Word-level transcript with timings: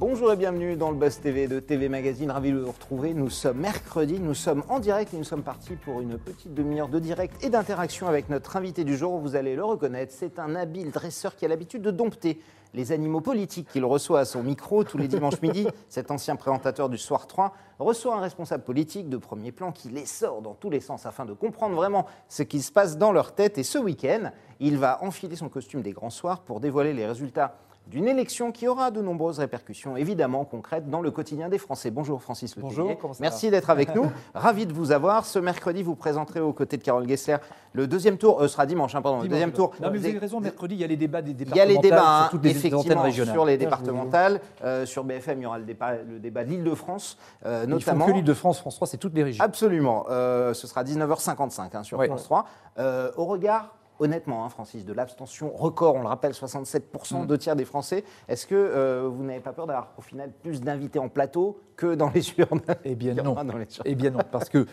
Bonjour 0.00 0.32
et 0.32 0.36
bienvenue 0.36 0.76
dans 0.76 0.90
le 0.90 0.96
Buzz 0.96 1.20
TV 1.20 1.46
de 1.46 1.60
TV 1.60 1.90
Magazine. 1.90 2.30
Ravi 2.30 2.52
de 2.52 2.58
vous 2.58 2.72
retrouver. 2.72 3.12
Nous 3.12 3.28
sommes 3.28 3.58
mercredi, 3.58 4.18
nous 4.18 4.32
sommes 4.32 4.64
en 4.70 4.78
direct 4.78 5.12
et 5.12 5.18
nous 5.18 5.24
sommes 5.24 5.42
partis 5.42 5.76
pour 5.76 6.00
une 6.00 6.16
petite 6.16 6.54
demi-heure 6.54 6.88
de 6.88 6.98
direct 6.98 7.44
et 7.44 7.50
d'interaction 7.50 8.08
avec 8.08 8.30
notre 8.30 8.56
invité 8.56 8.82
du 8.82 8.96
jour. 8.96 9.18
Vous 9.18 9.36
allez 9.36 9.54
le 9.54 9.62
reconnaître, 9.62 10.14
c'est 10.16 10.38
un 10.38 10.54
habile 10.54 10.90
dresseur 10.90 11.36
qui 11.36 11.44
a 11.44 11.48
l'habitude 11.48 11.82
de 11.82 11.90
dompter 11.90 12.40
les 12.72 12.92
animaux 12.92 13.20
politiques 13.20 13.68
qu'il 13.68 13.84
reçoit 13.84 14.20
à 14.20 14.24
son 14.24 14.42
micro 14.42 14.84
tous 14.84 14.96
les 14.96 15.06
dimanches 15.06 15.42
midi. 15.42 15.68
Cet 15.90 16.10
ancien 16.10 16.34
présentateur 16.34 16.88
du 16.88 16.96
Soir 16.96 17.26
3 17.26 17.52
reçoit 17.78 18.16
un 18.16 18.20
responsable 18.20 18.64
politique 18.64 19.10
de 19.10 19.18
premier 19.18 19.52
plan 19.52 19.70
qui 19.70 19.90
les 19.90 20.06
sort 20.06 20.40
dans 20.40 20.54
tous 20.54 20.70
les 20.70 20.80
sens 20.80 21.04
afin 21.04 21.26
de 21.26 21.34
comprendre 21.34 21.76
vraiment 21.76 22.06
ce 22.30 22.42
qui 22.42 22.62
se 22.62 22.72
passe 22.72 22.96
dans 22.96 23.12
leur 23.12 23.34
tête. 23.34 23.58
Et 23.58 23.64
ce 23.64 23.76
week-end, 23.76 24.30
il 24.60 24.78
va 24.78 25.04
enfiler 25.04 25.36
son 25.36 25.50
costume 25.50 25.82
des 25.82 25.92
grands 25.92 26.08
soirs 26.08 26.40
pour 26.40 26.60
dévoiler 26.60 26.94
les 26.94 27.04
résultats 27.06 27.58
d'une 27.90 28.06
élection 28.06 28.52
qui 28.52 28.68
aura 28.68 28.92
de 28.92 29.02
nombreuses 29.02 29.40
répercussions 29.40 29.96
évidemment 29.96 30.44
concrètes 30.44 30.88
dans 30.88 31.02
le 31.02 31.10
quotidien 31.10 31.48
des 31.48 31.58
Français. 31.58 31.90
Bonjour 31.90 32.22
Francis 32.22 32.54
Le 32.54 32.62
Bonjour, 32.62 32.96
Merci 33.18 33.50
d'être 33.50 33.68
avec 33.68 33.94
nous. 33.96 34.10
Ravi 34.32 34.64
de 34.66 34.72
vous 34.72 34.92
avoir. 34.92 35.26
Ce 35.26 35.40
mercredi, 35.40 35.82
vous 35.82 35.96
présenterez 35.96 36.38
aux 36.40 36.52
côtés 36.52 36.76
de 36.76 36.82
Carole 36.84 37.08
Gessler 37.08 37.36
le 37.72 37.86
deuxième 37.86 38.16
tour, 38.16 38.40
euh, 38.42 38.48
sera 38.48 38.66
dimanche, 38.66 38.94
hein, 38.96 39.02
pardon, 39.02 39.22
le 39.22 39.28
deuxième 39.28 39.52
tour. 39.52 39.72
Non, 39.80 39.90
mais 39.90 39.98
vous 39.98 40.06
avez 40.06 40.18
raison, 40.18 40.40
mercredi, 40.40 40.74
il 40.74 40.80
y 40.80 40.84
a 40.84 40.88
les 40.88 40.96
débats 40.96 41.22
des 41.22 41.30
il 41.32 41.54
y 41.56 41.60
a 41.60 41.66
départementales 41.66 41.68
les 41.68 41.78
débats, 41.78 42.02
hein, 42.04 42.20
sur 42.22 42.30
toutes 42.30 42.44
les 42.44 42.50
effectivement, 42.50 43.02
régionales. 43.02 43.34
sur 43.34 43.44
les 43.44 43.56
départementales. 43.58 44.40
Euh, 44.64 44.86
sur 44.86 45.04
BFM, 45.04 45.38
il 45.38 45.42
y 45.42 45.46
aura 45.46 45.58
le 45.58 45.64
débat, 45.64 45.92
le 45.96 46.18
débat 46.18 46.44
de 46.44 46.50
l'Île-de-France, 46.50 47.16
euh, 47.46 47.60
Ils 47.62 47.68
font 47.70 47.70
notamment. 47.76 48.06
que 48.06 48.10
l'Île-de-France, 48.12 48.58
France 48.60 48.74
3, 48.76 48.88
c'est 48.88 48.96
toutes 48.98 49.14
les 49.14 49.22
régions. 49.22 49.44
Absolument. 49.44 50.06
Euh, 50.10 50.52
ce 50.52 50.66
sera 50.66 50.82
19h55 50.82 51.76
hein, 51.76 51.82
sur 51.84 51.98
Ouais. 51.98 52.06
France 52.08 52.24
3. 52.24 52.44
Euh, 52.78 53.10
au 53.16 53.24
regard, 53.26 53.74
honnêtement, 54.00 54.44
hein, 54.44 54.48
Francis, 54.48 54.84
de 54.84 54.92
l'abstention 54.92 55.50
record, 55.54 55.94
on 55.94 56.02
le 56.02 56.08
rappelle, 56.08 56.32
67%, 56.34 57.22
Mm. 57.22 57.26
deux 57.26 57.38
tiers 57.38 57.54
des 57.56 57.64
Français, 57.64 58.04
est-ce 58.28 58.46
que 58.46 58.54
euh, 58.54 59.08
vous 59.12 59.22
n'avez 59.22 59.40
pas 59.40 59.52
peur 59.52 59.66
d'avoir 59.66 59.92
au 59.98 60.02
final 60.02 60.32
plus 60.42 60.60
d'invités 60.60 60.98
en 60.98 61.08
plateau 61.08 61.60
que 61.76 61.94
dans 61.94 62.10
les 62.10 62.28
urnes 62.38 62.60
Eh 62.84 62.94
bien 62.94 63.14
non. 63.22 63.34
dans 63.34 63.56
les. 63.56 63.66
Eh 63.84 63.94
bien 63.94 64.10
non, 64.10 64.20
parce 64.30 64.48
que 64.48 64.66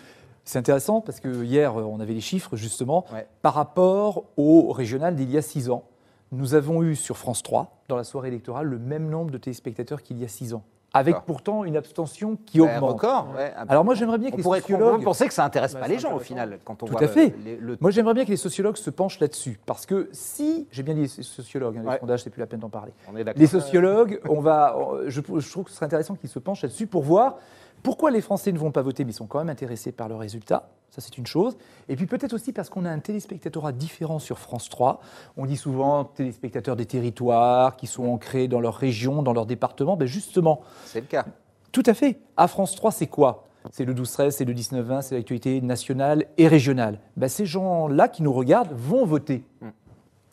c'est 0.44 0.60
intéressant, 0.60 1.02
parce 1.02 1.20
que 1.20 1.44
hier, 1.44 1.78
euh, 1.80 1.84
on 1.84 2.00
avait 2.00 2.14
les 2.14 2.22
chiffres, 2.22 2.56
justement, 2.56 3.06
Ouais. 3.14 3.28
par 3.42 3.54
rapport 3.54 4.24
au 4.38 4.72
régional 4.72 5.16
d'il 5.16 5.30
y 5.30 5.38
a 5.38 5.42
six 5.42 5.70
ans. 5.70 5.84
Nous 6.32 6.56
avons 6.56 6.84
eu 6.84 6.96
sur 6.96 7.18
France 7.18 7.42
3, 7.44 7.84
dans 7.88 7.96
la 7.98 8.04
soirée 8.04 8.28
électorale, 8.30 8.66
le 8.68 8.80
même 8.80 9.10
nombre 9.10 9.32
de 9.32 9.38
téléspectateurs 9.38 10.02
qu'il 10.02 10.18
y 10.20 10.26
a 10.26 10.28
six 10.28 10.54
ans, 10.54 10.64
avec 10.94 11.16
pourtant 11.26 11.64
une 11.64 11.76
abstention 11.78 12.38
qui 12.46 12.60
augmente. 12.62 12.80
record, 12.94 13.28
ouais. 13.36 13.54
Alors 13.68 13.84
moi, 13.86 13.94
j'aimerais 13.94 14.18
bien 14.18 14.30
que 14.30 14.36
on 14.36 14.38
les 14.38 14.44
pourrait 14.44 14.62
sociologues... 14.62 15.04
penser 15.04 15.28
que 15.28 15.34
ça 15.34 15.44
intéresse 15.46 15.74
Bah, 15.74 15.82
pas 15.82 15.86
c'est 15.88 15.92
les 15.94 16.00
gens 16.00 16.16
au 16.16 16.20
final 16.20 16.60
quand 16.64 16.82
on 16.82 16.86
Tout 16.88 16.94
voit 16.94 17.02
à 17.02 17.06
le- 17.06 17.10
fait. 17.10 17.36
les- 17.44 17.58
le 17.58 17.78
Moi, 17.82 17.92
j'aimerais 17.92 18.14
bien 18.14 18.26
que 18.26 18.30
les 18.30 18.38
sociologues 18.38 18.78
se 18.78 18.90
penchent 18.90 19.20
là-dessus, 19.20 19.60
parce 19.66 19.86
que 19.86 20.10
si, 20.12 20.68
j'ai 20.72 20.84
bien 20.84 20.94
dit 20.96 21.02
les 21.02 21.08
sociologues, 21.08 21.78
hein, 21.78 21.82
les 21.84 21.90
Ouais. 21.90 22.00
sondages, 22.00 22.24
c'est 22.24 22.30
plus 22.30 22.40
la 22.40 22.48
peine 22.48 22.60
d'en 22.62 22.70
parler. 22.70 22.94
on 23.12 23.16
est 23.18 23.24
d'accord. 23.24 23.40
Les 23.40 23.48
sociologues, 23.48 24.20
on 24.30 24.40
va, 24.40 24.76
je, 25.08 25.22
je 25.22 25.52
trouve 25.52 25.66
que 25.66 25.70
ce 25.72 25.76
serait 25.76 25.86
intéressant 25.86 26.16
qu'ils 26.16 26.30
se 26.30 26.40
penchent 26.40 26.64
là-dessus 26.64 26.88
pour 26.88 27.04
voir 27.04 27.36
pourquoi 27.84 28.10
les 28.10 28.22
Français 28.22 28.52
ne 28.52 28.58
vont 28.58 28.72
pas 28.72 28.82
voter, 28.82 29.04
mais 29.06 29.12
ils 29.12 29.16
sont 29.16 29.28
quand 29.28 29.38
même 29.40 29.50
intéressés 29.50 29.92
par 29.92 30.08
le 30.10 30.16
résultat. 30.16 30.70
Ça, 30.98 31.06
c'est 31.06 31.20
une 31.20 31.28
chose. 31.28 31.58
Et 31.90 31.96
puis 31.96 32.08
peut-être 32.08 32.34
aussi 32.34 32.52
parce 32.54 32.70
qu'on 32.72 32.84
a 32.84 32.90
un 32.90 32.98
téléspectatorat 32.98 33.72
différent 33.72 34.18
sur 34.18 34.40
France 34.40 34.68
3. 34.68 35.00
On 35.38 35.46
dit 35.46 35.56
souvent 35.56 36.06
téléspectateurs 36.06 36.76
des 36.76 36.88
territoires 36.88 37.76
qui 37.78 37.86
sont 37.86 38.06
ancrés 38.08 38.48
dans 38.48 38.60
leur 38.60 38.74
région, 38.74 39.22
dans 39.22 39.34
leur 39.34 39.46
département. 39.46 39.96
Ben 39.96 40.08
justement, 40.08 40.62
C'est 40.86 41.02
le 41.02 41.06
cas. 41.06 41.26
tout 41.72 41.84
à 41.86 41.94
fait. 41.94 42.18
À 42.36 42.48
France 42.48 42.76
3, 42.76 42.92
c'est 42.92 43.06
quoi? 43.06 43.44
C'est 43.72 43.86
le 43.86 43.94
12-13, 43.94 44.32
c'est 44.32 44.46
le 44.46 44.54
19-20, 44.56 45.02
c'est 45.04 45.16
l'actualité 45.16 45.62
nationale 45.62 46.26
et 46.40 46.48
régionale. 46.48 47.00
Ben, 47.16 47.28
ces 47.28 47.46
gens-là 47.46 48.08
qui 48.08 48.24
nous 48.24 48.34
regardent 48.34 48.74
vont 48.74 49.06
voter. 49.06 49.44
Mm. 49.62 49.68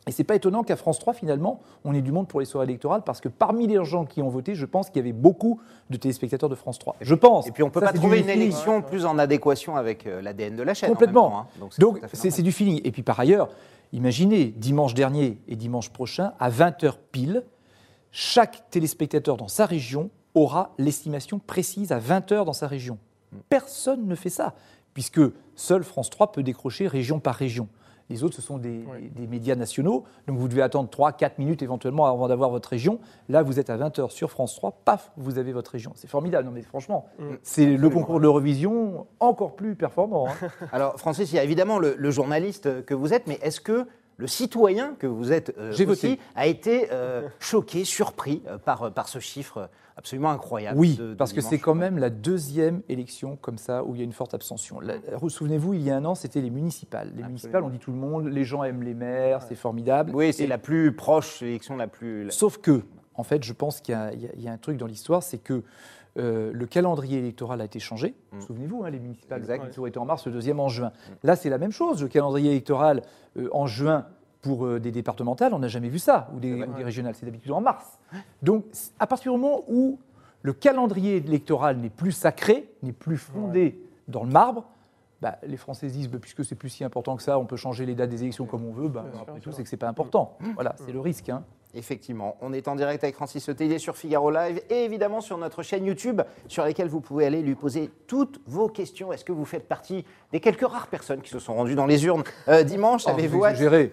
Et 0.06 0.12
c'est 0.12 0.24
pas 0.24 0.34
étonnant 0.34 0.62
qu'à 0.64 0.77
France 0.77 0.98
3, 0.98 1.14
finalement, 1.14 1.60
on 1.84 1.94
ait 1.94 2.02
du 2.02 2.12
monde 2.12 2.28
pour 2.28 2.41
les 2.41 2.47
soirées 2.47 2.66
électorales, 2.66 3.02
parce 3.02 3.20
que 3.20 3.28
parmi 3.28 3.66
les 3.66 3.83
gens 3.84 4.05
qui 4.05 4.20
ont 4.20 4.28
voté, 4.28 4.55
je 4.55 4.66
pense 4.66 4.88
qu'il 4.88 4.97
y 4.97 5.00
avait 5.00 5.12
beaucoup 5.12 5.60
de 5.88 5.97
téléspectateurs 5.97 6.50
de 6.50 6.54
France 6.54 6.78
3. 6.78 6.97
Je 7.00 7.15
pense. 7.15 7.47
Et 7.47 7.53
puis 7.53 7.62
on 7.62 7.70
peut 7.70 7.81
Ça, 7.81 7.87
pas 7.87 7.92
trouver 7.94 8.20
une 8.20 8.28
élection 8.28 8.82
plus 8.82 9.06
en 9.06 9.19
adéquation 9.19 9.76
avec 9.76 10.06
euh, 10.06 10.20
l'ADN 10.20 10.56
de 10.56 10.62
la 10.62 10.75
chaîne. 10.75 10.91
en 10.91 10.92
même 10.92 10.97
Complètement. 10.98 11.31
temps, 11.31 11.38
hein. 11.38 11.69
Donc 11.78 12.00
c'est 12.12 12.42
du 12.42 12.53
feeling. 12.53 12.81
Et 12.84 12.91
puis 12.92 13.03
par 13.03 13.19
ailleurs, 13.19 13.48
imaginez, 13.92 14.47
dimanche 14.47 14.92
dernier 14.94 15.38
et 15.48 15.56
dimanche 15.56 15.88
prochain, 15.91 16.32
à 16.38 16.50
20h 16.50 16.94
pile, 17.10 17.42
chaque 18.10 18.69
téléspectateur 18.71 19.36
dans 19.38 19.48
sa 19.48 19.65
région 19.66 20.10
aura 20.34 20.72
l'estimation 20.78 21.38
précise 21.38 21.92
à 21.92 21.98
20h 21.98 22.44
dans 22.44 22.53
sa 22.53 22.66
région. 22.66 22.98
Personne 23.48 24.06
ne 24.06 24.15
fait 24.15 24.31
ça, 24.31 24.54
puisque 24.92 25.21
seul 25.56 25.82
France 25.82 26.10
3 26.10 26.31
peut 26.32 26.42
décrocher 26.42 26.86
région 26.88 27.21
par 27.21 27.34
région. 27.34 27.69
Les 28.10 28.22
autres, 28.22 28.34
ce 28.37 28.42
sont 28.42 28.59
des, 28.59 28.84
des 29.16 29.26
médias 29.26 29.54
nationaux, 29.54 30.04
donc 30.26 30.37
vous 30.38 30.48
devez 30.48 30.60
attendre 30.62 30.88
3-4 30.91 31.32
minutes 31.38 31.62
éventuellement 31.62 32.06
avant 32.06 32.28
d'avoir 32.28 32.50
votre 32.50 32.69
région. 32.69 32.98
Là, 33.28 33.42
vous 33.42 33.59
êtes 33.59 33.70
à 33.70 33.76
20h 33.78 34.10
sur 34.10 34.31
France 34.31 34.54
3, 34.56 34.72
paf, 34.84 35.10
vous 35.16 35.38
avez 35.38 35.53
votre 35.53 35.70
région. 35.70 35.92
C'est 35.94 36.09
formidable, 36.09 36.47
non 36.47 36.53
mais 36.53 36.62
franchement, 36.62 37.06
Mm. 37.19 37.22
c'est 37.42 37.76
le 37.76 37.91
concours 37.91 38.16
de 38.19 38.22
l'Eurovision 38.22 39.06
encore 39.20 39.56
plus 39.56 39.75
performant. 39.75 40.28
hein. 40.28 40.48
Alors, 40.72 40.98
Francis, 40.98 41.32
il 41.32 41.37
y 41.37 41.38
a 41.38 41.44
évidemment 41.44 41.78
le, 41.78 41.94
le 41.97 42.10
journaliste 42.10 42.84
que 42.84 42.94
vous 42.94 43.15
êtes, 43.15 43.26
mais 43.26 43.38
est-ce 43.42 43.60
que 43.60 43.87
le 44.16 44.26
citoyen 44.28 44.94
que 44.98 45.09
vous 45.09 45.32
êtes 45.32 45.53
euh, 45.59 45.71
aussi 45.71 45.84
voté. 45.84 46.19
a 46.36 46.47
été 46.47 46.88
euh, 46.92 47.26
choqué, 47.41 47.84
surpris 47.84 48.42
euh, 48.47 48.59
par, 48.59 48.92
par 48.92 49.09
ce 49.09 49.19
chiffre 49.19 49.69
absolument 49.97 50.31
incroyable 50.31 50.78
Oui, 50.78 50.97
de- 50.97 51.10
de 51.10 51.15
parce 51.15 51.32
que 51.32 51.41
c'est 51.41 51.59
quand 51.59 51.75
même 51.75 51.99
la 51.99 52.10
deuxième 52.10 52.82
élection 52.88 53.37
comme 53.37 53.59
ça 53.59 53.84
où 53.84 53.94
il 53.94 53.99
y 53.99 54.00
a 54.00 54.05
une 54.05 54.12
forte 54.12 54.34
abstention. 54.34 54.81
La- 54.81 54.94
Souvenez-vous, 55.28 55.75
il 55.75 55.82
y 55.82 55.91
a 55.91 55.97
un 55.97 56.05
an, 56.05 56.15
c'était 56.15 56.41
les 56.41 56.50
municipales. 56.50 57.12
Les 57.16 57.22
municipales, 57.22 57.62
on 57.62 57.69
dit 57.71 57.78
tout 57.78 57.91
le 57.93 57.97
monde, 57.99 58.27
les 58.28 58.44
gens 58.44 58.65
aiment 58.65 58.83
les 58.83 58.94
maires, 58.94 59.43
c'est 59.43 59.54
formidable. 59.54 60.12
Oui, 60.15 60.33
c'est 60.33 60.47
la 60.47 60.59
plus 60.59 60.94
proche, 60.94 61.41
l'élection 61.41 61.77
la 61.77 61.87
plus. 61.87 62.31
Sauf 62.31 62.59
que, 62.59 62.83
en 63.15 63.22
fait, 63.22 63.43
je 63.44 63.53
pense 63.53 63.81
qu'il 63.81 63.93
y, 63.94 63.97
a- 63.97 64.12
y 64.12 64.49
un 64.49 64.59
truc 64.59 64.77
dans 64.77 64.87
l'histoire, 64.87 65.22
c'est 65.22 65.38
que 65.38 65.62
euh, 66.16 66.53
le 66.54 66.66
calendrier 66.66 67.19
électoral 67.19 67.60
a 67.60 67.65
été 67.65 67.81
changé. 67.81 68.15
Mm. 68.33 68.41
Souvenez-vous, 68.43 68.84
hein, 68.84 68.91
les 68.91 69.00
municipales, 69.00 69.41
Exact. 69.41 69.65
le 69.65 69.71
tour 69.72 69.88
était 69.88 69.99
en 69.99 70.04
mars, 70.04 70.25
le 70.27 70.33
deuxième 70.33 70.60
en 70.60 70.69
juin. 70.69 70.93
Là, 71.25 71.34
c'est 71.34 71.50
la 71.50 71.59
même 71.59 71.72
chose. 71.72 72.03
Le 72.03 72.09
calendrier 72.09 72.53
électoral 72.53 73.03
euh, 73.37 73.49
en 73.53 73.66
juin 73.66 74.06
pour 74.44 74.66
euh, 74.66 74.78
des 74.78 74.93
départementales, 74.93 75.55
on 75.55 75.59
n'a 75.59 75.69
jamais 75.69 75.88
vu 75.88 75.99
ça, 75.99 76.28
ou 76.34 76.38
des, 76.38 76.53
ou 76.69 76.72
régionales, 76.84 77.15
c'est 77.15 77.25
d'habitude 77.25 77.50
en 77.50 77.62
mars. 77.62 77.99
Donc, 78.43 78.65
à 78.99 79.06
partir 79.06 79.32
du 79.32 79.38
moment 79.41 79.62
où 79.69 79.99
le 80.43 80.53
calendrier 80.53 81.16
électoral 81.16 81.78
n'est 81.78 81.88
plus 81.88 82.12
sacré, 82.12 82.69
n'est 82.83 82.93
plus 82.93 83.16
fondé 83.16 83.81
dans 84.06 84.22
le 84.22 84.31
marbre, 84.31 84.66
bah, 85.22 85.38
les 85.47 85.56
Français 85.56 85.88
se 85.88 85.94
disent, 85.94 86.10
bah, 86.10 86.19
puisque 86.21 86.44
c'est 86.44 86.54
plus 86.56 86.69
si 86.69 86.84
important 86.84 87.16
que 87.16 87.22
ça, 87.22 87.38
on 87.38 87.47
peut 87.47 87.56
changer 87.56 87.87
les 87.87 87.94
dates 87.94 88.10
des 88.10 88.22
élections 88.22 88.44
comme 88.44 88.66
on 88.66 88.72
veut, 88.72 88.88
bah, 88.88 89.06
après 89.22 89.41
tout, 89.41 89.50
c'est 89.53 89.62
que 89.62 89.69
c'est 89.71 89.78
pas 89.78 89.88
important. 89.88 90.37
Voilà, 90.54 90.75
c'est 90.84 90.93
le 90.93 91.00
risque. 91.00 91.31
hein. 91.31 91.43
Effectivement, 91.74 92.36
on 92.40 92.52
est 92.52 92.68
en 92.68 92.76
direct 92.76 93.02
avec 93.02 93.16
Francis 93.16 93.48
Letellier 93.48 93.78
sur 93.78 93.96
Figaro 93.96 94.30
Live 94.30 94.62
et 94.70 94.84
évidemment 94.84 95.20
sur 95.20 95.38
notre 95.38 95.62
chaîne 95.62 95.84
YouTube 95.84 96.22
sur 96.48 96.64
laquelle 96.64 96.88
vous 96.88 97.00
pouvez 97.00 97.26
aller 97.26 97.42
lui 97.42 97.54
poser 97.54 97.90
toutes 98.06 98.40
vos 98.46 98.68
questions. 98.68 99.12
Est-ce 99.12 99.24
que 99.24 99.32
vous 99.32 99.44
faites 99.44 99.66
partie 99.66 100.04
des 100.32 100.40
quelques 100.40 100.66
rares 100.66 100.86
personnes 100.86 101.20
qui 101.20 101.30
se 101.30 101.38
sont 101.38 101.54
rendues 101.54 101.74
dans 101.74 101.86
les 101.86 102.04
urnes 102.06 102.22
euh, 102.48 102.62
dimanche? 102.62 103.02
Oh, 103.06 103.10
Avez-vous 103.10 103.38
vous 103.38 103.44
hâte 103.44 103.58
de, 103.60 103.90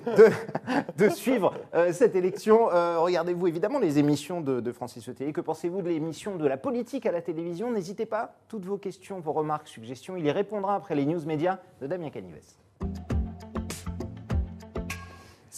de 0.98 1.10
suivre 1.10 1.54
euh, 1.74 1.92
cette 1.92 2.16
élection? 2.16 2.72
Euh, 2.72 3.00
Regardez-vous 3.00 3.48
évidemment 3.48 3.80
les 3.80 3.98
émissions 3.98 4.42
de, 4.42 4.60
de 4.60 4.72
Francis 4.72 5.08
Letellier. 5.08 5.34
Que 5.34 5.42
pensez-vous 5.42 5.82
de 5.82 5.90
l'émission 5.90 6.36
de 6.36 6.48
la 6.48 6.58
politique 6.58 7.06
à 7.06 7.12
la 7.12 7.22
télévision? 7.22 7.72
N'hésitez 7.72 8.06
pas, 8.06 8.36
toutes 8.48 8.66
vos 8.66 8.78
questions, 8.78 9.20
vos 9.20 9.34
remarques, 9.34 9.68
suggestions, 9.68 10.16
il 10.16 10.26
y 10.26 10.32
répondra 10.32 10.76
après 10.76 10.96
les 10.96 11.06
news 11.06 11.26
médias 11.26 11.60
de 11.82 11.88
Damien 11.88 12.10
Canives. 12.10 12.36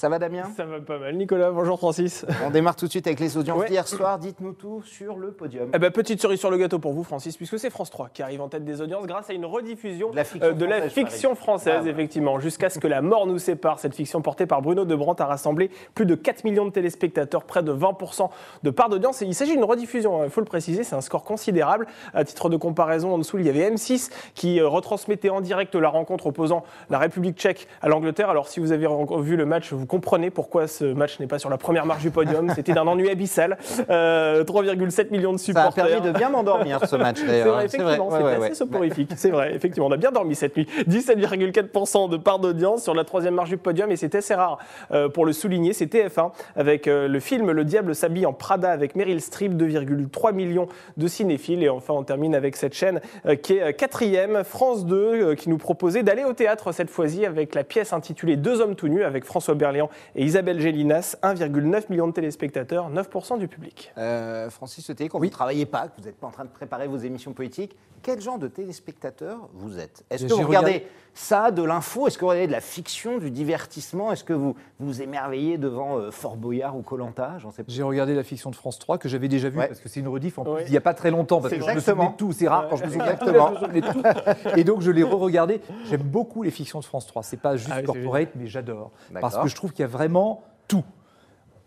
Ça 0.03 0.09
va 0.09 0.19
Damien 0.19 0.43
Ça 0.57 0.65
va 0.65 0.81
pas 0.81 0.99
mal. 0.99 1.15
Nicolas, 1.15 1.49
bonjour 1.51 1.77
Francis. 1.77 2.25
On 2.45 2.49
démarre 2.49 2.75
tout 2.75 2.87
de 2.87 2.91
suite 2.91 3.07
avec 3.07 3.21
les 3.21 3.37
audiences 3.37 3.61
Ouais. 3.61 3.69
d'hier 3.69 3.87
soir. 3.87 4.19
Dites-nous 4.19 4.51
tout 4.51 4.81
sur 4.83 5.15
le 5.15 5.31
podium. 5.31 5.69
Eh 5.73 5.79
ben, 5.79 5.91
petite 5.91 6.21
cerise 6.21 6.39
sur 6.41 6.51
le 6.51 6.57
gâteau 6.57 6.77
pour 6.77 6.91
vous, 6.91 7.05
Francis, 7.05 7.37
puisque 7.37 7.57
c'est 7.57 7.69
France 7.69 7.89
3 7.89 8.09
qui 8.13 8.21
arrive 8.21 8.41
en 8.41 8.49
tête 8.49 8.65
des 8.65 8.81
audiences 8.81 9.07
grâce 9.07 9.29
à 9.29 9.33
une 9.33 9.45
rediffusion 9.45 10.11
De 10.11 10.17
la 10.17 10.25
fiction 10.25 10.49
euh, 10.49 10.51
de 10.51 10.65
la 10.65 10.75
française, 10.81 10.91
fiction 10.93 11.29
Paris. 11.29 11.39
française, 11.39 11.75
Ah 11.79 11.83
ouais. 11.83 11.89
effectivement, 11.91 12.37
jusqu'à 12.41 12.69
ce 12.69 12.79
que 12.79 12.87
la 12.87 13.01
mort 13.01 13.25
nous 13.27 13.37
sépare. 13.39 13.79
Cette 13.79 13.95
fiction 13.95 14.21
portée 14.21 14.45
par 14.45 14.61
Bruno 14.61 14.83
De 14.83 14.93
Brandt 14.93 15.23
a 15.23 15.25
rassemblé 15.25 15.71
plus 15.95 16.05
de 16.05 16.15
4 16.15 16.43
millions 16.43 16.65
de 16.65 16.71
téléspectateurs, 16.71 17.45
près 17.45 17.63
de 17.63 17.71
20% 17.71 18.29
de 18.63 18.69
part 18.71 18.89
d'audience. 18.89 19.21
Et 19.21 19.25
il 19.25 19.33
s'agit 19.33 19.53
d'une 19.53 19.63
rediffusion, 19.63 20.25
il 20.25 20.29
faut 20.29 20.41
le 20.41 20.45
préciser, 20.45 20.83
c'est 20.83 20.95
un 20.97 21.01
score 21.01 21.23
considérable. 21.23 21.87
À 22.13 22.25
titre 22.25 22.49
de 22.49 22.57
comparaison, 22.57 23.13
en 23.13 23.17
dessous, 23.19 23.37
il 23.37 23.45
y 23.45 23.49
avait 23.49 23.69
M6 23.71 24.11
qui 24.35 24.59
euh, 24.59 24.67
retransmettait 24.67 25.29
en 25.29 25.39
direct 25.39 25.73
la 25.75 25.87
rencontre 25.87 26.27
opposant 26.27 26.65
la 26.89 26.97
République 26.99 27.37
tchèque 27.37 27.69
à 27.81 27.87
l'Angleterre. 27.87 28.29
Alors, 28.29 28.49
si 28.49 28.59
vous 28.59 28.73
avez 28.73 28.85
vu 29.21 29.37
le 29.37 29.45
match, 29.45 29.71
vous 29.71 29.85
comprenez 29.93 30.31
pourquoi 30.31 30.67
ce 30.67 30.85
match 30.85 31.19
n'est 31.19 31.27
pas 31.27 31.37
sur 31.37 31.51
la 31.51 31.57
première 31.59 31.85
marche 31.85 32.01
du 32.01 32.09
podium. 32.09 32.49
C'était 32.55 32.73
d'un 32.73 32.87
ennui 32.87 33.09
abyssal. 33.11 33.57
Euh, 33.91 34.43
3,7 34.43 35.11
millions 35.11 35.33
de 35.33 35.37
Ça 35.37 35.43
a 35.43 35.45
supporters. 35.45 35.85
permis 35.87 36.07
de 36.07 36.17
bien 36.17 36.29
m'endormir 36.29 36.79
ce 36.87 36.95
match 36.95 37.17
C'est 37.19 37.27
d'ailleurs. 37.27 37.53
vrai, 37.53 37.63
hein. 37.63 37.65
effectivement, 37.65 38.07
Ouais, 38.07 38.11
c'était 38.17 38.23
ouais, 38.23 38.31
assez 38.33 38.41
ouais. 38.49 38.53
soporifique. 38.55 39.11
C'est 39.15 39.29
vrai, 39.29 39.53
effectivement, 39.53 39.87
on 39.87 39.91
a 39.91 39.97
bien 39.97 40.11
dormi 40.11 40.33
cette 40.33 40.57
nuit. 40.57 40.67
17,4% 40.89 42.09
de 42.09 42.17
part 42.17 42.39
d'audience 42.39 42.81
sur 42.83 42.95
la 42.95 43.03
troisième 43.03 43.35
marche 43.35 43.49
du 43.49 43.57
podium 43.57 43.91
et 43.91 43.95
c'était 43.97 44.17
assez 44.17 44.33
rare 44.33 44.57
euh, 44.91 45.09
pour 45.09 45.25
le 45.25 45.33
souligner. 45.33 45.73
C'est 45.73 45.85
TF1 45.93 46.31
avec 46.55 46.87
euh, 46.87 47.07
le 47.07 47.19
film 47.19 47.51
Le 47.51 47.63
Diable 47.63 47.93
s'habille 47.93 48.25
en 48.25 48.33
Prada 48.33 48.71
avec 48.71 48.95
Meryl 48.95 49.21
Streep, 49.21 49.53
2,3 49.53 50.33
millions 50.33 50.67
de 50.97 51.07
cinéphiles. 51.07 51.61
Et 51.63 51.69
enfin, 51.69 51.93
on 51.93 52.03
termine 52.03 52.33
avec 52.33 52.55
cette 52.55 52.73
chaîne 52.73 52.99
euh, 53.27 53.35
qui 53.35 53.53
est 53.57 53.61
euh, 53.61 53.71
quatrième, 53.71 54.43
France 54.43 54.85
2, 54.85 54.95
euh, 54.95 55.35
qui 55.35 55.49
nous 55.49 55.57
proposait 55.59 56.01
d'aller 56.03 56.23
au 56.23 56.33
théâtre 56.33 56.71
cette 56.71 56.89
fois-ci 56.89 57.25
avec 57.25 57.53
la 57.53 57.63
pièce 57.63 57.93
intitulée 57.93 58.37
Deux 58.37 58.61
hommes 58.61 58.75
tout 58.75 58.87
nus 58.87 59.03
avec 59.03 59.25
François 59.25 59.53
Berléand 59.55 59.72
Et 60.15 60.23
Isabelle 60.25 60.59
Gélinas. 60.59 61.15
1,9 61.23 61.83
million 61.89 62.07
de 62.07 62.13
téléspectateurs, 62.13 62.89
9% 62.91 63.37
du 63.39 63.47
public. 63.47 63.91
Euh, 63.97 64.49
Francis 64.49 64.85
Sauté, 64.85 65.09
quand 65.09 65.19
vous 65.19 65.25
ne 65.25 65.29
travaillez 65.29 65.65
pas, 65.65 65.87
que 65.87 65.93
vous 65.99 66.05
n'êtes 66.05 66.17
pas 66.17 66.27
en 66.27 66.31
train 66.31 66.45
de 66.45 66.49
préparer 66.49 66.87
vos 66.87 66.97
émissions 66.97 67.33
politiques, 67.33 67.75
quel 68.01 68.19
genre 68.19 68.37
de 68.37 68.47
téléspectateur 68.49 69.37
vous 69.53 69.79
êtes? 69.79 70.03
Est-ce 70.09 70.23
que 70.23 70.29
J'ai 70.29 70.35
vous 70.41 70.47
regardez 70.47 70.71
regardé- 70.71 70.87
ça, 71.13 71.51
de 71.51 71.63
l'info? 71.63 72.05
Est-ce 72.07 72.17
que 72.17 72.21
vous 72.25 72.29
regardez 72.31 72.47
de 72.47 72.51
la 72.51 72.59
fiction, 72.59 73.17
du 73.17 73.31
divertissement? 73.31 74.11
Est-ce 74.11 74.25
que 74.25 74.33
vous 74.33 74.55
vous 74.79 75.01
émerveillez 75.01 75.57
devant 75.57 75.97
euh, 75.99 76.11
Fort 76.11 76.35
Boyard 76.35 76.75
ou 76.75 76.81
Colanta 76.81 77.35
J'en 77.39 77.51
sais 77.51 77.63
pas. 77.63 77.71
J'ai 77.71 77.83
regardé 77.83 78.13
la 78.13 78.23
fiction 78.23 78.49
de 78.49 78.55
France 78.57 78.77
3 78.79 78.97
que 78.97 79.07
j'avais 79.07 79.29
déjà 79.29 79.47
vue 79.49 79.57
Ouais. 79.59 79.67
parce 79.67 79.79
que 79.79 79.87
c'est 79.87 80.01
une 80.01 80.07
rediff 80.09 80.37
en 80.37 80.43
plus 80.43 80.51
Ouais. 80.53 80.63
il 80.65 80.71
n'y 80.71 80.77
a 80.77 80.81
pas 80.81 80.93
très 80.93 81.11
longtemps 81.11 81.39
parce 81.39 81.53
que 81.53 81.61
je 81.61 81.65
me 81.65 81.71
exactement. 81.71 82.01
souvenais 82.03 82.11
de 82.13 82.17
tout. 82.17 82.31
C'est 82.33 82.47
rare 82.49 82.67
quand 82.69 82.75
je 82.75 82.83
me 82.83 82.89
souviens 82.89 83.05
de 83.13 83.17
tout, 83.19 83.29
Exactement. 83.29 83.47
je 83.53 83.53
me 83.53 83.59
souvenais 83.59 83.81
de 83.81 83.87
tout. 84.51 84.59
Et 84.59 84.63
donc 84.65 84.81
je 84.81 84.91
l'ai 84.91 85.03
re-regardé. 85.03 85.61
J'aime 85.85 86.01
beaucoup 86.01 86.43
les 86.43 86.51
fictions 86.51 86.79
de 86.81 86.85
France 86.85 87.07
3. 87.07 87.23
C'est 87.23 87.37
pas 87.39 87.55
juste 87.55 87.71
Ah 87.73 87.81
corporate, 87.83 88.29
mais 88.35 88.47
j'adore 88.47 88.91
parce 89.21 89.37
que 89.37 89.47
je 89.47 89.55
trouve 89.55 89.62
qu'il 89.71 89.81
y 89.81 89.83
a 89.83 89.87
vraiment 89.87 90.43
tout. 90.67 90.83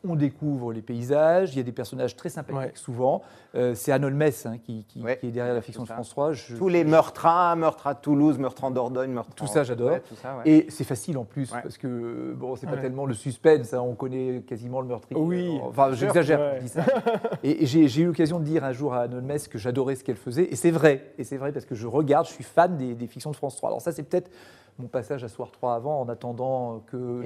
On 0.09 0.15
découvre 0.15 0.73
les 0.73 0.83
paysages, 0.83 1.55
il 1.55 1.57
y 1.57 1.61
a 1.61 1.65
des 1.65 1.73
personnages 1.73 2.15
très 2.15 2.29
sympathiques 2.29 2.61
Ouais. 2.61 2.71
souvent. 2.77 3.23
Euh, 3.57 3.75
c'est 3.75 3.91
Anne 3.91 4.05
Holmes 4.05 4.23
hein, 4.45 4.57
qui, 4.59 4.85
qui- 4.85 5.03
Ouais. 5.03 5.17
qui 5.19 5.27
est 5.27 5.31
derrière 5.33 5.55
la 5.55 5.63
fiction 5.63 5.83
de. 5.83 5.89
France 5.89 6.11
3. 6.11 6.33
Je- 6.33 6.55
Tous 6.55 6.69
les 6.69 6.85
meurtres 6.85 7.27
à, 7.27 7.57
meurtres 7.57 7.89
à 7.89 7.97
Toulouse, 7.97 8.39
meurtres 8.39 8.63
en 8.63 8.71
Dordogne, 8.71 9.11
meurtres 9.11 9.35
Tout 9.35 9.45
en- 9.45 9.49
ça, 9.49 9.65
j'adore. 9.65 9.91
Ouais. 9.91 10.03
Et 10.45 10.67
c'est 10.69 10.85
facile 10.85 11.19
en 11.19 11.25
plus, 11.25 11.51
Ouais. 11.51 11.59
parce 11.61 11.77
que 11.77 12.35
bon, 12.39 12.55
c'est 12.55 12.67
pas 12.67 12.75
Ouais. 12.75 12.83
tellement 12.83 13.05
le 13.07 13.15
suspense, 13.15 13.75
hein, 13.75 13.81
on 13.81 13.95
connaît 13.95 14.43
quasiment 14.47 14.81
le 14.81 14.87
meurtrier. 14.87 15.19
Oui. 15.21 15.59
Enfin, 15.65 15.91
j'exagère 15.93 16.61
je 16.63 16.67
ça. 16.69 16.85
Et 17.43 17.65
et 17.65 17.67
j'ai 17.67 17.89
j'ai 17.89 18.03
eu 18.03 18.07
l'occasion 18.07 18.39
de 18.39 18.45
dire 18.45 18.63
un 18.63 18.73
jour 18.73 18.95
à 18.95 19.01
Anne 19.01 19.15
Holmes 19.15 19.39
que 19.51 19.59
j'adorais 19.59 19.97
ce 19.97 20.05
qu'elle 20.05 20.17
faisait, 20.17 20.45
et 20.45 20.55
c'est 20.55 20.71
vrai. 20.71 21.15
Et 21.19 21.25
c'est 21.25 21.37
vrai 21.39 21.51
parce 21.51 21.65
que 21.65 21.75
je 21.75 21.89
regarde, 21.89 22.27
je 22.29 22.33
suis 22.33 22.45
fan 22.45 22.77
des, 22.77 22.95
des 22.95 23.07
fictions 23.09 23.33
de 23.33 23.37
France 23.37 23.57
3. 23.57 23.71
Alors 23.71 23.81
ça, 23.81 23.91
c'est 23.91 24.05
peut-être 24.05 24.31
mon 24.79 24.89
passage 24.89 25.25
à 25.25 25.29
Soir 25.29 25.51
3 25.51 25.75
avant, 25.75 26.01
en 26.01 26.09
attendant 26.09 26.83
que 26.91 27.23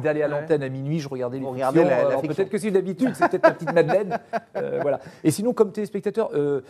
d'aller 0.00 0.22
à 0.22 0.28
l'antenne 0.28 0.62
à 0.62 0.68
minuit, 0.68 1.00
je 1.00 1.08
regardais 1.08 1.38
les 1.38 1.44
fictions. 1.44 1.84
la- 1.84 2.08
la 2.10 2.16
peut-être 2.18 2.48
que 2.48 2.58
c'est 2.58 2.70
d'habitude, 2.70 3.10
c'est 3.14 3.28
peut-être 3.28 3.42
ma 3.42 3.50
petite 3.52 3.72
Madeleine. 3.72 4.18
Euh, 4.56 4.78
voilà. 4.82 5.00
Et 5.24 5.30
sinon, 5.30 5.54
comme 5.54 5.72
téléspectateur, 5.72 6.30
euh, 6.34 6.60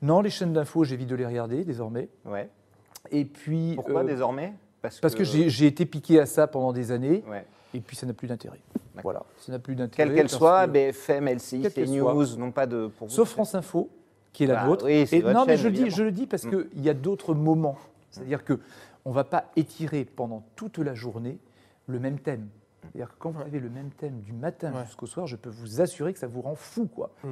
non, 0.00 0.20
les 0.22 0.30
chaînes 0.30 0.52
d'infos, 0.52 0.84
j'évite 0.84 1.08
de 1.08 1.16
les 1.16 1.26
regarder 1.26 1.64
désormais. 1.64 2.08
Ouais. 2.24 2.48
Et 3.10 3.24
puis, 3.24 3.72
Pourquoi 3.74 4.02
euh, 4.02 4.04
désormais? 4.04 4.52
Parce 4.80 5.14
que 5.14 5.24
j'ai 5.24 5.48
j'ai 5.50 5.66
été 5.66 5.84
piqué 5.86 6.20
à 6.20 6.26
ça 6.26 6.46
pendant 6.46 6.72
des 6.72 6.92
années. 6.92 7.22
Ouais. 7.28 7.44
Et 7.74 7.80
puis 7.80 7.96
ça 7.96 8.06
n'a 8.06 8.12
plus 8.12 8.28
d'intérêt. 8.28 8.58
Voilà, 9.02 9.22
ça 9.38 9.50
n'a 9.52 9.58
plus 9.58 9.74
d'intérêt. 9.74 10.08
Quelle 10.08 10.16
qu'elle 10.16 10.28
soit, 10.28 10.66
que- 10.66 10.70
BFM, 10.72 11.26
LCI, 11.28 11.62
CNews, 11.62 12.36
non 12.36 12.50
pas 12.52 12.66
de. 12.66 12.86
Pour 12.98 13.08
vous, 13.08 13.12
Sauf 13.12 13.30
France 13.30 13.54
Info, 13.54 13.88
qui 14.32 14.44
est 14.44 14.46
la 14.46 14.64
Bah 14.66 14.76
oui, 14.84 14.92
Et 15.10 15.20
votre 15.20 15.34
non, 15.34 15.44
mais 15.46 15.56
je 15.56 15.64
le 15.64 15.70
dis, 15.72 15.80
évidemment. 15.82 15.96
je 15.96 16.02
le 16.04 16.12
dis 16.12 16.26
parce 16.26 16.46
qu'il 16.46 16.68
y 16.82 16.88
a 16.88 16.94
d'autres 16.94 17.34
moments. 17.34 17.76
C'est-à-dire 18.10 18.44
que 18.44 18.58
on 19.04 19.10
ne 19.10 19.14
va 19.14 19.24
pas 19.24 19.44
étirer 19.56 20.04
pendant 20.04 20.42
toute 20.56 20.78
la 20.78 20.94
journée 20.94 21.38
le 21.86 21.98
même 21.98 22.18
thème. 22.18 22.48
C'est-à-dire 22.82 23.10
que 23.10 23.18
quand 23.20 23.30
vous 23.30 23.40
avez 23.40 23.60
le 23.60 23.70
même 23.70 23.90
thème 23.90 24.20
du 24.22 24.32
matin 24.32 24.72
Ouais. 24.72 24.84
jusqu'au 24.84 25.06
soir, 25.06 25.26
je 25.28 25.36
peux 25.36 25.50
vous 25.50 25.80
assurer 25.80 26.12
que 26.12 26.18
ça 26.18 26.26
vous 26.26 26.42
rend 26.42 26.56
fou. 26.56 26.86
Quoi. 26.88 27.10
Mm. 27.22 27.28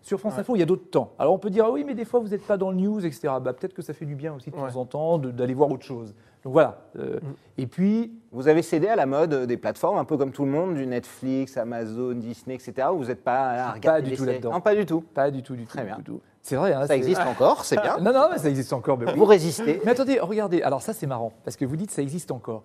Sur 0.00 0.20
France 0.20 0.34
Ouais. 0.34 0.40
Info, 0.40 0.54
il 0.54 0.60
y 0.60 0.62
a 0.62 0.66
d'autres 0.66 0.90
temps. 0.90 1.12
Alors 1.18 1.34
on 1.34 1.38
peut 1.38 1.50
dire, 1.50 1.64
ah 1.66 1.72
oui, 1.72 1.82
mais 1.84 1.94
des 1.94 2.04
fois 2.04 2.20
vous 2.20 2.28
n'êtes 2.28 2.46
pas 2.46 2.56
dans 2.56 2.70
le 2.70 2.76
news, 2.76 3.04
etc. 3.04 3.34
Bah, 3.42 3.52
Peut-être 3.52 3.74
que 3.74 3.82
ça 3.82 3.94
fait 3.94 4.06
du 4.06 4.14
bien 4.14 4.32
aussi 4.34 4.50
de 4.50 4.56
Ouais. 4.56 4.70
temps 4.70 4.76
en 4.80 4.84
temps 4.86 5.18
d'aller 5.18 5.54
voir 5.54 5.70
autre 5.72 5.84
chose. 5.84 6.14
Donc 6.44 6.52
voilà. 6.52 6.84
Euh, 6.96 7.18
Mm. 7.20 7.34
Et 7.58 7.66
puis, 7.66 8.12
Vous 8.30 8.48
avez 8.48 8.62
cédé 8.62 8.86
à 8.88 8.96
la 8.96 9.04
mode 9.06 9.44
des 9.46 9.56
plateformes, 9.58 9.98
un 9.98 10.04
peu 10.06 10.16
comme 10.16 10.32
tout 10.32 10.44
le 10.46 10.50
monde, 10.50 10.74
du 10.76 10.86
Netflix, 10.86 11.56
Amazon, 11.58 12.14
Disney, 12.14 12.54
etc. 12.54 12.88
Ou 12.92 12.98
vous 12.98 13.04
n'êtes 13.06 13.22
pas 13.22 13.50
à 13.50 13.56
Pas 13.66 13.72
regarder 13.72 14.02
du 14.04 14.10
les 14.10 14.16
tout 14.16 14.24
là-dedans. 14.24 14.52
Non, 14.52 14.60
pas 14.62 14.74
du 14.74 14.86
tout. 14.86 15.02
pas 15.02 15.30
du 15.30 15.42
tout, 15.42 15.54
du 15.54 15.64
tout. 15.64 15.68
Très 15.68 15.80
du 15.82 15.86
bien. 15.88 15.98
tout. 16.02 16.20
C'est 16.42 16.56
vrai. 16.56 16.72
hein, 16.72 16.86
Ça 16.86 16.96
existe 16.96 17.20
encore, 17.26 17.64
c'est 17.64 17.80
bien. 17.80 17.98
Non, 17.98 18.12
non, 18.12 18.28
mais 18.32 18.38
ça 18.38 18.48
existe 18.50 18.72
encore. 18.72 18.98
mais 18.98 19.06
oui. 19.06 19.16
Vous 19.16 19.24
résistez. 19.24 19.80
Mais 19.84 19.92
attendez, 19.92 20.18
regardez, 20.20 20.62
alors 20.62 20.82
ça 20.82 20.92
c'est 20.92 21.06
marrant, 21.06 21.32
parce 21.44 21.56
que 21.56 21.64
vous 21.64 21.76
dites 21.76 21.90
ça 21.90 22.02
existe 22.02 22.30
encore. 22.30 22.64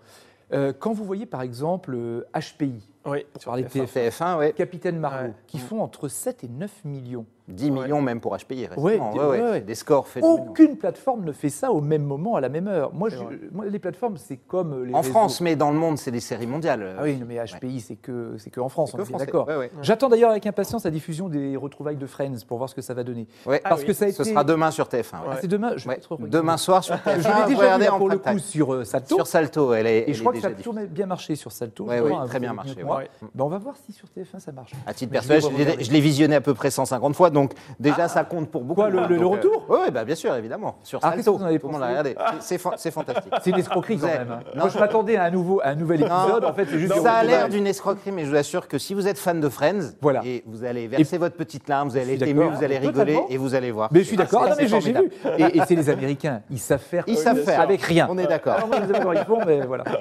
Euh, 0.53 0.71
quand 0.77 0.93
vous 0.93 1.03
voyez 1.03 1.25
par 1.25 1.41
exemple 1.41 1.93
euh, 1.93 2.25
HPI, 2.33 2.81
Oui, 3.05 3.25
pour 3.33 3.41
sur 3.41 3.49
parler 3.51 3.63
de 3.63 3.67
TF1. 3.69 3.85
TF1, 3.85 4.09
TF1, 4.09 4.37
ouais. 4.37 4.53
Capitaine 4.53 4.97
Marlowe, 4.97 5.27
Ouais. 5.27 5.33
qui 5.45 5.59
font 5.59 5.81
entre 5.81 6.07
7 6.07 6.43
et 6.45 6.47
9 6.47 6.71
millions. 6.85 7.25
10 7.47 7.71
millions 7.71 8.01
même 8.01 8.19
pour 8.19 8.35
HPI 8.37 8.67
récemment. 8.67 8.81
Ouais, 8.85 8.99
Ouais, 8.99 9.13
des- 9.13 9.19
ouais, 9.19 9.25
ouais, 9.25 9.41
ouais. 9.51 9.61
Des 9.61 9.75
scores 9.75 10.07
phénoménaux. 10.07 10.49
Aucune 10.49 10.75
plateforme 10.77 11.23
ne 11.23 11.31
fait 11.31 11.49
ça 11.49 11.71
au 11.71 11.79
même 11.81 12.03
moment, 12.03 12.35
à 12.35 12.41
la 12.41 12.49
même 12.49 12.67
heure. 12.67 12.93
Moi, 12.93 13.09
je- 13.09 13.17
les 13.69 13.79
plateformes, 13.79 14.17
c'est 14.17 14.37
comme 14.37 14.83
les 14.83 14.93
En 14.93 14.97
réseaux. 15.01 15.11
France, 15.11 15.41
mais 15.41 15.55
dans 15.55 15.71
le 15.71 15.77
monde, 15.77 15.97
c'est 15.97 16.11
des 16.11 16.19
séries 16.19 16.47
mondiales. 16.47 16.95
Ah 16.97 17.03
oui, 17.03 17.21
mais 17.27 17.35
HPI, 17.37 17.79
c'est 17.79 17.95
que 17.95 18.35
c'est 18.37 18.49
que 18.49 18.59
en 18.59 18.69
France, 18.69 18.93
on 18.93 19.01
est 19.03 19.17
d'accord. 19.17 19.47
Ouais, 19.47 19.55
ouais. 19.55 19.71
J'attends 19.81 20.09
d'ailleurs 20.09 20.31
avec 20.31 20.45
impatience 20.45 20.83
la 20.83 20.91
diffusion 20.91 21.29
des 21.29 21.55
retrouvailles 21.55 21.95
de 21.97 22.05
Friends 22.05 22.35
pour 22.47 22.57
voir 22.57 22.69
ce 22.69 22.75
que 22.75 22.81
ça 22.81 22.93
va 22.93 23.03
donner. 23.03 23.27
Ouais. 23.45 23.61
Ah 23.63 23.69
Parce 23.69 23.81
oui, 23.81 23.87
que 23.87 23.93
ça 23.93 24.05
a 24.05 24.11
Ce 24.11 24.21
été. 24.21 24.31
sera 24.31 24.43
demain 24.43 24.71
sur 24.71 24.87
TF1. 24.87 25.17
ouais. 25.21 25.27
Ah, 25.31 25.37
c'est 25.41 25.47
demain. 25.47 25.73
Je 25.77 25.87
vais. 25.87 25.99
Demain 26.27 26.57
soir 26.57 26.83
sur 26.83 26.95
TF1. 27.05 27.21
Je 27.21 27.27
l'ai 27.49 27.55
déjà 27.55 27.77
vu 27.77 27.83
là, 27.83 27.91
pour 27.97 28.09
le 28.09 28.17
coup 28.17 28.39
sur 28.39 28.73
euh, 28.73 28.83
Salto. 28.83 29.15
Sur 29.15 29.27
Salto, 29.27 29.73
elle 29.73 29.87
est. 29.87 30.09
Et 30.09 30.13
je 30.13 30.21
crois 30.21 30.33
que 30.33 30.41
ça 30.41 30.47
a 30.47 30.51
toujours 30.51 30.75
bien 30.89 31.05
marché 31.05 31.35
sur 31.35 31.51
Salto. 31.51 31.89
Hein, 31.89 32.25
très 32.27 32.39
bien 32.39 32.53
marché. 32.53 32.75
Ben, 32.83 33.43
on 33.43 33.47
va 33.49 33.57
voir 33.57 33.75
si 33.85 33.91
sur 33.93 34.07
TF1 34.09 34.39
ça 34.39 34.51
marche. 34.51 34.71
À 34.85 34.93
titre 34.93 35.11
personnel, 35.13 35.77
je 35.79 35.91
l'ai 35.91 35.99
visionné 36.01 36.35
à 36.35 36.41
peu 36.41 36.53
près 36.53 36.71
150 36.71 37.15
fois, 37.15 37.29
donc 37.37 37.53
déjà 37.79 38.07
ça 38.07 38.23
compte 38.23 38.49
pour 38.49 38.63
beaucoup. 38.63 38.81
Quoi, 38.81 38.89
le- 38.89 39.01
donc, 39.01 39.11
euh, 39.11 39.25
retour 39.25 39.65
Oui, 39.69 39.91
bah, 39.93 40.03
bien 40.05 40.15
sûr, 40.15 40.33
évidemment. 40.35 40.75
Sur 40.83 40.99
Ah, 41.03 41.11
Salto, 41.11 41.37
que 41.37 41.57
tout 41.57 41.67
le 41.67 41.71
monde 41.73 41.81
l'a 41.81 41.87
regardé. 41.89 42.15
C'est- 42.39 42.57
C'est 42.57 42.57
fa- 42.57 42.73
c'est 42.77 42.91
fantastique. 42.91 43.33
C'est 43.43 43.49
une 43.51 43.59
escroquerie 43.59 43.97
quand 43.99 44.07
même. 44.07 44.31
hein. 44.31 44.39
Non. 44.55 44.61
Moi, 44.61 44.69
je 44.73 44.79
m'attendais 44.79 45.15
à 45.17 45.23
un, 45.25 45.29
nouveau, 45.31 45.59
à 45.63 45.69
un 45.69 45.75
nouvel 45.75 46.01
épisode. 46.01 46.43
En 46.43 46.53
fait, 46.53 46.65
c'est 46.69 46.79
juste 46.79 46.93
ça 46.95 47.13
a 47.13 47.15
retour. 47.19 47.29
l'air 47.31 47.49
d'une 47.49 47.67
escroquerie, 47.67 48.11
mais 48.11 48.25
je 48.25 48.29
vous 48.31 48.35
assure 48.35 48.67
que 48.67 48.77
si 48.77 48.93
vous 48.93 49.07
êtes 49.07 49.17
fan 49.19 49.39
de 49.39 49.49
Friends, 49.49 49.91
Voilà. 50.01 50.21
et 50.25 50.43
vous 50.47 50.63
allez 50.63 50.87
verser 50.87 51.17
votre 51.17 51.35
petite 51.35 51.67
larme, 51.69 51.89
vous 51.89 51.97
allez 51.97 52.15
être 52.15 52.23
ému, 52.27 52.43
vous 52.45 52.63
allez 52.63 52.77
rigoler 52.77 53.19
et 53.29 53.37
vous 53.37 53.53
allez 53.55 53.71
voir. 53.71 53.89
Mais 53.91 53.99
je 53.99 54.05
suis 54.05 54.17
Ah, 54.19 54.23
d'accord. 54.23 54.45
Ah, 54.49 54.55
j'ai 54.57 54.65
vu. 54.79 54.95
Et, 55.37 55.57
et 55.57 55.61
c'est 55.67 55.75
les 55.75 55.89
Américains. 55.89 56.41
Ils 56.49 56.59
savent 56.59 56.79
faire. 56.79 57.03
Ils 57.07 57.17
savent 57.17 57.41
faire. 57.43 57.61
Avec 57.61 57.81
rien. 57.81 58.07
On 58.09 58.17
est 58.17 58.25
d'accord. 58.27 58.57
Mais 59.45 59.61
voilà. 59.61 59.83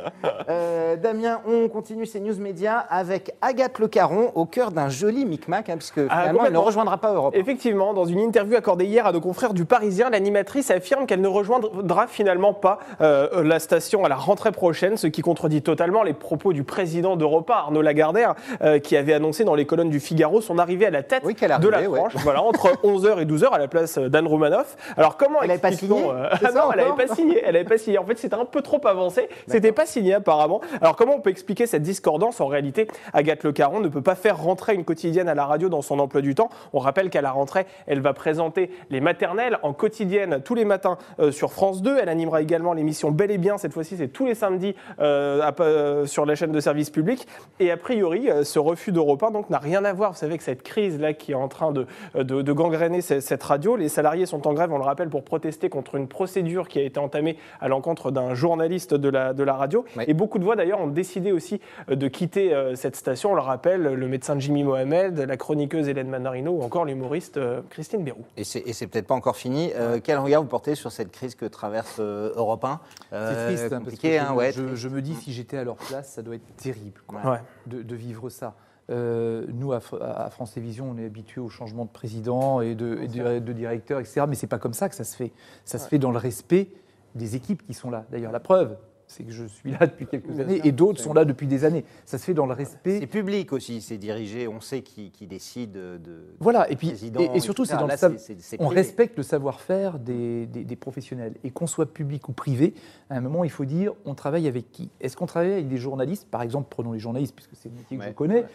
Euh, 0.49 0.94
Damien, 0.97 1.41
on 1.47 1.69
continue 1.69 2.06
ces 2.06 2.21
news 2.21 2.37
médias 2.39 2.79
avec 2.79 3.35
Agathe 3.43 3.79
Le 3.81 3.89
Caron 3.89 4.31
au 4.37 4.44
cœur 4.47 4.71
d'un 4.71 4.89
joli 4.89 5.25
micmac, 5.25 5.69
hein, 5.69 5.77
puisque 5.77 6.00
finalement 6.03 6.44
elle 6.47 6.53
ne 6.53 6.59
rejoindra 6.59 6.99
pas 6.99 7.12
Europe. 7.12 7.25
Effectivement, 7.34 7.94
dans 7.94 8.05
une 8.05 8.20
interview 8.20 8.56
accordée 8.56 8.84
hier 8.84 9.06
à 9.06 9.12
nos 9.12 9.20
confrères 9.20 9.55
du 9.55 9.64
Parisien, 9.64 10.11
l'animatrice 10.11 10.70
affirme 10.70 11.06
qu'elle 11.06 11.20
ne 11.20 11.28
rejoindra 11.28 12.06
finalement 12.06 12.55
pas 12.55 12.78
euh, 13.00 13.43
la 13.43 13.58
station 13.58 14.05
à 14.05 14.08
la 14.08 14.17
rentrée 14.17 14.52
prochaine, 14.52 14.96
ce 14.96 15.06
qui 15.06 15.23
contredit 15.23 15.62
totalement 15.62 16.02
les 16.02 16.12
propos 16.14 16.52
du 16.52 16.64
président 16.64 17.17
d'Europa, 17.17 17.55
Arnaud 17.55 17.82
Lagardère, 17.82 18.34
euh, 18.62 18.78
qui 18.78 18.96
avait 18.96 19.14
annoncé 19.14 19.44
dans 19.44 19.55
les 19.55 19.67
colonnes 19.67 19.90
du 19.90 20.00
Figaro 20.00 20.40
son 20.40 20.58
arrivée 20.58 20.87
à 20.87 20.90
la 20.90 21.02
tête 21.02 21.23
Oui, 21.25 21.34
de 21.34 21.69
la 21.69 21.81
ouais. 21.81 21.99
tranche, 21.99 22.14
voilà, 22.23 22.43
entre 22.43 22.69
11h 22.84 23.20
et 23.20 23.25
12h 23.25 23.50
à 23.50 23.58
la 23.58 23.69
place 23.69 23.99
d'Anne 23.99 24.26
Romanoff. 24.26 24.76
Alors 24.96 25.17
comment 25.17 25.43
Elle 25.43 25.50
avait 25.50 25.61
pas 25.61 25.72
signé 25.72 26.02
euh, 26.05 26.29
ah 26.44 26.52
non, 26.52 26.72
elle 26.72 26.81
n'avait 26.84 27.06
pas 27.06 27.14
signé. 27.14 27.43
Elle 27.44 27.56
avait 27.56 27.64
pas 27.64 27.79
signé. 27.79 27.99
En 27.99 28.05
fait, 28.05 28.19
c'était 28.19 28.34
un 28.34 28.44
peu 28.44 28.62
trop 28.62 28.81
avancé. 28.87 29.29
C'était 29.46 29.72
pas 29.72 29.87
signé 29.87 30.14
apparemment. 30.14 30.61
Alors 30.81 30.96
comment 30.96 31.14
on 31.17 31.20
peut 31.20 31.31
expliquer 31.31 31.67
cette 31.67 31.82
discordance? 31.82 32.40
En 32.40 32.46
réalité, 32.46 32.88
Agathe 33.12 33.44
Le 33.44 33.53
Caron 33.53 33.81
ne 33.81 33.89
peut 33.89 34.03
pas 34.03 34.15
faire 34.15 34.39
rentrer 34.39 34.74
une 34.74 34.84
quotidienne 34.84 35.29
à 35.29 35.34
la 35.34 35.46
radio 35.46 35.69
dans 35.69 35.82
son 35.82 35.98
emploi 35.98 36.20
du 36.20 36.34
temps. 36.34 36.48
On 36.72 36.79
rappelle 36.79 37.10
qu'à 37.17 37.23
la 37.23 37.31
rentrée, 37.31 37.65
elle 37.87 38.01
va 38.01 38.13
présenter 38.13 38.70
les 38.91 39.01
maternelles 39.01 39.58
en 39.63 39.73
quotidienne 39.73 40.43
tous 40.44 40.55
les 40.55 40.67
matins 40.67 40.99
euh, 41.19 41.31
sur 41.32 41.51
France 41.51 41.81
2. 41.81 41.96
Elle 42.03 42.11
animera 42.11 42.43
également 42.43 42.75
l'émission 42.75 43.11
Bel 43.11 43.31
et 43.31 43.39
Bien. 43.39 43.56
Cette 43.56 43.73
fois-ci, 43.73 43.96
c'est 43.96 44.08
tous 44.08 44.27
les 44.27 44.35
samedis 44.35 44.75
euh, 45.01 45.41
à- 45.41 45.55
euh, 45.61 46.05
sur 46.05 46.27
la 46.27 46.35
chaîne 46.35 46.53
de 46.53 46.61
service 46.61 46.91
public. 46.91 47.27
Et 47.58 47.70
a 47.70 47.79
priori, 47.79 48.29
ce 48.43 48.58
refus 48.58 48.93
d'Europe 48.93 49.23
1 49.23 49.31
donc 49.31 49.49
n'a 49.49 49.56
rien 49.58 49.82
à 49.87 49.94
voir. 49.94 50.13
Vous 50.13 50.19
savez 50.19 50.37
que 50.37 50.44
cette 50.44 50.63
crise 50.63 51.01
là 51.01 51.15
qui 51.15 51.32
est 51.32 51.37
en 51.37 51.49
train 51.49 51.73
de, 51.73 51.87
de, 52.15 52.43
de 52.43 52.53
gangréner 52.53 53.01
ce- 53.01 53.20
cette 53.20 53.43
radio, 53.43 53.77
les 53.77 53.89
salariés 53.89 54.27
sont 54.27 54.46
en 54.46 54.53
grève, 54.53 54.70
on 54.75 54.79
le 54.79 54.85
rappelle, 54.85 55.08
pour 55.08 55.25
protester 55.25 55.70
contre 55.70 55.94
une 55.94 56.08
procédure 56.08 56.69
qui 56.69 56.79
a 56.79 56.82
été 56.82 57.01
entamée 57.01 57.39
à 57.63 57.69
l'encontre 57.69 58.11
d'un 58.11 58.35
journaliste 58.35 58.93
de 58.93 59.08
la, 59.08 59.32
de 59.32 59.43
la 59.43 59.55
radio. 59.55 59.87
Oui. 59.96 60.05
Et 60.06 60.13
beaucoup 60.13 60.39
de 60.39 60.44
voix 60.44 60.55
d'ailleurs 60.56 60.81
ont 60.82 60.87
décidé 60.89 61.32
aussi 61.32 61.63
de 61.89 62.08
quitter 62.08 62.55
cette 62.75 62.96
station. 62.96 63.32
On 63.32 63.35
le 63.35 63.41
rappelle, 63.41 63.82
le 63.82 64.06
médecin 64.06 64.39
Jimmy 64.39 64.65
Mohamed, 64.65 65.19
la 65.20 65.37
chroniqueuse 65.39 65.89
Hélène 65.89 66.08
Manarino 66.08 66.51
ou 66.53 66.63
encore 66.63 66.85
l'humoriste 66.85 67.06
euh, 67.36 67.63
Christine 67.70 68.05
Bérou. 68.05 68.25
Et 68.36 68.44
c'est 68.44 68.60
et 68.60 68.72
c'est 68.72 68.86
peut-être 68.86 69.06
pas 69.06 69.15
encore 69.15 69.36
fini. 69.36 69.72
Euh, 69.75 70.01
quel 70.03 70.19
regard 70.19 70.43
vous 70.43 70.48
portez 70.48 70.75
sur 70.75 70.93
cette 70.93 71.10
crise 71.13 71.34
que 71.34 71.44
traverse 71.46 71.96
euh, 72.01 72.32
Europe 72.36 72.65
1 72.65 72.81
C'est 73.10 73.46
triste. 73.46 73.65
hein, 73.65 73.69
parce 73.70 73.82
compliqué, 73.84 74.17
que 74.17 74.22
hein, 74.22 74.27
je, 74.31 74.34
ouais, 74.34 74.53
je- 74.53 74.63
triste. 74.63 74.77
je 74.77 74.89
me 74.89 75.03
dis, 75.03 75.15
si 75.15 75.32
j'étais 75.32 75.56
à 75.56 75.65
leur 75.65 75.77
place, 75.77 76.13
ça 76.13 76.22
doit 76.22 76.34
être 76.36 76.56
terrible 76.56 77.01
quoi, 77.06 77.20
Ouais. 77.20 77.31
Ouais. 77.32 77.41
de, 77.67 77.82
de 77.82 77.94
vivre 77.96 78.29
ça. 78.31 78.55
Euh, 78.89 79.46
nous, 79.53 79.72
à, 79.72 79.79
Fr- 79.81 80.01
à 80.01 80.31
France 80.31 80.53
Télévisions, 80.55 80.89
on 80.89 80.96
est 80.96 81.05
habitué 81.06 81.41
au 81.41 81.48
changement 81.48 81.84
de 81.84 81.91
président 81.91 82.60
et 82.60 82.75
de, 82.77 82.98
et 83.03 83.08
de- 83.08 83.39
de 83.41 83.53
directeur, 83.53 83.98
etc. 83.98 84.22
Mais 84.29 84.36
c'est 84.36 84.46
pas 84.46 84.58
comme 84.58 84.75
ça 84.75 84.89
que 84.89 84.94
ça 84.94 85.03
se 85.03 85.17
fait. 85.17 85.32
Ça 85.65 85.79
se 85.79 85.89
fait 85.89 85.98
dans 85.98 86.13
le 86.13 86.19
respect 86.19 86.69
des 87.17 87.34
équipes 87.34 87.67
qui 87.67 87.75
sont 87.75 87.91
là. 87.91 88.05
D'ailleurs, 88.13 88.31
la 88.31 88.39
preuve, 88.41 88.77
c'est 89.08 89.22
que 89.22 89.31
je 89.32 89.44
suis 89.44 89.70
là 89.70 89.86
depuis 89.86 90.06
quelques 90.06 90.41
années 90.41 90.60
et 90.65 90.72
d'autres 90.72 91.01
sont 91.01 91.15
là 91.15 91.25
depuis 91.25 91.46
des 91.46 91.65
années. 91.65 91.84
Ça 92.05 92.19
se 92.19 92.25
fait 92.25 92.34
dans 92.34 92.46
le 92.46 92.53
respect. 92.55 92.98
C'est 93.01 93.06
public 93.06 93.53
aussi, 93.53 93.81
c'est 93.81 93.98
dirigé, 93.98 94.48
on 94.48 94.60
sait 94.60 94.82
qui, 94.82 95.10
qui 95.10 95.27
décide 95.27 95.72
de. 95.72 96.25
Voilà, 96.41 96.70
et 96.70 96.77
puis 96.77 96.89
et, 96.91 97.36
et 97.36 97.41
surtout, 97.41 97.65
c'est 97.65 97.77
dans 97.77 97.86
Là, 97.86 97.94
le 97.94 98.17
sav- 98.17 98.56
on 98.58 98.69
respecte 98.69 99.17
le 99.17 99.22
savoir-faire 99.22 99.98
des, 99.98 100.46
des- 100.46 100.65
des 100.65 100.77
professionnels. 100.77 101.34
Et 101.44 101.51
qu'on 101.51 101.67
soit 101.69 101.93
public 101.93 102.29
ou 102.29 102.32
privé, 102.32 102.75
à 103.10 103.17
un 103.17 103.20
moment, 103.20 103.44
il 103.44 103.51
faut 103.51 103.65
dire 103.65 103.93
on 104.05 104.15
travaille 104.15 104.48
avec 104.48 104.70
qui? 104.72 104.91
Est-ce 105.01 105.17
qu'on 105.17 105.27
travaille 105.27 105.53
avec 105.53 105.69
des 105.69 105.77
journalistes, 105.79 106.27
par 106.29 106.43
exemple, 106.43 106.67
prenons 106.69 106.93
les 106.93 106.98
journalistes, 106.98 107.34
puisque 107.34 107.55
c'est 107.55 107.69
le 107.69 107.77
métier 107.77 107.96
que 107.96 108.03
Ouais, 108.03 108.08
je 108.08 108.15
connais, 108.15 108.41
ouais. 108.41 108.46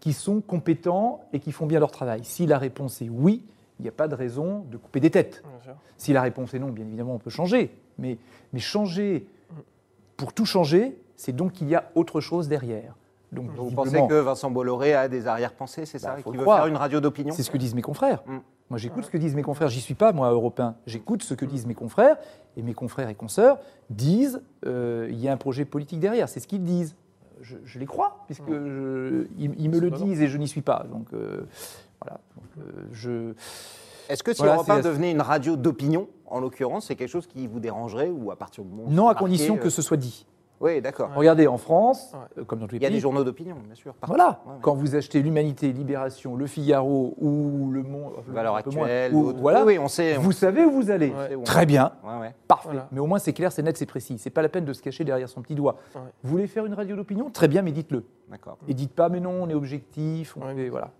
qui 0.00 0.12
sont 0.12 0.40
compétents 0.40 1.20
et 1.32 1.38
qui 1.38 1.52
font 1.52 1.66
bien 1.66 1.78
leur 1.78 1.90
travail 1.92 2.20
Si 2.24 2.46
la 2.46 2.58
réponse 2.58 3.00
est 3.00 3.08
oui, 3.08 3.44
il 3.78 3.82
n'y 3.84 3.88
a 3.88 3.92
pas 3.92 4.08
de 4.08 4.14
raison 4.14 4.64
de 4.70 4.76
couper 4.76 5.00
des 5.00 5.10
têtes. 5.10 5.42
Si 5.96 6.12
la 6.12 6.20
réponse 6.22 6.52
est 6.52 6.58
non, 6.58 6.68
bien 6.68 6.84
évidemment, 6.84 7.14
on 7.14 7.18
peut 7.18 7.30
changer. 7.30 7.70
Mais, 7.98 8.18
mais 8.52 8.60
changer 8.60 9.24
pour 10.20 10.34
tout 10.34 10.44
changer, 10.44 11.00
c'est 11.16 11.34
donc 11.34 11.52
qu'il 11.52 11.66
y 11.70 11.74
a 11.74 11.90
autre 11.94 12.20
chose 12.20 12.46
derrière. 12.46 12.94
Donc, 13.32 13.46
Vous 13.56 13.70
pensez 13.70 14.06
que 14.06 14.20
Vincent 14.20 14.50
Bolloré 14.50 14.92
a 14.92 15.08
des 15.08 15.26
arrière-pensées, 15.26 15.86
c'est 15.86 15.98
ça 15.98 16.10
Bah, 16.16 16.16
faut 16.22 16.30
Qu'il 16.30 16.40
veut 16.40 16.44
croire. 16.44 16.58
faire 16.58 16.66
une 16.66 16.76
radio 16.76 17.00
d'opinion 17.00 17.32
c'est 17.32 17.42
ce 17.42 17.50
que 17.50 17.56
disent 17.56 17.74
mes 17.74 17.80
confrères. 17.80 18.22
Mm. 18.26 18.38
Moi, 18.68 18.78
j'écoute 18.78 19.04
ce 19.06 19.10
que 19.10 19.16
disent 19.16 19.34
mes 19.34 19.42
confrères. 19.42 19.68
J'y 19.70 19.80
suis 19.80 19.94
pas, 19.94 20.12
moi, 20.12 20.30
européen. 20.30 20.76
J'écoute 20.86 21.22
ce 21.22 21.32
que 21.32 21.46
disent 21.46 21.64
mes 21.66 21.74
confrères. 21.74 22.18
Et 22.58 22.62
mes 22.62 22.74
confrères 22.74 23.08
et 23.08 23.14
consoeurs 23.14 23.58
disent 23.88 24.42
euh, 24.66 25.08
il 25.10 25.18
y 25.20 25.26
a 25.26 25.32
un 25.32 25.38
projet 25.38 25.64
politique 25.64 26.00
derrière. 26.00 26.28
C'est 26.28 26.40
ce 26.40 26.46
qu'ils 26.46 26.64
disent. 26.64 26.96
Je, 27.40 27.56
je 27.64 27.78
les 27.78 27.86
crois, 27.86 28.18
puisque 28.26 28.46
je- 28.52 29.26
ils, 29.38 29.54
ils 29.58 29.70
me 29.70 29.78
le 29.80 29.90
disent 29.90 30.20
et 30.20 30.28
je 30.28 30.36
n'y 30.36 30.46
suis 30.48 30.60
pas. 30.60 30.84
Donc, 30.92 31.06
euh, 31.14 31.46
voilà. 32.02 32.20
Donc, 32.36 32.44
euh, 32.66 32.82
je. 32.92 33.32
Est-ce 34.10 34.22
que 34.22 34.32
si 34.32 34.38
Voilà, 34.38 34.54
Europe 34.54 34.66
c'est 34.66 34.72
1 34.72 34.76
la- 34.76 34.82
devenait 34.82 35.10
une 35.12 35.20
radio 35.22 35.56
d'opinion, 35.56 36.08
en 36.26 36.40
l'occurrence, 36.40 36.86
c'est 36.86 36.96
quelque 36.96 37.08
chose 37.08 37.26
qui 37.26 37.46
vous 37.46 37.60
dérangerait 37.60 38.10
ou 38.10 38.30
à 38.30 38.36
partir 38.36 38.64
du 38.64 38.70
moment 38.70 38.84
où 38.88 38.92
Non, 38.92 39.08
à 39.08 39.14
condition 39.14 39.56
que 39.56 39.66
euh, 39.68 39.70
ce 39.70 39.82
soit 39.82 39.96
dit. 39.96 40.26
Oui, 40.60 40.82
d'accord. 40.82 41.08
Regardez, 41.16 41.46
en 41.46 41.56
France, 41.56 42.12
Ouais. 42.12 42.42
euh, 42.42 42.44
comme 42.44 42.58
dans 42.58 42.66
tous 42.66 42.72
les 42.74 42.80
Il 42.80 42.82
y 42.82 42.84
a 42.84 42.88
pays, 42.90 42.96
des 42.96 43.00
journaux 43.00 43.24
d'opinion, 43.24 43.56
bien 43.64 43.74
sûr. 43.74 43.94
partout. 43.94 44.14
Voilà, 44.14 44.42
Ouais, 44.44 44.52
ouais. 44.52 44.58
quand 44.60 44.74
vous 44.74 44.94
achetez 44.94 45.22
l'Humanité, 45.22 45.72
Libération, 45.72 46.36
Le 46.36 46.46
Figaro 46.46 47.14
ou 47.18 47.70
Le 47.72 47.82
Monde, 47.82 48.12
Valeurs 48.26 48.62
peu 48.62 48.70
moins, 48.70 48.82
actuelles, 48.84 49.12
voilà, 49.38 49.64
Oui, 49.64 49.78
on 49.78 49.88
sait. 49.88 50.18
on 50.18 50.20
vous 50.20 50.32
savez 50.32 50.66
où 50.66 50.70
vous 50.70 50.90
allez. 50.90 51.14
Où 51.34 51.44
Très 51.44 51.64
bien, 51.64 51.92
Ouais, 52.04 52.20
ouais. 52.20 52.34
parfait. 52.46 52.68
Voilà. 52.68 52.88
Mais 52.92 53.00
au 53.00 53.06
moins 53.06 53.18
c'est 53.18 53.32
clair, 53.32 53.50
c'est 53.52 53.62
net, 53.62 53.78
c'est 53.78 53.86
précis. 53.86 54.18
C'est 54.18 54.28
pas 54.28 54.42
la 54.42 54.50
peine 54.50 54.66
de 54.66 54.74
se 54.74 54.82
cacher 54.82 55.02
derrière 55.02 55.30
son 55.30 55.40
petit 55.40 55.54
doigt. 55.54 55.76
Ouais. 55.94 56.02
Vous 56.24 56.30
voulez 56.30 56.46
faire 56.46 56.66
une 56.66 56.74
radio 56.74 56.94
d'opinion? 56.94 57.30
Très 57.30 57.48
bien, 57.48 57.62
mais 57.62 57.72
dites-le. 57.72 58.04
D'accord. 58.30 58.58
Et 58.68 58.74
dites 58.74 58.92
pas, 58.92 59.08
mais 59.08 59.20
non, 59.20 59.32
on 59.44 59.48
est 59.48 59.54
objectif, 59.54 60.36
on 60.36 60.40
voilà, 60.68 60.90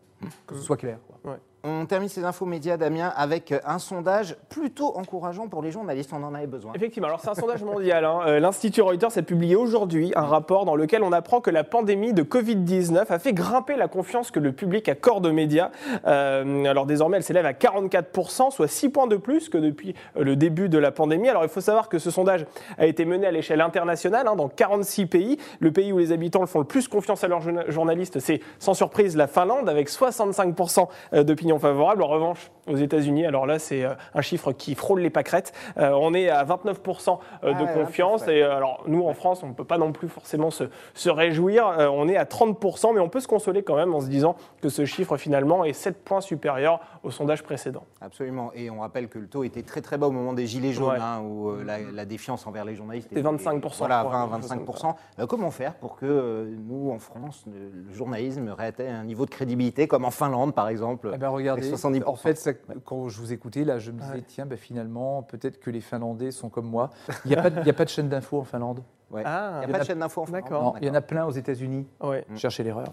que 0.47 0.55
ce 0.55 0.62
soit 0.62 0.79
clair. 0.79 0.99
quoi. 1.23 1.37
On 1.62 1.85
termine 1.85 2.09
ces 2.09 2.25
infos 2.25 2.47
médias, 2.47 2.79
Damien, 2.79 3.12
avec 3.14 3.52
un 3.67 3.79
sondage 3.79 4.35
plutôt 4.49 4.97
encourageant 4.97 5.47
pour 5.47 5.61
les 5.62 5.71
journalistes. 5.71 6.11
On 6.14 6.23
en 6.23 6.35
avait 6.35 6.47
besoin. 6.47 6.73
Effectivement, 6.75 7.09
alors 7.09 7.21
c'est 7.21 7.29
un 7.29 7.35
sondage 7.35 7.62
mondial. 7.62 8.07
hein. 8.07 8.21
Euh, 8.26 8.40
L'Institut 8.40 8.81
Reuters 8.81 9.19
a 9.19 9.21
publié 9.23 9.57
aujourd'hui 9.57 10.11
un 10.17 10.23
rapport 10.25 10.64
dans 10.64 10.75
lequel 10.75 11.02
on 11.02 11.12
apprend 11.12 11.43
que 11.43 11.50
la 11.50 11.62
pandémie 11.62 12.14
de 12.14 12.23
Covid-19 12.23 13.05
a 13.11 13.19
fait 13.19 13.35
grimper 13.35 13.76
la 13.76 13.88
confiance 13.88 14.31
que 14.31 14.40
le 14.40 14.52
public 14.52 14.88
accorde 14.88 15.26
aux 15.26 15.33
médias. 15.35 15.71
Euh, 16.07 16.64
alors 16.64 16.87
désormais, 16.87 17.19
elle 17.19 17.23
s'élève 17.23 17.45
à 17.45 17.52
44%, 17.52 18.50
soit 18.50 18.67
6 18.67 18.88
points 18.88 19.07
de 19.07 19.17
plus 19.17 19.50
que 19.50 19.59
depuis 19.59 19.95
euh, 20.17 20.25
le 20.25 20.37
début 20.37 20.71
de 20.71 20.79
la 20.79 20.93
pandémie. 20.93 21.29
Alors 21.29 21.43
il 21.43 21.50
faut 21.50 21.61
savoir 21.61 21.90
que 21.90 21.99
ce 21.99 22.11
sondage 22.11 22.47
a 22.79 22.87
été 22.87 23.05
mené 23.05 23.26
à 23.26 23.33
l'échelle 23.33 23.61
internationale, 23.61 24.26
hein, 24.29 24.35
dans 24.35 24.49
46 24.49 25.05
pays. 25.05 25.37
Le 25.61 25.71
pays 25.73 25.93
où 25.93 25.99
les 25.99 26.12
habitants 26.12 26.40
le 26.40 26.47
font 26.47 26.61
le 26.61 26.64
plus 26.64 26.88
confiance 26.88 27.23
à 27.23 27.29
leurs 27.29 27.43
journa- 27.43 27.69
journalistes, 27.69 28.19
c'est 28.19 28.40
sans 28.59 28.73
surprise 28.73 29.14
la 29.14 29.26
Finlande, 29.26 29.69
avec 29.69 29.90
65% 29.90 30.88
d'opinion 31.12 31.50
favorable. 31.59 32.02
En 32.02 32.07
revanche, 32.09 32.50
aux 32.66 32.76
États-Unis, 32.76 33.26
alors 33.26 33.47
là, 33.47 33.59
c'est 33.59 33.85
euh, 33.85 33.95
un 34.14 34.21
chiffre 34.23 34.52
qui 34.52 34.75
frôle 34.75 35.00
les 35.00 35.11
pâquerettes. 35.11 35.52
Euh, 35.78 35.90
on 36.00 36.14
est 36.14 36.28
à 36.28 36.45
29% 36.45 37.19
euh, 37.42 37.52
de 37.52 37.57
Ah 37.59 37.62
ouais, 37.64 37.73
confiance. 37.75 38.26
ouais. 38.26 38.38
Et 38.38 38.42
alors, 38.42 38.85
nous, 38.87 39.07
en 39.07 39.14
France, 39.14 39.42
on 39.42 39.49
ne 39.49 39.52
peut 39.54 39.64
pas 39.64 39.78
non 39.78 39.92
plus 39.92 40.09
forcément 40.09 40.50
se, 40.50 40.64
se 40.95 41.11
réjouir. 41.11 41.66
Euh, 41.69 41.88
on 41.92 42.09
est 42.09 42.16
à 42.16 42.25
30%, 42.25 42.95
mais 42.95 43.00
on 43.00 43.09
peut 43.09 43.21
se 43.21 43.28
consoler 43.28 43.62
quand 43.62 43.76
même 43.76 43.95
en 43.95 44.00
se 44.00 44.07
disant 44.09 44.37
que 44.62 44.69
ce 44.69 44.85
chiffre, 44.85 45.16
finalement, 45.16 45.64
est 45.64 45.73
7 45.73 46.04
points 46.04 46.21
supérieur 46.21 46.80
au 47.02 47.11
sondage 47.11 47.42
précédent. 47.42 47.85
Absolument. 48.00 48.50
Et 48.54 48.71
on 48.71 48.80
rappelle 48.80 49.09
que 49.09 49.19
le 49.19 49.26
taux 49.26 49.45
était 49.45 49.62
très 49.62 49.80
très 49.80 49.99
bas 49.99 50.07
au 50.07 50.12
moment 50.12 50.33
des 50.33 50.47
Gilets 50.47 50.73
jaunes, 50.73 50.90
Ouais. 50.90 50.99
hein, 51.00 51.21
où 51.23 51.52
la, 51.64 51.78
la 51.92 52.04
défiance 52.04 52.47
envers 52.47 52.64
les 52.64 52.75
journalistes 52.75 53.09
C'était 53.12 53.23
25%, 53.28 53.78
Voilà, 53.78 54.00
je 54.02 54.09
crois, 54.09 54.26
20, 54.26 54.40
quelque 54.40 54.42
chose 54.42 54.80
comme 54.83 54.90
25%. 54.90 54.95
Euh, 55.21 55.26
comment 55.26 55.50
faire 55.50 55.75
pour 55.75 55.97
que 55.97 56.49
nous, 56.69 56.90
en 56.90 56.99
France, 56.99 57.45
le, 57.47 57.71
le 57.88 57.92
journalisme 57.95 58.49
réatteigne 58.57 58.92
un 58.92 59.04
niveau 59.04 59.25
de 59.25 59.30
crédibilité 59.30 59.87
comme 59.88 60.04
en 60.04 60.11
Finlande, 60.11 60.54
par 60.54 60.69
exemple 60.69 61.11
Eh 61.14 61.19
ben, 61.19 61.30
regardez, 61.40 61.62
avec 61.66 61.75
70%. 61.78 62.04
en 62.06 62.14
fait, 62.16 62.37
ça- 62.38 62.52
quand 62.85 63.09
je 63.09 63.18
vous 63.20 63.32
écoutais, 63.32 63.64
là, 63.64 63.78
je 63.78 63.90
me 63.90 63.99
disais, 64.00 64.12
Ouais. 64.14 64.25
tiens, 64.26 64.47
bah, 64.47 64.56
finalement, 64.56 65.23
peut-être 65.23 65.59
que 65.61 65.70
les 65.70 65.80
Finlandais 65.80 66.30
sont 66.30 66.49
comme 66.49 66.66
moi. 66.66 66.90
Il 67.25 67.30
n'y 67.30 67.37
a, 67.37 67.42
pas 67.42 67.50
de- 67.50 67.61
il 67.61 67.66
y 67.66 67.70
a 67.70 67.75
pas 67.75 67.85
de 67.85 67.90
chaîne 67.90 68.09
d'info 68.09 68.38
en 68.40 68.44
Finlande. 68.44 68.82
Ouais. 69.11 69.23
Ah, 69.25 69.61
Il 69.62 69.66
n'y 69.68 69.73
a 69.75 69.76
pas 69.76 69.80
de 69.80 69.85
chaîne 69.88 69.99
d'info 69.99 70.23
en 70.23 70.26
Finlande 70.26 70.75
il 70.80 70.87
y 70.87 70.90
en 70.90 70.94
a 70.94 71.00
plein 71.00 71.26
aux 71.26 71.30
États-Unis. 71.32 71.87
ouais. 72.00 72.25
Mm. 72.28 72.37
Cherchez 72.37 72.62
l'erreur. 72.62 72.92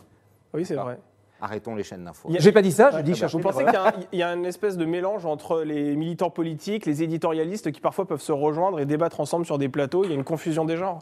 Oui, 0.54 0.66
c'est 0.66 0.78
Ah. 0.78 0.84
vrai. 0.84 1.00
Arrêtons 1.40 1.76
les 1.76 1.84
chaînes 1.84 2.04
d'info. 2.04 2.28
Il 2.30 2.34
y 2.34 2.38
a- 2.38 2.42
J'ai 2.42 2.52
pas 2.52 2.64
dit 2.64 2.72
ça, 2.72 2.90
dis 2.90 2.98
ah 2.98 3.04
bah, 3.04 3.14
cherchez 3.14 3.38
Vous 3.38 3.44
pensez 3.44 3.64
qu'il 3.64 4.20
y, 4.20 4.24
a 4.24 4.34
une 4.34 4.46
espèce 4.46 4.76
de 4.76 4.86
mélange 4.86 5.24
entre 5.28 5.62
les 5.62 5.96
militants 5.96 6.32
politiques, 6.32 6.88
les 6.88 7.04
éditorialistes 7.04 7.72
qui 7.72 7.80
parfois 7.80 8.08
peuvent 8.08 8.22
se 8.22 8.32
rejoindre 8.32 8.80
et 8.80 8.88
débattre 8.88 9.20
ensemble 9.20 9.46
sur 9.46 9.60
des 9.60 9.70
plateaux? 9.70 10.04
Il 10.04 10.10
y 10.10 10.14
a 10.14 10.16
une 10.16 10.24
confusion 10.24 10.66
des 10.66 10.78
genres 10.78 11.00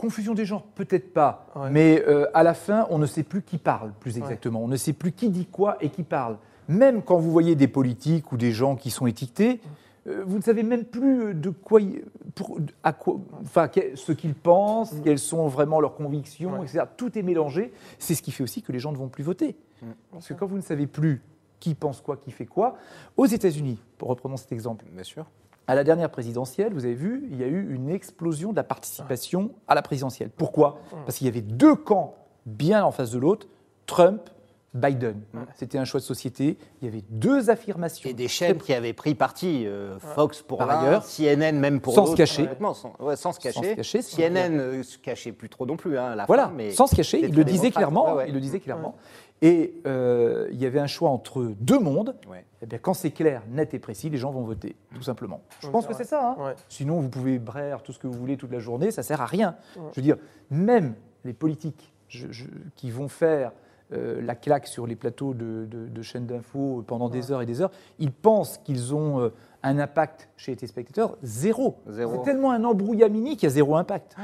Confusion 0.00 0.32
des 0.32 0.46
genres, 0.46 0.62
peut-être 0.74 1.12
pas. 1.12 1.46
Ouais. 1.54 1.68
Mais 1.70 2.02
euh, 2.08 2.26
à 2.32 2.42
la 2.42 2.54
fin, 2.54 2.86
on 2.88 2.96
ne 2.96 3.04
sait 3.04 3.22
plus 3.22 3.42
qui 3.42 3.58
parle, 3.58 3.92
plus 4.00 4.16
exactement. 4.16 4.62
On 4.64 4.68
ne 4.68 4.76
sait 4.76 4.94
plus 4.94 5.12
qui 5.12 5.28
dit 5.28 5.44
quoi 5.44 5.76
et 5.82 5.90
qui 5.90 6.04
parle. 6.04 6.38
Même 6.68 7.02
quand 7.02 7.18
vous 7.18 7.30
voyez 7.30 7.54
des 7.54 7.68
politiques 7.68 8.32
ou 8.32 8.38
des 8.38 8.50
gens 8.52 8.76
qui 8.76 8.90
sont 8.90 9.06
étiquetés, 9.06 9.60
euh, 10.06 10.22
vous 10.26 10.38
ne 10.38 10.42
savez 10.42 10.62
même 10.62 10.84
plus 10.86 11.22
euh, 11.22 11.34
de 11.34 11.50
quoi, 11.50 11.80
pour, 12.34 12.58
à 12.82 12.94
quoi, 12.94 13.16
enfin, 13.42 13.68
ce 13.94 14.12
qu'ils 14.12 14.34
pensent, 14.34 14.94
quelles 15.04 15.18
sont 15.18 15.48
vraiment 15.48 15.80
leurs 15.80 15.94
convictions, 15.96 16.52
Ouais. 16.60 16.64
etc. 16.66 16.84
Tout 16.96 17.18
est 17.18 17.22
mélangé. 17.22 17.70
C'est 17.98 18.14
ce 18.14 18.22
qui 18.22 18.30
fait 18.32 18.42
aussi 18.42 18.62
que 18.62 18.72
les 18.72 18.78
gens 18.78 18.92
ne 18.92 18.96
vont 18.96 19.08
plus 19.08 19.24
voter. 19.24 19.54
Parce 20.12 20.28
que 20.28 20.32
quand 20.34 20.46
vous 20.46 20.56
ne 20.56 20.62
savez 20.62 20.86
plus 20.86 21.20
qui 21.58 21.74
pense 21.74 22.00
quoi, 22.00 22.16
qui 22.16 22.30
fait 22.30 22.46
quoi, 22.46 22.76
aux 23.18 23.26
États-Unis, 23.26 23.78
pour 23.98 24.08
reprendre 24.08 24.38
cet 24.38 24.50
exemple, 24.52 24.86
Bien 24.90 25.04
sûr. 25.04 25.26
À 25.70 25.74
la 25.76 25.84
dernière 25.84 26.10
présidentielle, 26.10 26.72
vous 26.74 26.84
avez 26.84 26.94
vu, 26.94 27.28
il 27.30 27.38
y 27.38 27.44
a 27.44 27.46
eu 27.46 27.72
une 27.74 27.90
explosion 27.90 28.50
de 28.50 28.56
la 28.56 28.64
participation 28.64 29.50
à 29.68 29.74
la 29.76 29.82
présidentielle. 29.82 30.30
Pourquoi? 30.36 30.78
Parce 31.06 31.18
qu'il 31.18 31.26
y 31.26 31.30
avait 31.30 31.42
deux 31.42 31.76
camps 31.76 32.16
bien 32.44 32.84
en 32.84 32.90
face 32.90 33.12
de 33.12 33.18
l'autre, 33.18 33.46
Trump, 33.86 34.22
Biden. 34.74 35.20
C'était 35.56 35.78
un 35.78 35.84
choix 35.84 35.98
de 36.00 36.04
société. 36.04 36.56
Il 36.80 36.84
y 36.86 36.88
avait 36.88 37.02
deux 37.08 37.50
affirmations. 37.50 38.08
Et 38.08 38.14
des 38.14 38.28
chaînes 38.28 38.58
qui 38.58 38.72
avaient 38.72 38.92
pris 38.92 39.14
parti, 39.16 39.64
euh, 39.66 39.98
Fox 39.98 40.42
pour 40.42 40.58
Par 40.58 40.66
l'un, 40.68 40.78
ailleurs, 40.80 41.04
CNN 41.04 41.52
même 41.58 41.80
pour 41.80 41.92
sans 41.94 42.00
l'autre. 42.02 42.12
se 42.12 42.16
cacher. 42.16 42.48
Sans, 42.60 42.92
ouais, 43.00 43.16
sans 43.16 43.32
se 43.32 43.40
Sans 43.40 43.42
cacher. 43.42 43.70
se 43.70 43.74
cacher, 43.76 44.02
sans 44.02 44.16
CNN 44.16 44.48
ne 44.76 44.82
se 44.84 44.96
cachait 44.98 45.32
plus 45.32 45.48
trop 45.48 45.66
non 45.66 45.76
plus 45.76 45.98
hein, 45.98 46.14
la 46.16 46.24
Voilà, 46.24 46.46
fin. 46.46 46.52
Mais 46.56 46.70
sans 46.70 46.86
se 46.86 46.94
cacher, 46.96 47.18
il 47.20 47.34
le 47.34 47.42
disait 47.44 47.62
démocrate. 47.70 47.74
clairement. 47.74 48.06
Ouais, 48.10 48.16
ouais. 48.18 48.24
Il 48.28 48.34
le 48.34 48.40
disait 48.40 48.60
clairement. 48.60 48.94
Et 49.42 49.80
euh, 49.86 50.48
il 50.52 50.60
y 50.60 50.66
avait 50.66 50.80
un 50.80 50.86
choix 50.86 51.08
entre 51.10 51.52
deux 51.60 51.78
mondes. 51.78 52.14
Ouais. 52.28 52.44
Eh 52.62 52.66
bien, 52.66 52.78
quand 52.78 52.92
c'est 52.92 53.10
clair, 53.10 53.42
net 53.48 53.72
et 53.72 53.78
précis, 53.78 54.10
les 54.10 54.18
gens 54.18 54.30
vont 54.30 54.42
voter, 54.42 54.76
tout 54.94 55.02
simplement. 55.02 55.40
Je 55.60 55.68
pense 55.68 55.86
que 55.86 55.94
c'est 55.94 56.04
ça. 56.04 56.36
hein. 56.38 56.44
Ouais. 56.44 56.54
Sinon, 56.68 57.00
vous 57.00 57.08
pouvez 57.08 57.38
braire 57.38 57.82
tout 57.82 57.92
ce 57.92 57.98
que 57.98 58.06
vous 58.06 58.18
voulez 58.18 58.36
toute 58.36 58.52
la 58.52 58.58
journée, 58.58 58.90
ça 58.90 59.02
sert 59.02 59.20
à 59.22 59.26
rien. 59.26 59.56
Je 59.76 59.96
veux 59.96 60.02
dire, 60.02 60.16
même 60.50 60.94
les 61.24 61.32
politiques 61.32 61.92
je- 62.08 62.30
je- 62.30 62.46
qui 62.76 62.90
vont 62.90 63.08
faire 63.08 63.52
euh, 63.92 64.20
la 64.22 64.36
claque 64.36 64.68
sur 64.68 64.86
les 64.86 64.94
plateaux 64.94 65.34
de, 65.34 65.66
de- 65.68 65.88
de 65.88 66.02
chaînes 66.02 66.26
d'infos 66.26 66.84
pendant 66.86 67.08
des 67.08 67.32
heures 67.32 67.42
et 67.42 67.46
des 67.46 67.60
heures, 67.60 67.72
ils 67.98 68.12
pensent 68.12 68.58
qu'ils 68.58 68.94
ont 68.94 69.18
euh, 69.20 69.30
un 69.64 69.78
impact 69.80 70.28
chez 70.36 70.52
les 70.52 70.56
téléspectateurs 70.56 71.16
zéro. 71.24 71.76
Zéro. 71.88 72.12
C'est 72.18 72.30
tellement 72.30 72.52
un 72.52 72.62
embrouillamini 72.62 73.36
qu'il 73.36 73.48
y 73.48 73.50
a 73.50 73.54
zéro 73.54 73.74
impact. 73.74 74.14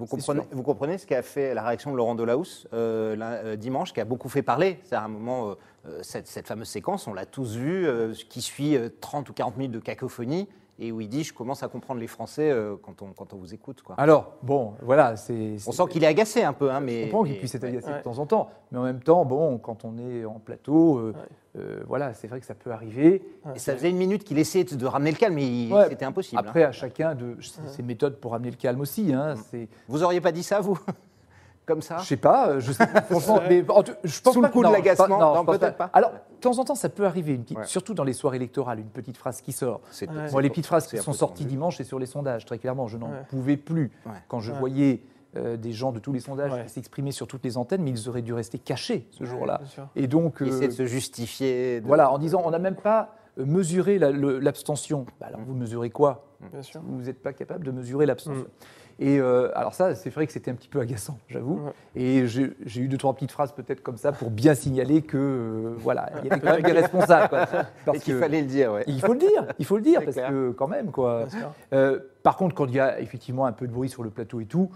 Vous 0.00 0.06
comprenez, 0.06 0.40
vous 0.50 0.62
comprenez 0.62 0.98
ce 0.98 1.06
qu'a 1.06 1.22
fait 1.22 1.52
la 1.54 1.62
réaction 1.62 1.92
de 1.92 1.96
Laurent 1.96 2.14
Delahousse 2.14 2.66
euh, 2.72 3.14
euh, 3.20 3.56
dimanche, 3.56 3.92
qui 3.92 4.00
a 4.00 4.04
beaucoup 4.06 4.28
fait 4.30 4.42
parler? 4.42 4.78
C'est 4.84 4.94
à 4.96 5.04
un 5.04 5.08
moment, 5.08 5.54
euh, 5.86 5.98
cette, 6.02 6.26
cette 6.26 6.46
fameuse 6.46 6.68
séquence, 6.68 7.06
on 7.06 7.12
l'a 7.12 7.26
tous 7.26 7.56
vue, 7.56 7.86
euh, 7.86 8.14
qui 8.28 8.40
suit 8.40 8.76
euh, 8.76 8.88
30 9.00 9.28
ou 9.28 9.32
40 9.34 9.56
minutes 9.58 9.72
de 9.72 9.78
cacophonie, 9.80 10.48
et 10.78 10.92
où 10.92 11.02
il 11.02 11.08
dit 11.10 11.24
Je 11.24 11.34
commence 11.34 11.62
à 11.62 11.68
comprendre 11.68 12.00
les 12.00 12.06
Français 12.06 12.50
euh, 12.50 12.74
quand, 12.82 13.02
on, 13.02 13.12
quand 13.12 13.34
on 13.34 13.36
vous 13.36 13.52
écoute. 13.52 13.82
Quoi. 13.82 13.94
Alors, 13.98 14.32
bon, 14.42 14.72
voilà, 14.80 15.16
c'est. 15.16 15.56
on 15.66 15.72
sent 15.72 15.82
qu'il 15.90 16.02
est 16.02 16.06
agacé 16.06 16.42
un 16.42 16.54
peu, 16.54 16.70
hein, 16.70 16.80
Je 16.80 16.84
mais. 16.86 17.02
comprends 17.04 17.24
qu'il 17.24 17.36
puisse 17.38 17.54
être 17.54 17.64
agacé 17.64 17.88
Ouais. 17.90 17.98
de 17.98 18.02
temps 18.02 18.18
en 18.18 18.24
temps, 18.26 18.48
mais 18.72 18.78
en 18.78 18.84
même 18.84 19.02
temps, 19.02 19.26
bon, 19.26 19.58
quand 19.58 19.84
on 19.84 19.98
est 19.98 20.24
en 20.24 20.38
plateau, 20.38 20.96
euh, 20.98 21.14
euh, 21.58 21.80
voilà, 21.88 22.14
c'est 22.14 22.28
vrai 22.28 22.38
que 22.40 22.46
ça 22.46 22.54
peut 22.54 22.70
arriver. 22.70 23.22
Et 23.54 23.58
ça 23.58 23.74
faisait 23.74 23.90
une 23.90 23.96
minute 23.96 24.22
qu'il 24.24 24.38
essayait 24.38 24.64
de, 24.64 24.76
de 24.76 24.86
ramener 24.86 25.10
le 25.10 25.16
calme, 25.16 25.34
mais 25.34 25.68
Ouais. 25.72 25.88
c'était 25.88 26.04
impossible. 26.04 26.38
hein. 26.40 26.44
Après, 26.46 26.62
à 26.64 26.72
chacun 26.72 27.14
de 27.14 27.36
ses 27.66 27.82
méthodes 27.82 28.16
pour 28.16 28.34
amener 28.34 28.50
le 28.50 28.56
calme 28.56 28.80
aussi. 28.80 29.12
Hein, 29.12 29.34
c'est, 29.50 29.68
Vous 29.88 30.02
auriez 30.02 30.20
pas 30.20 30.32
dit 30.32 30.42
ça, 30.42 30.60
vous 30.60 30.78
Comme 31.66 31.82
ça 31.82 31.98
je 31.98 32.04
sais 32.06 32.16
pas, 32.16 32.48
euh, 32.48 32.60
je 32.60 32.72
sais 32.72 32.86
pas, 32.86 33.00
franchement, 33.10 33.40
mais 33.48 33.64
en 33.68 33.82
tout- 33.84 33.92
je 34.02 34.20
pense 34.20 34.34
Sous 34.34 34.40
le 34.40 34.48
pas 34.48 34.52
coup 34.52 34.58
de 34.60 34.64
non, 34.64 34.70
je 34.70 34.76
l'agacement 34.76 35.44
peut-être 35.44 35.76
pas. 35.76 35.90
Alors, 35.92 36.10
de 36.12 36.40
temps 36.40 36.58
en 36.58 36.64
temps, 36.64 36.74
ça 36.74 36.88
peut 36.88 37.04
arriver, 37.04 37.32
une 37.34 37.42
petite- 37.42 37.58
Ouais. 37.58 37.66
surtout 37.66 37.94
dans 37.94 38.02
les 38.02 38.12
soirées 38.14 38.38
électorales, 38.38 38.80
une 38.80 38.88
petite 38.88 39.16
phrase 39.16 39.40
qui 39.40 39.52
sort. 39.52 39.80
Ouais. 40.00 40.08
Moi, 40.32 40.42
les 40.42 40.48
petites 40.50 40.66
phrases 40.66 40.88
qui 40.88 40.96
sont 40.98 41.12
sorties 41.12 41.44
tendu. 41.44 41.50
dimanche, 41.54 41.76
c'est 41.76 41.84
sur 41.84 41.98
les 42.00 42.06
sondages, 42.06 42.44
très 42.44 42.58
clairement. 42.58 42.88
Je 42.88 42.96
n'en 42.96 43.10
pouvais 43.28 43.56
plus 43.56 43.92
quand 44.28 44.40
je 44.40 44.52
voyais 44.52 45.00
euh, 45.36 45.56
des 45.56 45.72
gens 45.72 45.92
de 45.92 45.98
tous 45.98 46.12
les 46.12 46.20
sondages 46.20 46.52
Ouais. 46.52 46.64
qui 46.64 46.70
s'exprimaient 46.70 47.12
sur 47.12 47.26
toutes 47.26 47.44
les 47.44 47.56
antennes, 47.56 47.82
mais 47.82 47.90
ils 47.90 48.08
auraient 48.08 48.22
dû 48.22 48.32
rester 48.32 48.58
cachés 48.58 49.06
ce 49.10 49.24
jour-là. 49.24 49.60
Et 49.96 50.06
donc, 50.06 50.38
Il 50.40 50.48
essaie 50.48 50.64
euh, 50.64 50.68
de 50.68 50.72
se 50.72 50.86
justifier. 50.86 51.80
de- 51.80 51.86
Voilà, 51.86 52.10
en 52.10 52.18
disant 52.18 52.42
on 52.44 52.50
n'a 52.50 52.58
même 52.58 52.76
pas 52.76 53.14
euh, 53.38 53.44
mesuré 53.44 53.98
la- 53.98 54.10
l'abstention. 54.10 55.06
Bah, 55.20 55.26
alors 55.28 55.40
vous 55.46 55.54
mesurez 55.54 55.90
quoi? 55.90 56.26
Bien 56.52 56.62
sûr. 56.62 56.80
Vous 56.84 57.02
n'êtes 57.02 57.22
pas 57.22 57.32
capable 57.32 57.64
de 57.64 57.70
mesurer 57.70 58.06
l'abstention. 58.06 58.42
Mm. 58.44 59.02
Et 59.02 59.18
euh, 59.18 59.50
alors 59.56 59.72
ça, 59.72 59.94
c'est 59.94 60.10
vrai 60.10 60.26
que 60.26 60.32
c'était 60.32 60.50
un 60.50 60.54
petit 60.54 60.68
peu 60.68 60.78
agaçant, 60.80 61.16
j'avoue. 61.28 61.58
Ouais. 61.64 61.72
Et 61.94 62.26
j'ai 62.26 62.52
eu 62.76 62.86
deux 62.88 62.98
trois 62.98 63.14
petites 63.14 63.30
phrases 63.30 63.52
peut-être 63.52 63.82
comme 63.82 63.96
ça 63.96 64.12
pour 64.12 64.30
bien 64.30 64.54
signaler 64.54 65.00
que 65.00 65.16
euh, 65.16 65.74
voilà, 65.78 66.10
il 66.22 66.28
y 66.28 66.30
avait 66.32 66.40
quand 66.40 66.52
même 66.52 66.62
des 66.62 66.72
responsables. 66.80 67.28
quoi. 67.30 67.46
Parce 67.86 67.96
Et 67.98 68.00
qu'il 68.00 68.16
fallait 68.16 68.40
le 68.42 68.46
dire, 68.46 68.72
ouais. 68.72 68.84
il 68.88 69.00
faut 69.00 69.14
le 69.14 69.18
dire, 69.18 69.46
il 69.58 69.64
faut 69.64 69.76
le 69.76 69.82
dire 69.82 70.02
parce 70.04 70.16
clair. 70.16 70.28
que 70.28 70.50
quand 70.50 70.68
même 70.68 70.90
quoi. 70.90 71.24
Bien 71.26 71.38
sûr. 71.38 71.52
Euh, 71.72 71.98
par 72.22 72.36
contre, 72.36 72.54
quand 72.54 72.66
il 72.66 72.74
y 72.74 72.80
a 72.80 73.00
effectivement 73.00 73.46
un 73.46 73.52
peu 73.52 73.66
de 73.66 73.72
bruit 73.72 73.88
sur 73.88 74.02
le 74.02 74.10
plateau 74.10 74.40
et 74.40 74.46
tout, 74.46 74.70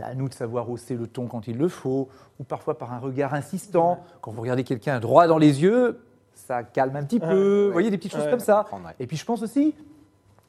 c'est 0.00 0.06
à 0.06 0.14
nous 0.14 0.28
de 0.28 0.34
savoir 0.34 0.68
hausser 0.70 0.94
le 0.96 1.06
ton 1.06 1.26
quand 1.26 1.46
il 1.46 1.58
le 1.58 1.68
faut, 1.68 2.08
ou 2.38 2.44
parfois 2.44 2.78
par 2.78 2.92
un 2.92 2.98
regard 2.98 3.34
insistant. 3.34 4.00
Quand 4.22 4.30
vous 4.30 4.40
regardez 4.40 4.64
quelqu'un 4.64 4.98
droit 5.00 5.26
dans 5.26 5.38
les 5.38 5.62
yeux, 5.62 6.00
ça 6.34 6.62
calme 6.62 6.96
un 6.96 7.04
petit 7.04 7.20
peu. 7.20 7.26
Ouais. 7.26 7.66
Vous 7.66 7.72
voyez 7.72 7.90
des 7.90 7.98
petites 7.98 8.12
choses 8.12 8.24
Ouais. 8.24 8.30
comme 8.30 8.40
ça. 8.40 8.66
Et 8.98 9.06
puis 9.06 9.16
je 9.16 9.24
pense 9.24 9.42
aussi, 9.42 9.74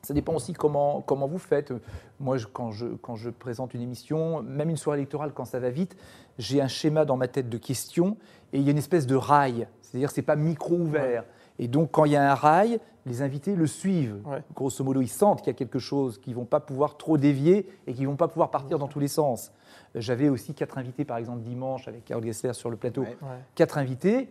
Ça 0.04 0.16
dépend 0.16 0.34
aussi 0.34 0.54
comment, 0.54 1.02
comment 1.02 1.28
vous 1.28 1.38
faites. 1.38 1.72
Moi, 2.20 2.38
je- 2.38 2.48
quand, 2.48 2.72
je, 2.72 2.88
quand 3.04 3.16
je 3.16 3.30
présente 3.30 3.76
une 3.76 3.82
émission, 3.84 4.42
même 4.42 4.72
une 4.72 4.76
soirée 4.78 4.98
électorale, 4.98 5.32
quand 5.32 5.46
ça 5.46 5.60
va 5.60 5.70
vite, 5.70 5.96
j'ai 6.40 6.60
un 6.60 6.68
schéma 6.68 7.06
dans 7.06 7.18
ma 7.18 7.28
tête 7.28 7.50
de 7.50 7.58
questions 7.60 8.18
et 8.52 8.58
il 8.58 8.64
y 8.64 8.70
a 8.70 8.72
une 8.72 8.80
espèce 8.80 9.06
de 9.06 9.14
rail. 9.16 9.68
C'est-à-dire 9.84 10.10
que 10.10 10.16
ce 10.16 10.20
n'est 10.22 10.26
pas 10.26 10.36
micro 10.36 10.74
ouvert. 10.74 11.24
Et 11.60 11.68
donc, 11.68 11.92
quand 11.92 12.06
il 12.06 12.12
y 12.12 12.16
a 12.16 12.32
un 12.32 12.36
rail, 12.36 12.80
les 13.06 13.22
invités 13.22 13.56
le 13.56 13.68
suivent. 13.68 14.18
Ouais. 14.26 14.44
Grosso 14.56 14.84
modo, 14.84 15.02
ils 15.02 15.08
sentent 15.08 15.40
qu'il 15.40 15.48
y 15.48 15.56
a 15.56 15.58
quelque 15.58 15.80
chose, 15.80 16.18
qu'ils 16.18 16.34
ne 16.34 16.40
vont 16.40 16.46
pas 16.46 16.60
pouvoir 16.60 16.98
trop 16.98 17.18
dévier 17.18 17.68
et 17.88 17.94
qu'ils 17.94 18.04
ne 18.04 18.10
vont 18.10 18.16
pas 18.16 18.28
pouvoir 18.28 18.52
partir 18.52 18.80
dans 18.80 18.88
tous 18.88 19.00
les 19.00 19.08
sens. 19.08 19.52
J'avais 19.96 20.30
aussi 20.30 20.54
quatre 20.54 20.78
invités, 20.78 21.06
par 21.06 21.18
exemple, 21.18 21.42
dimanche, 21.42 21.88
avec 21.88 22.06
Carole 22.06 22.24
Gessler 22.24 22.54
sur 22.54 22.70
le 22.70 22.78
plateau. 22.78 23.02
Ouais. 23.02 23.18
Quatre 23.56 23.78
invités, 23.78 24.30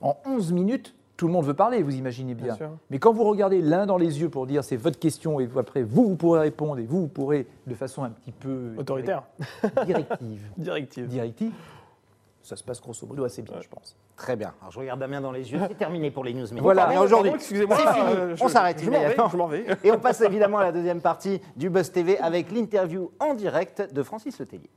en 0.00 0.16
11 0.26 0.52
minutes, 0.52 0.94
tout 1.16 1.26
le 1.26 1.32
monde 1.32 1.44
veut 1.44 1.54
parler, 1.54 1.82
vous 1.82 1.94
imaginez 1.94 2.34
bien 2.34 2.56
bien. 2.56 2.72
Mais 2.90 2.98
quand 2.98 3.12
vous 3.12 3.24
regardez 3.24 3.60
l'un 3.60 3.86
dans 3.86 3.96
les 3.96 4.20
yeux 4.20 4.28
pour 4.28 4.46
dire 4.46 4.64
c'est 4.64 4.76
votre 4.76 4.98
question 4.98 5.38
et 5.40 5.48
après 5.56 5.82
vous, 5.82 6.08
vous 6.08 6.16
pourrez 6.16 6.40
répondre 6.40 6.78
et 6.78 6.84
vous, 6.84 7.02
vous 7.02 7.08
pourrez 7.08 7.46
de 7.66 7.74
façon 7.74 8.02
un 8.02 8.10
petit 8.10 8.32
peu 8.32 8.72
Autoritaire, 8.76 9.22
directive, 9.86 10.42
directive. 10.58 11.06
directive, 11.06 11.52
ça 12.44 12.56
se 12.56 12.62
passe 12.62 12.80
grosso 12.80 13.06
modo 13.06 13.24
assez 13.24 13.40
bien, 13.42 13.54
je 13.60 13.68
pense. 13.68 13.96
Très 14.16 14.36
bien. 14.36 14.52
Alors 14.60 14.70
je 14.70 14.78
regarde 14.78 15.00
Damien 15.00 15.20
dans 15.22 15.32
les 15.32 15.50
yeux. 15.50 15.58
C'est 15.66 15.78
terminé 15.78 16.10
pour 16.10 16.24
les 16.24 16.34
news. 16.34 16.42
médias. 16.42 16.60
Voilà. 16.60 16.86
Mais 16.88 16.98
aujourd'hui, 16.98 17.32
excusez-moi, 17.34 17.76
c'est 17.78 17.92
fini. 17.92 18.14
euh, 18.16 18.36
On 18.40 18.48
s'arrête 18.48 18.78
Je 18.80 18.84
m'en 18.84 18.90
vais, 18.90 18.96
immédiatement. 18.98 19.28
je 19.30 19.36
m'en 19.38 19.46
vais. 19.48 19.64
Et 19.82 19.90
on 19.90 19.98
passe 19.98 20.20
évidemment 20.20 20.58
à 20.58 20.64
la 20.64 20.72
deuxième 20.72 21.00
partie 21.00 21.40
du 21.56 21.70
Buzz 21.70 21.90
TV 21.90 22.18
avec 22.18 22.52
l'interview 22.52 23.10
en 23.18 23.32
direct 23.34 23.92
de 23.94 24.02
Francis 24.02 24.38
Letellier. 24.38 24.68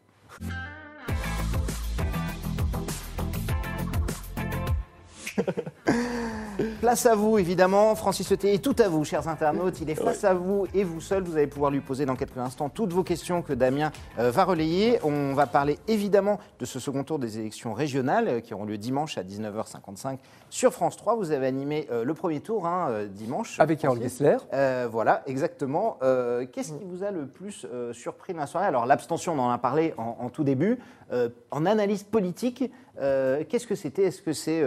Place 6.88 7.06
à 7.06 7.16
vous, 7.16 7.38
évidemment. 7.38 7.96
Francis 7.96 8.32
Letellier, 8.32 8.60
tout 8.60 8.78
à 8.80 8.88
vous, 8.88 9.04
chers 9.04 9.28
internautes. 9.28 9.82
Il 9.82 9.90
est 9.90 9.96
face 9.96 10.24
à 10.24 10.34
vous 10.34 10.68
et 10.74 10.86
vous 10.86 11.02
seul. 11.02 11.22
Vous 11.22 11.36
allez 11.36 11.46
pouvoir 11.46 11.70
lui 11.70 11.82
poser 11.82 12.06
dans 12.06 12.16
quelques 12.16 12.38
instants 12.38 12.70
toutes 12.70 12.94
vos 12.94 13.04
questions 13.04 13.42
que 13.42 13.52
Damien 13.52 13.92
euh, 14.20 14.32
va 14.32 14.46
relayer. 14.46 14.98
On 15.04 15.34
va 15.34 15.48
parler 15.48 15.80
évidemment 15.90 16.40
de 16.60 16.64
ce 16.64 16.80
second 16.80 17.04
tour 17.04 17.20
des 17.20 17.40
élections 17.40 17.74
régionales 17.74 18.28
euh, 18.30 18.40
qui 18.40 18.54
auront 18.54 18.64
lieu 18.64 18.78
dimanche 18.78 19.18
à 19.18 19.24
19h55 19.24 20.20
sur 20.50 20.72
France 20.72 20.96
3. 20.96 21.18
Vous 21.18 21.32
avez 21.32 21.46
animé 21.46 21.90
euh, 21.92 22.06
le 22.06 22.14
premier 22.14 22.40
tour 22.40 22.66
hein, 22.66 23.04
dimanche. 23.10 23.60
Avec 23.60 23.80
Carole. 23.80 24.02
Gessler, 24.02 24.38
voilà, 24.90 25.24
exactement. 25.26 25.98
Qu'est-ce 26.54 26.72
qui 26.72 26.86
vous 26.86 27.04
a 27.04 27.12
le 27.12 27.28
plus 27.28 27.68
surpris 27.92 28.32
dans 28.32 28.40
la 28.40 28.48
soirée? 28.48 28.68
Alors, 28.68 28.86
l'abstention, 28.86 29.34
on 29.34 29.40
en 29.40 29.50
a 29.50 29.58
parlé 29.58 29.94
en, 29.98 30.16
en 30.22 30.30
tout 30.30 30.46
début. 30.46 30.80
En 31.52 31.66
analyse 31.66 32.04
politique, 32.04 32.72
qu'est-ce 32.98 33.68
que 33.68 33.76
c'était? 33.76 34.04
Est-ce 34.04 34.22
que 34.22 34.34
c'est 34.34 34.64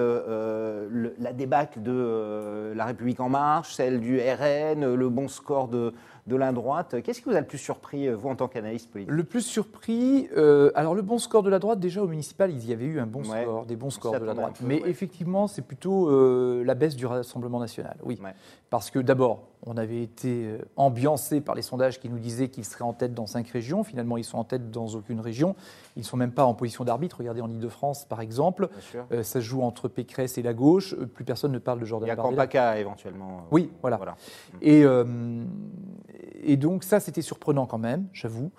la 1.18 1.32
débâcle 1.32 1.82
de 1.82 2.09
euh, 2.10 2.74
La 2.74 2.84
République 2.84 3.20
En 3.20 3.28
Marche, 3.28 3.74
celle 3.74 4.00
du 4.00 4.18
RN, 4.18 4.94
le 4.94 5.08
bon 5.08 5.28
score 5.28 5.68
de, 5.68 5.92
de 6.26 6.36
la 6.36 6.52
droite 6.52 6.96
Qu'est-ce 7.02 7.20
qui 7.22 7.28
vous 7.28 7.36
a 7.36 7.40
le 7.40 7.46
plus 7.46 7.58
surpris, 7.58 8.08
euh, 8.08 8.14
vous, 8.16 8.28
en 8.28 8.36
tant 8.36 8.48
qu'analyste 8.48 8.90
politique? 8.90 9.12
Le 9.12 9.24
plus 9.24 9.40
surpris, 9.42 10.28
euh, 10.36 10.70
alors 10.74 10.94
le 10.94 11.02
bon 11.02 11.18
score 11.18 11.42
de 11.42 11.50
la 11.50 11.58
droite, 11.58 11.80
déjà 11.80 12.02
au 12.02 12.06
municipal, 12.08 12.50
il 12.50 12.68
y 12.68 12.72
avait 12.72 12.84
eu 12.84 13.00
un 13.00 13.06
bon 13.06 13.20
Ouais. 13.20 13.42
score, 13.42 13.66
des 13.66 13.76
bons 13.76 13.90
scores 13.90 14.18
de 14.20 14.24
la 14.24 14.34
droite. 14.34 14.56
peu, 14.58 14.64
Mais 14.66 14.82
ouais. 14.82 14.90
effectivement, 14.90 15.46
c'est 15.46 15.62
plutôt 15.62 16.08
euh, 16.08 16.62
la 16.64 16.74
baisse 16.74 16.96
du 16.96 17.06
Rassemblement 17.06 17.60
national, 17.60 17.96
oui. 18.04 18.18
Ouais. 18.22 18.34
Parce 18.70 18.90
que 18.90 18.98
d'abord, 18.98 19.42
on 19.66 19.76
avait 19.76 20.02
été 20.02 20.46
euh, 20.46 20.58
ambiancé 20.76 21.40
par 21.42 21.54
les 21.54 21.60
sondages 21.62 22.00
qui 22.00 22.08
nous 22.08 22.18
disaient 22.18 22.48
qu'ils 22.48 22.64
seraient 22.64 22.84
en 22.84 22.94
tête 22.94 23.12
dans 23.12 23.26
cinq 23.26 23.48
régions. 23.48 23.84
Finalement, 23.84 24.16
ils 24.16 24.24
sont 24.24 24.38
en 24.38 24.44
tête 24.44 24.70
dans 24.70 24.86
aucune 24.88 25.20
région. 25.20 25.54
Ils 25.96 26.00
ne 26.00 26.04
sont 26.04 26.16
même 26.16 26.32
pas 26.32 26.44
en 26.44 26.54
position 26.54 26.84
d'arbitre. 26.84 27.18
Regardez 27.18 27.42
en 27.42 27.50
Ile-de-France, 27.50 28.06
par 28.06 28.20
exemple. 28.22 28.68
Bien 28.68 28.80
sûr. 28.80 29.06
Euh, 29.12 29.22
ça 29.22 29.40
se 29.40 29.44
joue 29.44 29.62
entre 29.62 29.88
Pécresse 29.88 30.38
et 30.38 30.42
la 30.42 30.54
gauche. 30.54 30.94
Euh, 30.94 31.04
Plus 31.06 31.24
personne 31.24 31.52
ne 31.52 31.58
parle 31.58 31.78
de 31.80 31.84
Il 31.84 31.88
Jordan 31.88 32.08
y 32.08 32.10
a 32.10 32.16
Bardella. 32.16 32.36
Campaca, 32.46 32.78
éventuellement. 32.80 33.46
Oui, 33.50 33.70
voilà. 33.82 33.96
Voilà. 33.98 34.16
Et, 34.62 34.82
euh, 34.84 35.44
et 36.42 36.56
donc 36.56 36.82
ça, 36.84 36.98
c'était 37.00 37.22
surprenant 37.22 37.66
quand 37.66 37.78
même, 37.78 38.06
j'avoue. 38.12 38.50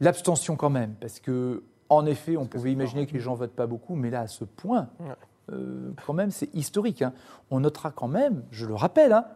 L'abstention 0.00 0.56
quand 0.56 0.70
même, 0.70 0.94
parce 1.00 1.20
que 1.20 1.62
en 1.88 2.06
effet, 2.06 2.36
on 2.36 2.46
pouvait 2.46 2.72
imaginer 2.72 3.06
que 3.06 3.12
les 3.12 3.20
gens 3.20 3.34
votent 3.34 3.54
pas 3.54 3.66
beaucoup, 3.66 3.94
mais 3.94 4.10
là, 4.10 4.22
à 4.22 4.26
ce 4.26 4.44
point, 4.44 4.88
Ouais. 4.98 5.06
euh, 5.52 5.92
quand 6.06 6.12
même, 6.14 6.30
c'est 6.32 6.52
historique. 6.54 7.02
hein. 7.02 7.12
On 7.50 7.60
notera 7.60 7.92
quand 7.92 8.08
même, 8.08 8.42
je 8.50 8.66
le 8.66 8.74
rappelle, 8.74 9.12
hein, 9.12 9.26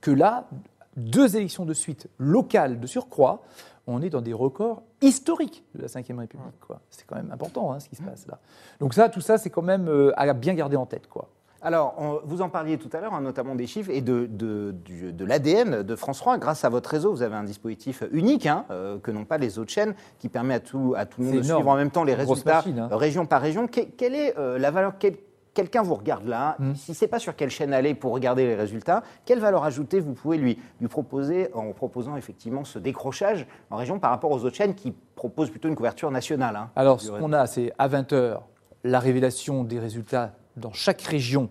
que 0.00 0.10
là, 0.10 0.48
deux 0.96 1.36
élections 1.36 1.64
de 1.64 1.74
suite, 1.74 2.08
locales 2.18 2.80
de 2.80 2.86
surcroît, 2.86 3.42
on 3.86 4.02
est 4.02 4.10
dans 4.10 4.20
des 4.20 4.32
records 4.34 4.82
historiques 5.00 5.64
de 5.74 5.80
la 5.82 5.86
Ve 5.88 5.94
République. 6.18 6.40
C'est 6.90 7.06
quand 7.06 7.16
même 7.16 7.30
important 7.32 7.72
hein, 7.72 7.80
ce 7.80 7.88
qui 7.88 7.96
se 7.96 8.02
passe 8.02 8.26
là. 8.26 8.38
Donc 8.80 8.94
ça, 8.94 9.08
tout 9.08 9.20
ça, 9.22 9.38
c'est 9.38 9.50
quand 9.50 9.62
même 9.62 9.88
euh, 9.88 10.12
à 10.16 10.32
bien 10.34 10.54
garder 10.54 10.76
en 10.76 10.84
tête. 10.86 11.06
quoi. 11.08 11.28
Alors, 11.60 11.94
on- 11.98 12.20
vous 12.24 12.40
en 12.42 12.50
parliez 12.50 12.78
tout 12.78 12.88
à 12.92 13.00
l'heure, 13.00 13.14
hein, 13.14 13.20
notamment 13.20 13.54
des 13.56 13.66
chiffres 13.66 13.90
et 13.90 14.00
de, 14.00 14.26
de, 14.30 15.24
l'ADN 15.24 15.82
de 15.82 15.96
France 15.96 16.18
3. 16.18 16.38
Grâce 16.38 16.64
à 16.64 16.68
votre 16.68 16.88
réseau, 16.90 17.10
vous 17.10 17.22
avez 17.22 17.34
un 17.34 17.42
dispositif 17.44 18.04
unique 18.12 18.46
hein, 18.46 18.64
euh, 18.70 18.98
que 18.98 19.10
n'ont 19.10 19.24
pas 19.24 19.38
les 19.38 19.58
autres 19.58 19.72
chaînes, 19.72 19.94
qui 20.20 20.28
permet 20.28 20.54
à 20.54 20.60
tout, 20.60 20.94
à 20.96 21.04
tout 21.06 21.20
le 21.20 21.26
monde 21.28 21.36
de 21.36 21.44
énorme. 21.44 21.58
suivre 21.62 21.70
en 21.70 21.76
même 21.76 21.90
temps 21.90 22.04
les 22.04 22.14
résultats 22.14 22.56
machine, 22.56 22.78
hein. 22.78 22.88
région 22.92 23.26
par 23.26 23.40
région. 23.40 23.66
Que- 23.66 23.80
quelle 23.80 24.14
est 24.14 24.38
euh, 24.38 24.58
la 24.58 24.70
valeur 24.70 24.92
quel- 25.00 25.16
Quelqu'un 25.58 25.82
vous 25.82 25.96
regarde 25.96 26.28
là, 26.28 26.54
Hmm. 26.60 26.76
si 26.76 26.94
c'est 26.94 27.08
pas 27.08 27.18
sur 27.18 27.34
quelle 27.34 27.50
chaîne 27.50 27.72
aller 27.72 27.92
pour 27.96 28.12
regarder 28.12 28.46
les 28.46 28.54
résultats, 28.54 29.02
quelle 29.24 29.40
valeur 29.40 29.64
ajoutée 29.64 29.98
vous 29.98 30.12
pouvez 30.12 30.38
lui, 30.38 30.56
lui 30.80 30.86
proposer 30.86 31.52
en 31.52 31.72
proposant 31.72 32.16
effectivement 32.16 32.62
ce 32.62 32.78
décrochage 32.78 33.44
en 33.70 33.74
région 33.76 33.98
par 33.98 34.10
rapport 34.12 34.30
aux 34.30 34.44
autres 34.44 34.54
chaînes 34.54 34.76
qui 34.76 34.94
proposent 35.16 35.50
plutôt 35.50 35.66
une 35.66 35.74
couverture 35.74 36.12
nationale 36.12 36.54
hein, 36.54 36.70
Alors, 36.76 37.00
ce 37.00 37.10
qu'on 37.10 37.32
a, 37.32 37.48
c'est 37.48 37.72
à 37.76 37.88
20h, 37.88 38.38
la 38.84 39.00
révélation 39.00 39.64
des 39.64 39.80
résultats 39.80 40.36
dans 40.56 40.72
chaque 40.72 41.02
région. 41.02 41.50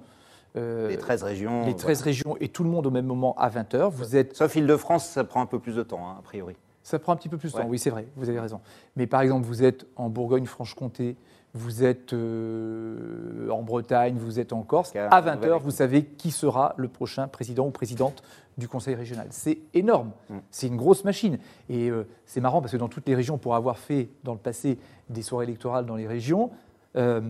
euh, 0.55 0.87
Les 0.87 0.95
13 0.97 1.23
régions. 1.23 1.65
les 1.65 1.75
13 1.75 2.01
régions 2.01 2.37
et 2.39 2.47
tout 2.47 2.63
le 2.63 2.69
monde 2.69 2.87
au 2.87 2.91
même 2.91 3.05
moment 3.05 3.35
à 3.37 3.49
20h. 3.49 3.89
Vous 3.91 4.15
êtes, 4.15 4.37
Sauf 4.37 4.55
Île-de-France, 4.55 5.05
ça 5.05 5.25
prend 5.25 5.41
un 5.41 5.45
peu 5.47 5.59
plus 5.59 5.75
de 5.75 5.83
temps, 5.83 6.07
hein, 6.07 6.15
a 6.17 6.21
priori. 6.21 6.55
ça 6.81 6.97
prend 6.97 7.11
un 7.11 7.17
petit 7.17 7.27
peu 7.27 7.35
plus 7.37 7.51
de 7.51 7.57
temps, 7.57 7.67
oui, 7.67 7.77
c'est 7.77 7.89
vrai, 7.89 8.07
vous 8.15 8.29
avez 8.29 8.39
raison. 8.39 8.61
Mais 8.95 9.05
par 9.05 9.19
exemple, 9.19 9.45
vous 9.45 9.65
êtes 9.65 9.85
en 9.97 10.07
Bourgogne-Franche-Comté, 10.07 11.17
vous 11.53 11.83
êtes 11.83 12.13
euh, 12.13 13.49
en 13.49 13.63
Bretagne, 13.63 14.17
vous 14.17 14.39
êtes 14.39 14.53
en 14.53 14.61
Corse. 14.61 14.95
À 14.95 14.99
20h, 14.99 15.07
Nouvelle-Aquitaine. 15.15 15.57
vous 15.63 15.71
savez 15.71 16.05
qui 16.05 16.31
sera 16.31 16.73
le 16.77 16.87
prochain 16.87 17.27
président 17.27 17.65
ou 17.65 17.71
présidente 17.71 18.21
du 18.57 18.67
Conseil 18.67 18.95
régional. 18.95 19.27
C'est 19.31 19.59
énorme, 19.73 20.11
Mm. 20.29 20.37
c'est 20.51 20.67
une 20.67 20.77
grosse 20.77 21.03
machine. 21.03 21.37
Et 21.69 21.89
euh, 21.89 22.07
c'est 22.25 22.41
marrant 22.41 22.61
parce 22.61 22.71
que 22.73 22.77
dans 22.77 22.89
toutes 22.89 23.07
les 23.07 23.15
régions, 23.15 23.37
pour 23.37 23.55
avoir 23.55 23.77
fait 23.77 24.09
dans 24.23 24.33
le 24.33 24.39
passé 24.39 24.77
des 25.09 25.21
soirées 25.21 25.45
électorales 25.45 25.85
dans 25.85 25.95
les 25.95 26.07
régions, 26.07 26.51
euh, 26.95 27.21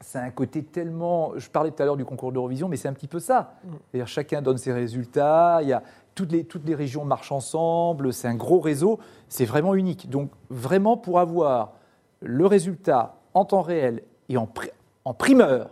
c'est 0.00 0.18
un 0.18 0.30
côté 0.30 0.62
tellement. 0.62 1.32
Je 1.36 1.48
parlais 1.48 1.70
tout 1.70 1.82
à 1.82 1.86
l'heure 1.86 1.96
du 1.96 2.04
concours 2.04 2.30
d'Eurovision, 2.32 2.68
mais 2.68 2.76
c'est 2.76 2.88
un 2.88 2.92
petit 2.92 3.08
peu 3.08 3.20
ça. 3.20 3.54
C'est-à-dire 3.90 4.06
chacun 4.08 4.42
donne 4.42 4.58
ses 4.58 4.72
résultats, 4.72 5.60
il 5.62 5.68
y 5.68 5.72
a, 5.72 5.82
toutes, 6.14 6.30
les, 6.30 6.44
toutes 6.44 6.66
les 6.66 6.74
régions 6.74 7.04
marchent 7.06 7.32
ensemble, 7.32 8.12
c'est 8.12 8.28
un 8.28 8.34
gros 8.34 8.60
réseau, 8.60 8.98
c'est 9.28 9.46
vraiment 9.46 9.74
unique. 9.74 10.10
Donc, 10.10 10.30
vraiment, 10.50 10.98
pour 10.98 11.18
avoir 11.20 11.72
le 12.20 12.46
résultat 12.46 13.16
en 13.34 13.44
temps 13.44 13.62
réel 13.62 14.02
et 14.28 14.36
en, 14.36 14.46
pri- 14.46 14.70
en 15.04 15.14
primeur 15.14 15.70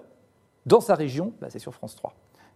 dans 0.66 0.80
sa 0.80 0.94
région, 0.94 1.32
bah, 1.40 1.48
c'est 1.50 1.58
sur 1.58 1.74
France 1.74 1.96
3. 1.96 2.12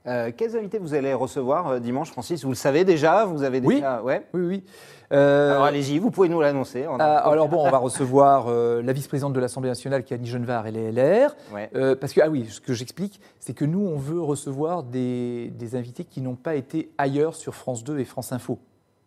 Euh, 0.06 0.30
quels 0.36 0.56
invités 0.56 0.78
vous 0.78 0.94
allez 0.94 1.12
recevoir 1.14 1.66
euh, 1.66 1.78
dimanche, 1.80 2.12
Francis? 2.12 2.44
Vous 2.44 2.50
le 2.50 2.54
savez 2.56 2.84
déjà 2.84 3.24
Vous 3.24 3.42
avez 3.42 3.60
Oui. 3.60 3.76
déjà 3.76 4.00
Ouais. 4.04 4.24
Oui, 4.34 4.40
oui. 4.42 4.64
Euh, 5.12 5.50
Alors 5.52 5.64
allez-y, 5.64 5.98
vous 5.98 6.12
pouvez 6.12 6.28
nous 6.28 6.40
l'annoncer. 6.40 6.86
On- 6.86 6.94
euh, 6.94 6.98
alors 7.00 7.48
bon, 7.48 7.66
on 7.66 7.70
va 7.70 7.78
recevoir 7.88 8.48
la 8.48 8.92
vice-présidente 8.92 9.32
de 9.32 9.40
l'Assemblée 9.40 9.68
nationale 9.70 10.04
qui 10.04 10.14
Annie 10.14 10.28
Genevard 10.28 10.68
et 10.68 10.70
les 10.70 10.92
LR. 10.92 11.34
Ouais. 11.52 11.68
Parce 11.96 12.12
que, 12.12 12.20
ah 12.20 12.28
oui, 12.28 12.46
ce 12.48 12.60
que 12.60 12.72
j'explique, 12.72 13.20
c'est 13.40 13.54
que 13.54 13.64
nous, 13.64 13.80
on 13.84 13.96
veut 13.96 14.20
recevoir 14.20 14.84
des, 14.84 15.50
des 15.58 15.74
invités 15.74 16.04
qui 16.04 16.20
n'ont 16.20 16.36
pas 16.36 16.54
été 16.54 16.90
ailleurs 16.98 17.34
sur 17.34 17.56
France 17.56 17.82
2 17.82 17.98
et 17.98 18.04
France 18.04 18.30
Info. 18.32 18.60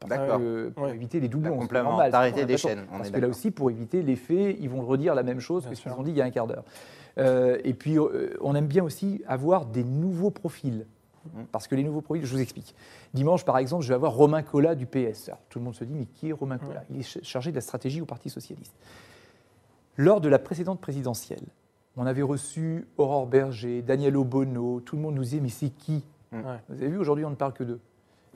D'accord. 0.08 0.40
pour 0.76 0.84
Ouais. 0.86 0.96
éviter 0.96 1.20
les 1.20 1.28
doublons. 1.28 1.60
Normal, 1.72 2.12
des 2.12 2.18
c'est 2.40 2.46
pas 2.46 2.58
chaînes, 2.58 2.86
on 2.92 2.98
Parce 2.98 3.10
est 3.10 3.12
que 3.12 3.20
là 3.20 3.28
aussi, 3.28 3.52
pour 3.52 3.70
éviter 3.70 4.02
l'effet, 4.02 4.56
ils 4.60 4.70
vont 4.70 4.82
redire 4.82 5.14
la 5.16 5.24
même 5.24 5.40
chose 5.40 5.64
Bien 5.64 5.72
que 5.72 5.76
ce 5.78 5.82
qu'ils 5.84 5.92
ont 5.92 6.04
dit 6.04 6.12
il 6.12 6.18
y 6.18 6.22
a 6.22 6.26
un 6.26 6.30
quart 6.32 6.48
d'heure. 6.48 6.64
Euh, 7.18 7.58
et 7.66 7.74
puis, 7.74 7.98
euh, 8.00 8.34
on 8.42 8.56
aime 8.56 8.68
bien 8.68 8.84
aussi 8.84 9.22
avoir 9.28 9.66
des 9.66 9.84
nouveaux 9.84 10.32
profils. 10.32 10.86
Mmh. 11.26 11.42
Parce 11.52 11.68
que 11.68 11.76
les 11.76 11.84
nouveaux 11.84 12.00
profils, 12.02 12.26
je 12.26 12.32
vous 12.34 12.40
explique. 12.40 12.74
Dimanche, 13.14 13.44
par 13.44 13.58
exemple, 13.58 13.84
je 13.84 13.90
vais 13.90 13.96
avoir 13.96 14.14
Romain 14.14 14.42
Collat 14.42 14.74
du 14.76 14.86
PS. 14.86 15.28
Alors, 15.28 15.42
tout 15.50 15.60
le 15.60 15.66
monde 15.66 15.76
se 15.76 15.84
dit, 15.84 15.94
mais 15.94 16.06
qui 16.06 16.30
est 16.30 16.32
Romain 16.32 16.58
Collat? 16.58 16.84
Il 16.90 16.98
est 17.00 17.04
ch- 17.04 17.24
chargé 17.26 17.50
de 17.52 17.56
la 17.56 17.62
stratégie 17.62 18.00
au 18.00 18.06
Parti 18.06 18.30
Socialiste. 18.30 18.74
Lors 19.98 20.22
de 20.22 20.30
la 20.30 20.40
précédente 20.40 20.80
présidentielle, 20.80 21.44
on 21.98 22.06
avait 22.06 22.22
reçu 22.22 22.88
Aurore 22.98 23.28
Berger, 23.28 23.82
Daniel 23.82 24.16
Obono, 24.16 24.80
tout 24.80 24.96
le 24.96 25.02
monde 25.02 25.16
nous 25.16 25.24
disait, 25.24 25.42
mais 25.42 25.50
c'est 25.50 25.70
qui? 25.70 26.06
Ouais. 26.32 26.40
Vous 26.70 26.76
avez 26.82 26.88
vu, 26.88 26.98
aujourd'hui, 26.98 27.26
on 27.26 27.32
ne 27.32 27.36
parle 27.36 27.52
que 27.54 27.66
d'eux. 27.66 27.80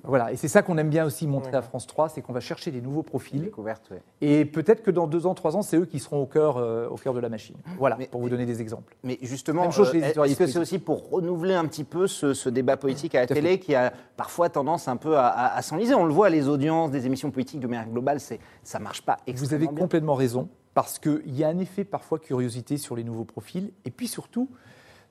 Voilà, 0.05 0.31
et 0.31 0.35
c'est 0.35 0.47
ça 0.47 0.61
qu'on 0.61 0.77
aime 0.77 0.89
bien 0.89 1.05
aussi 1.05 1.27
montrer 1.27 1.53
à. 1.55 1.61
France 1.61 1.87
3, 1.87 2.09
c'est 2.09 2.21
qu'on 2.21 2.33
va 2.33 2.39
chercher 2.41 2.71
des 2.71 2.81
nouveaux 2.81 3.03
profils. 3.03 3.49
Ouais. 3.57 3.73
Et 4.21 4.43
peut-être 4.45 4.83
que 4.83 4.91
dans 4.91 5.07
deux 5.07 5.25
ans, 5.25 5.33
trois 5.33 5.55
ans, 5.55 5.61
c'est 5.61 5.77
eux 5.77 5.85
qui 5.85 5.99
seront 5.99 6.21
au 6.21 6.25
cœur, 6.25 6.57
euh, 6.57 6.87
au 6.89 6.95
cœur 6.95 7.13
de 7.13 7.19
la 7.19 7.29
machine. 7.29 7.55
Voilà, 7.77 7.95
Mais- 7.97 8.07
pour 8.07 8.19
vous 8.21 8.29
donner 8.29 8.45
des 8.45 8.61
exemples. 8.61 8.95
Mais 9.03 9.17
justement, 9.21 9.63
euh, 9.65 10.23
est-ce 10.25 10.35
que 10.37 10.47
c'est 10.47 10.59
aussi 10.59 10.79
pour 10.79 11.09
renouveler 11.09 11.53
un 11.53 11.65
petit 11.65 11.83
peu 11.85 12.07
ce, 12.07 12.33
ce 12.33 12.49
débat 12.49 12.75
politique 12.77 13.15
à 13.15 13.21
la 13.21 13.27
Tout 13.27 13.33
télé 13.33 13.59
qui 13.59 13.75
a 13.75 13.93
parfois 14.17 14.49
tendance 14.49 14.87
un 14.87 14.97
peu 14.97 15.17
à, 15.17 15.27
à- 15.27 15.57
à 15.57 15.61
s'enliser? 15.61 15.93
On 15.95 16.05
le 16.05 16.13
voit, 16.13 16.29
les 16.29 16.47
audiences 16.47 16.91
des 16.91 17.05
émissions 17.05 17.31
politiques 17.31 17.59
de 17.61 17.67
manière 17.67 17.87
globale, 17.87 18.19
ça 18.63 18.79
marche 18.79 19.03
pas 19.03 19.17
Vous 19.33 19.53
avez 19.53 19.67
bien. 19.67 19.75
complètement 19.77 20.15
raison, 20.15 20.49
parce 20.73 20.99
qu'il 20.99 21.21
y 21.33 21.43
a 21.43 21.47
un 21.47 21.59
effet 21.59 21.83
parfois 21.85 22.19
curiosité 22.19 22.77
sur 22.77 22.95
les 22.95 23.03
nouveaux 23.03 23.23
profils, 23.25 23.71
et 23.85 23.91
puis 23.91 24.07
surtout, 24.07 24.49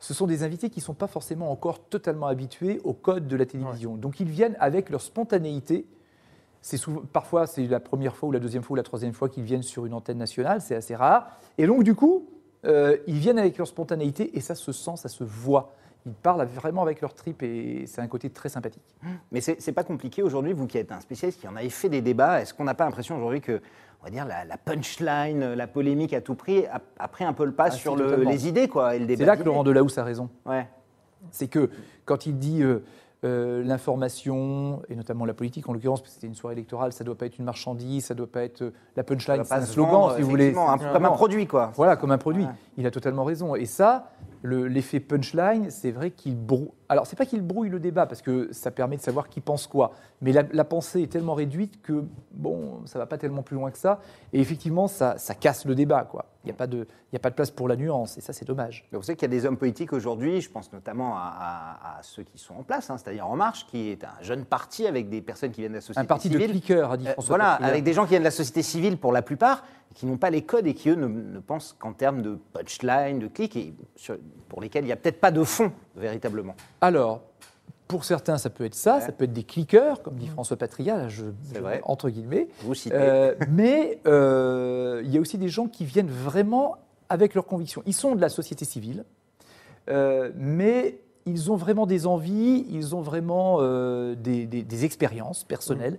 ce 0.02 0.14
sont 0.14 0.26
des 0.26 0.42
invités 0.42 0.68
qui 0.68 0.80
ne 0.80 0.84
sont 0.84 0.94
pas 0.94 1.06
forcément 1.06 1.52
encore 1.52 1.78
totalement 1.78 2.26
habitués 2.26 2.80
au 2.82 2.92
code 2.92 3.28
de 3.28 3.36
la 3.36 3.46
télévision. 3.46 3.94
Donc 3.96 4.18
ils 4.18 4.28
viennent 4.28 4.56
avec 4.58 4.90
leur 4.90 5.00
spontanéité. 5.00 5.86
C'est 6.60 6.80
parfois, 7.12 7.46
c'est 7.46 7.68
la 7.68 7.78
première 7.78 8.16
fois 8.16 8.28
ou 8.28 8.32
la 8.32 8.40
deuxième 8.40 8.64
fois 8.64 8.74
ou 8.74 8.76
la 8.76 8.82
troisième 8.82 9.12
fois 9.12 9.28
qu'ils 9.28 9.44
viennent 9.44 9.62
sur 9.62 9.86
une 9.86 9.94
antenne 9.94 10.18
nationale, 10.18 10.60
c'est 10.60 10.74
assez 10.74 10.96
rare. 10.96 11.38
Et 11.56 11.68
donc, 11.68 11.84
du 11.84 11.94
coup, 11.94 12.28
euh, 12.64 12.96
ils 13.06 13.18
viennent 13.18 13.38
avec 13.38 13.56
leur 13.58 13.68
spontanéité 13.68 14.36
et 14.36 14.40
ça 14.40 14.56
se 14.56 14.72
sent, 14.72 14.96
ça 14.96 15.08
se 15.08 15.22
voit. 15.22 15.76
Ils 16.04 16.12
parlent 16.14 16.44
vraiment 16.46 16.82
avec 16.82 17.00
leur 17.00 17.14
trip 17.14 17.42
et 17.44 17.84
c'est 17.86 18.00
un 18.00 18.08
côté 18.08 18.28
très 18.30 18.48
sympathique. 18.48 18.82
Mais 19.30 19.40
c'est 19.40 19.72
pas 19.72 19.84
compliqué 19.84 20.22
aujourd'hui, 20.22 20.52
vous 20.52 20.66
qui 20.66 20.78
êtes 20.78 20.90
un 20.92 21.00
spécialiste, 21.00 21.40
qui 21.40 21.46
en 21.48 21.54
avez 21.56 21.70
fait 21.70 21.88
des 21.88 22.00
débats, 22.00 22.40
est-ce 22.40 22.52
qu'on 22.54 22.64
n'a 22.64 22.74
pas 22.74 22.84
l'impression 22.84 23.16
aujourd'hui 23.16 23.40
que 23.40 23.60
on 24.00 24.06
va 24.06 24.10
dire, 24.10 24.26
la, 24.26 24.44
la 24.44 24.56
punchline, 24.56 25.54
la 25.54 25.66
polémique 25.68 26.12
à 26.12 26.20
tout 26.20 26.34
prix 26.34 26.66
a, 26.66 26.80
a 26.98 27.06
pris 27.06 27.22
un 27.22 27.32
peu 27.32 27.44
le 27.44 27.52
pas 27.52 27.66
Ah, 27.66 27.70
sur 27.70 27.94
le- 27.94 28.16
les 28.24 28.48
idées 28.48 28.66
quoi, 28.66 28.96
et 28.96 28.98
le 28.98 29.06
débat 29.06 29.18
C'est 29.20 29.26
là 29.26 29.36
que. 29.36 29.44
Laurent 29.44 29.62
Delahousse 29.62 29.96
a 29.96 30.02
raison. 30.02 30.28
Ouais. 30.44 30.66
C'est 31.30 31.46
que 31.46 31.70
quand 32.04 32.26
il 32.26 32.36
dit 32.36 32.64
euh, 32.64 32.80
euh, 33.24 33.62
l'information, 33.62 34.82
et 34.88 34.96
notamment 34.96 35.24
la 35.24 35.34
politique 35.34 35.68
en 35.68 35.72
l'occurrence, 35.72 36.00
parce 36.00 36.10
que 36.10 36.14
c'était 36.16 36.26
une 36.26 36.34
soirée 36.34 36.54
électorale, 36.54 36.92
ça 36.92 37.04
ne 37.04 37.06
doit 37.06 37.14
pas 37.16 37.26
être 37.26 37.38
une 37.38 37.44
marchandise, 37.44 38.06
ça 38.06 38.14
ne 38.14 38.18
doit 38.18 38.26
pas 38.26 38.42
être 38.42 38.62
euh, 38.62 38.72
la 38.96 39.04
punchline, 39.04 39.44
c'est 39.44 39.52
un 39.54 39.60
slogan, 39.62 39.92
vendre, 39.92 40.16
si 40.16 40.22
vous 40.22 40.30
voulez. 40.30 40.52
un 40.56 40.78
comme 40.78 41.04
un 41.04 41.10
produit 41.10 41.46
quoi. 41.46 41.70
Voilà, 41.76 41.94
comme 41.96 42.10
un 42.10 42.18
produit. 42.18 42.44
Ouais. 42.44 42.50
Il 42.78 42.86
a 42.86 42.90
totalement 42.90 43.22
raison. 43.22 43.54
Et 43.54 43.66
ça, 43.66 44.10
le- 44.42 44.66
l'effet 44.66 45.00
punchline, 45.00 45.70
c'est 45.70 45.90
vrai 45.92 46.10
qu'il 46.10 46.36
brouille. 46.36 46.70
Alors, 46.88 47.06
c'est 47.06 47.16
pas 47.16 47.24
qu'il 47.24 47.40
brouille 47.40 47.70
le 47.70 47.80
débat, 47.80 48.04
parce 48.06 48.20
que 48.20 48.52
ça 48.52 48.70
permet 48.70 48.96
de 48.96 49.00
savoir 49.02 49.28
qui 49.30 49.40
pense 49.40 49.66
quoi. 49.66 49.92
Mais 50.20 50.30
la, 50.32 50.42
la 50.52 50.64
pensée 50.64 51.00
est 51.02 51.06
tellement 51.10 51.32
réduite 51.34 51.80
que, 51.80 52.04
bon, 52.32 52.82
ça 52.84 52.98
va 52.98 53.06
pas 53.06 53.16
tellement 53.16 53.42
plus 53.42 53.54
loin 53.56 53.70
que 53.70 53.78
ça. 53.78 54.00
Et 54.34 54.40
effectivement, 54.40 54.88
ça, 54.88 55.16
ça 55.16 55.34
casse 55.34 55.64
le 55.64 55.74
débat, 55.74 56.04
quoi. 56.04 56.26
Il 56.44 56.48
n'y 56.48 56.52
a, 56.52 56.54
pas 56.56 56.66
de- 56.66 56.86
y 57.12 57.16
a 57.16 57.18
pas 57.20 57.30
de 57.30 57.34
place 57.36 57.50
pour 57.52 57.66
la 57.68 57.76
nuance, 57.76 58.18
et 58.18 58.20
ça, 58.20 58.32
c'est 58.34 58.44
dommage. 58.44 58.84
Mais 58.92 58.98
Vous 58.98 59.04
savez 59.04 59.16
qu'il 59.16 59.30
y 59.30 59.32
a 59.34 59.36
des 59.40 59.46
hommes 59.46 59.56
politiques 59.56 59.92
aujourd'hui, 59.92 60.40
je 60.42 60.50
pense 60.50 60.70
notamment 60.72 61.16
à, 61.16 61.20
à- 61.38 61.98
à 61.98 62.02
ceux 62.02 62.24
qui 62.24 62.36
sont 62.36 62.54
en 62.56 62.62
place, 62.62 62.90
hein, 62.90 62.98
c'est-à-dire 62.98 63.26
En 63.26 63.36
Marche, 63.36 63.66
qui 63.68 63.90
est 63.90 64.04
un 64.04 64.22
jeune 64.22 64.44
parti 64.44 64.86
avec 64.86 65.08
des 65.08 65.22
personnes 65.22 65.52
qui 65.52 65.60
viennent 65.62 65.72
de 65.72 65.76
la 65.76 65.80
société 65.80 66.00
Un 66.00 66.04
parti 66.04 66.28
de 66.28 66.34
civile. 66.38 66.50
cliqueurs, 66.50 66.92
a 66.92 66.96
dit 66.98 67.06
Euh, 67.08 67.12
François 67.12 67.36
voilà, 67.36 67.52
avec 67.54 67.84
des 67.84 67.92
gens 67.94 68.02
qui 68.04 68.10
viennent 68.10 68.22
de 68.22 68.26
la 68.26 68.30
société 68.32 68.62
civile 68.62 68.98
pour 68.98 69.12
la 69.12 69.22
plupart, 69.22 69.64
qui 69.94 70.06
n'ont 70.06 70.16
pas 70.16 70.30
les 70.30 70.42
codes 70.42 70.66
et 70.66 70.74
qui, 70.74 70.88
eux, 70.90 70.94
ne, 70.94 71.06
ne 71.06 71.38
pensent 71.40 71.76
qu'en 71.78 71.92
termes 71.92 72.22
de 72.22 72.38
punchline, 72.52 73.18
de 73.18 73.26
clics, 73.28 73.56
et 73.56 73.74
sur- 73.96 74.16
pour 74.48 74.60
lesquels 74.60 74.84
il 74.84 74.86
n'y 74.86 74.92
a 74.92 74.96
peut-être 74.96 75.20
pas 75.20 75.30
de 75.30 75.42
fond, 75.44 75.72
véritablement. 75.96 76.54
Alors, 76.80 77.20
pour 77.88 78.04
certains, 78.04 78.38
ça 78.38 78.48
peut 78.48 78.64
être 78.64 78.74
ça, 78.74 79.00
ça 79.02 79.12
peut 79.12 79.24
être 79.24 79.32
des 79.34 79.42
cliqueurs, 79.44 80.02
comme 80.02 80.14
dit 80.16 80.26
François 80.28 80.56
Patria, 80.56 80.96
là, 80.96 81.08
je, 81.08 81.24
je- 81.54 81.60
vrai. 81.60 81.80
entre 81.84 82.08
guillemets. 82.08 82.48
Vous 82.62 82.74
citez. 82.74 82.94
Euh, 82.98 83.34
mais 83.50 84.00
euh, 84.06 85.02
il 85.04 85.10
y 85.10 85.18
a 85.18 85.20
aussi 85.20 85.36
des 85.36 85.48
gens 85.48 85.68
qui 85.68 85.84
viennent 85.84 86.08
vraiment 86.10 86.76
avec 87.10 87.34
leurs 87.34 87.44
convictions. 87.46 87.82
Ils 87.84 87.92
sont 87.94 88.14
de 88.14 88.20
la 88.20 88.30
société 88.30 88.64
civile, 88.64 89.04
euh, 89.90 90.30
mais 90.36 91.00
ils 91.26 91.52
ont 91.52 91.56
vraiment 91.56 91.84
des 91.86 92.06
envies, 92.06 92.66
ils 92.70 92.96
ont 92.96 93.00
vraiment 93.02 93.58
des, 94.14 94.46
des- 94.46 94.62
des 94.62 94.84
expériences 94.84 95.44
personnelles. 95.44 95.98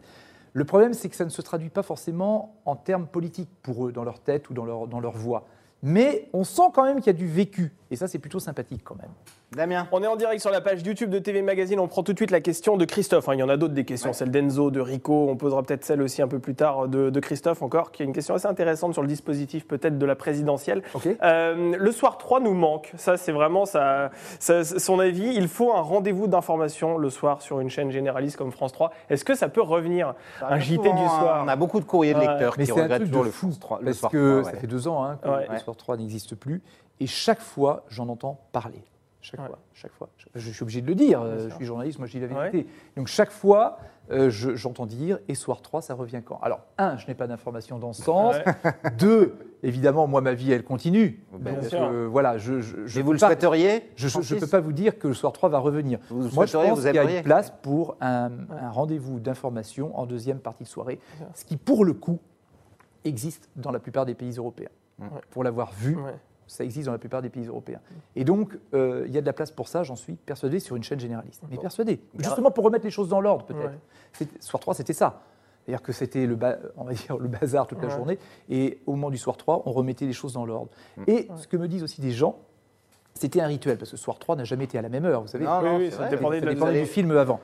Le 0.53 0.65
problème, 0.65 0.93
c'est 0.93 1.09
que 1.09 1.15
ça 1.15 1.25
ne 1.25 1.29
se 1.29 1.41
traduit 1.41 1.69
pas 1.69 1.83
forcément 1.83 2.55
en 2.65 2.75
termes 2.75 3.07
politiques 3.07 3.49
pour 3.63 3.87
eux, 3.87 3.91
dans 3.91 4.03
leur 4.03 4.19
tête 4.19 4.49
ou 4.49 4.53
dans 4.53 4.65
leur, 4.65 4.87
dans 4.87 4.99
leur 4.99 5.17
voix. 5.17 5.45
Mais 5.81 6.29
on 6.31 6.43
sent 6.43 6.71
quand 6.73 6.85
même 6.85 6.97
qu'il 6.97 7.07
y 7.07 7.09
a 7.09 7.13
du 7.13 7.27
vécu, 7.27 7.73
et 7.93 7.95
ça, 7.95 8.07
c'est 8.07 8.19
plutôt 8.19 8.39
sympathique 8.39 8.81
quand 8.83 8.95
même. 8.95 9.11
Damien 9.55 9.87
On 9.91 10.01
est 10.03 10.07
en 10.07 10.15
direct 10.15 10.41
sur 10.41 10.49
la 10.51 10.61
page 10.61 10.81
YouTube 10.83 11.09
de 11.11 11.19
TV 11.19 11.41
Magazine. 11.41 11.79
On 11.79 11.87
prend 11.87 12.03
tout 12.03 12.11
de 12.13 12.17
suite 12.17 12.31
la 12.31 12.41
question 12.41 12.75
de 12.75 12.85
Christophe. 12.85 13.29
hein. 13.29 13.35
Il 13.35 13.39
y 13.39 13.43
en 13.43 13.49
a 13.49 13.55
d'autres 13.57 13.73
des 13.75 13.85
questions, 13.85 14.11
celle 14.13 14.31
d'Enzo, 14.31 14.71
de 14.71 14.79
Rico. 14.81 15.27
On 15.29 15.35
posera 15.37 15.61
peut-être 15.63 15.85
celle 15.85 16.01
aussi 16.01 16.21
un 16.21 16.27
peu 16.27 16.39
plus 16.39 16.55
tard 16.55 16.87
de, 16.87 17.09
de 17.09 17.19
Christophe 17.19 17.61
encore, 17.61 17.91
qui 17.91 18.01
a 18.01 18.05
une 18.05 18.13
question 18.13 18.33
assez 18.35 18.47
intéressante 18.47 18.93
sur 18.93 19.01
le 19.03 19.07
dispositif 19.07 19.67
peut-être 19.67 19.97
de 19.97 20.05
la 20.05 20.15
présidentielle. 20.15 20.81
Ok 20.95 21.07
Euh, 21.23 21.75
le 21.77 21.91
soir 21.91 22.17
3 22.17 22.39
nous 22.39 22.53
manque. 22.53 22.91
Ça, 22.97 23.15
c'est 23.17 23.31
vraiment 23.31 23.65
sa- 23.65 24.09
son 24.39 24.99
avis. 24.99 25.33
Il 25.35 25.47
faut 25.47 25.73
un 25.73 25.81
rendez-vous 25.81 26.27
d'information 26.27 26.97
le 26.97 27.09
soir 27.09 27.41
sur 27.41 27.59
une 27.59 27.69
chaîne 27.69 27.91
généraliste 27.91 28.37
comme 28.37 28.51
France 28.51 28.73
3. 28.73 28.91
Est-ce 29.09 29.23
que 29.23 29.35
ça 29.35 29.49
peut 29.49 29.61
revenir 29.61 30.15
Un 30.41 30.59
JT 30.59 30.77
du 30.81 30.87
Souvent, 30.89 31.07
soir. 31.19 31.41
On 31.45 31.47
a 31.47 31.55
beaucoup 31.55 31.79
de 31.79 31.85
courriers 31.85 32.13
de 32.13 32.19
Ouais. 32.19 32.27
lecteurs 32.27 32.55
Mais 32.57 32.63
qui 32.65 32.71
c'est 32.71 32.79
un 32.79 32.83
regrettent 32.83 33.01
truc 33.01 33.11
toujours 33.11 33.23
le, 33.25 33.31
fou, 33.31 33.47
France 33.47 33.59
3, 33.59 33.79
le 33.79 33.85
parce 33.85 33.97
soir 33.97 34.11
que 34.11 34.31
3, 34.39 34.43
ça 34.49 34.55
ouais. 34.55 34.59
fait 34.61 34.67
deux 34.67 34.87
ans 34.87 35.03
hein, 35.03 35.19
que 35.21 35.29
Ouais. 35.29 35.47
le 35.51 35.57
Soir 35.59 35.75
3 35.75 35.97
n'existe 35.97 36.35
plus, 36.35 36.61
et 36.99 37.07
chaque 37.07 37.41
fois, 37.41 37.85
j'en 37.89 38.07
entends 38.09 38.39
parler. 38.51 38.83
Chaque 39.21 39.39
Ouais. 39.39 39.47
fois, 39.47 39.59
chaque 39.73 39.93
fois. 39.93 40.09
Je, 40.35 40.51
suis 40.51 40.63
obligé 40.63 40.81
de 40.81 40.87
le 40.87 40.95
dire, 40.95 41.21
euh, 41.21 41.47
je 41.49 41.55
suis 41.55 41.65
journaliste, 41.65 41.97
moi 41.97 42.07
je 42.07 42.11
dis 42.11 42.19
la 42.19 42.27
Ouais. 42.27 42.49
vérité. 42.51 42.69
Donc 42.97 43.07
chaque 43.07 43.31
fois, 43.31 43.77
euh, 44.11 44.29
je- 44.29 44.55
j'entends 44.55 44.85
dire, 44.85 45.17
et 45.29 45.33
Soir 45.35 45.61
3, 45.61 45.81
ça 45.81 45.93
revient 45.93 46.21
quand? 46.25 46.39
Alors, 46.41 46.59
un, 46.77 46.97
je 46.97 47.07
n'ai 47.07 47.13
pas 47.15 47.25
d'informations 47.25 47.79
dans 47.79 47.93
ce 47.93 48.01
sens. 48.03 48.35
Ouais. 48.35 48.53
Deux, 48.97 49.33
évidemment, 49.63 50.07
moi, 50.07 50.19
ma 50.19 50.33
vie, 50.33 50.51
elle 50.51 50.65
continue. 50.65 51.23
Bien 51.39 51.53
Donc, 51.53 51.63
sûr. 51.63 51.81
euh, 51.81 52.05
voilà, 52.05 52.37
je, 52.37 52.59
je, 52.59 52.85
je 52.85 52.99
Mais 52.99 53.05
vous 53.05 53.13
le 53.13 53.17
pas- 53.19 53.27
souhaiteriez 53.27 53.91
je 53.95 54.07
ne 54.35 54.39
peux 54.41 54.47
pas 54.47 54.59
vous 54.59 54.73
dire 54.73 54.99
que 54.99 55.07
le 55.07 55.13
Soir 55.13 55.31
3 55.31 55.47
va 55.47 55.59
revenir. 55.59 55.99
Vous 56.09 56.27
Moi, 56.33 56.45
je 56.45 56.57
pense 56.57 56.81
qu'il 56.83 56.93
y 56.93 56.99
a 56.99 57.17
une 57.19 57.23
place 57.23 57.53
pour 57.61 57.95
un, 58.01 58.29
un 58.59 58.69
rendez-vous 58.71 59.21
d'information 59.21 59.97
en 59.97 60.05
deuxième 60.05 60.39
partie 60.39 60.63
de 60.65 60.69
soirée, 60.69 60.99
ce 61.33 61.45
qui, 61.45 61.55
pour 61.55 61.85
le 61.85 61.93
coup, 61.93 62.19
existe 63.05 63.49
dans 63.55 63.71
la 63.71 63.79
plupart 63.79 64.05
des 64.05 64.15
pays 64.15 64.33
européens. 64.35 64.69
Pour 65.31 65.45
l'avoir 65.45 65.71
vu, 65.71 65.95
Ouais. 65.95 66.13
Ça 66.47 66.63
existe 66.63 66.85
dans 66.87 66.91
la 66.91 66.97
plupart 66.97 67.21
des 67.21 67.29
pays 67.29 67.47
européens. 67.47 67.79
Et 68.15 68.23
donc, 68.23 68.57
euh, 68.73 69.03
il 69.07 69.13
y 69.13 69.17
a 69.17 69.21
de 69.21 69.25
la 69.25 69.33
place 69.33 69.51
pour 69.51 69.67
ça, 69.67 69.83
j'en 69.83 69.95
suis 69.95 70.13
persuadé, 70.13 70.59
sur 70.59 70.75
une 70.75 70.83
chaîne 70.83 70.99
généraliste. 70.99 71.41
Mais 71.49 71.57
persuadé. 71.57 71.99
Justement 72.17 72.51
pour 72.51 72.63
remettre 72.65 72.85
les 72.85 72.91
choses 72.91 73.09
dans 73.09 73.21
l'ordre, 73.21 73.45
peut-être. 73.45 73.71
Ouais. 74.21 74.27
Soir 74.39 74.59
3, 74.61 74.73
c'était 74.75 74.93
ça. 74.93 75.21
C'est-à-dire 75.65 75.81
que 75.81 75.93
c'était 75.93 76.25
le, 76.25 76.35
ba- 76.35 76.57
on 76.77 76.83
va 76.83 76.93
dire, 76.93 77.17
le 77.17 77.27
bazar 77.29 77.67
toute 77.67 77.81
la 77.81 77.87
journée. 77.89 78.19
Et 78.49 78.79
au 78.85 78.91
moment 78.93 79.09
du 79.09 79.17
soir 79.17 79.37
3, 79.37 79.63
on 79.65 79.71
remettait 79.71 80.05
les 80.05 80.11
choses 80.13 80.33
dans 80.33 80.45
l'ordre. 80.45 80.69
Et 81.07 81.27
ce 81.37 81.47
que 81.47 81.55
me 81.57 81.67
disent 81.67 81.83
aussi 81.83 82.01
des 82.01 82.11
gens, 82.11 82.37
c'était 83.15 83.41
un 83.41 83.47
rituel, 83.47 83.77
parce 83.77 83.91
que 83.91 83.95
soir 83.97 84.17
3 84.19 84.35
n'a 84.35 84.43
jamais 84.43 84.63
été 84.65 84.77
à 84.77 84.81
la 84.81 84.89
même 84.89 85.05
heure, 85.05 85.21
vous 85.21 85.27
savez. 85.27 85.45
Non, 85.45 85.59
Oui, 85.61 85.69
non, 85.69 85.77
oui, 85.77 85.91
ça 85.91 85.97
vrai, 85.97 86.09
dépendait 86.09 86.39
Ça 86.41 86.45
dépendait 86.47 86.71
allez- 86.71 86.79
du 86.81 86.87
film 86.87 87.11
avant. 87.15 87.39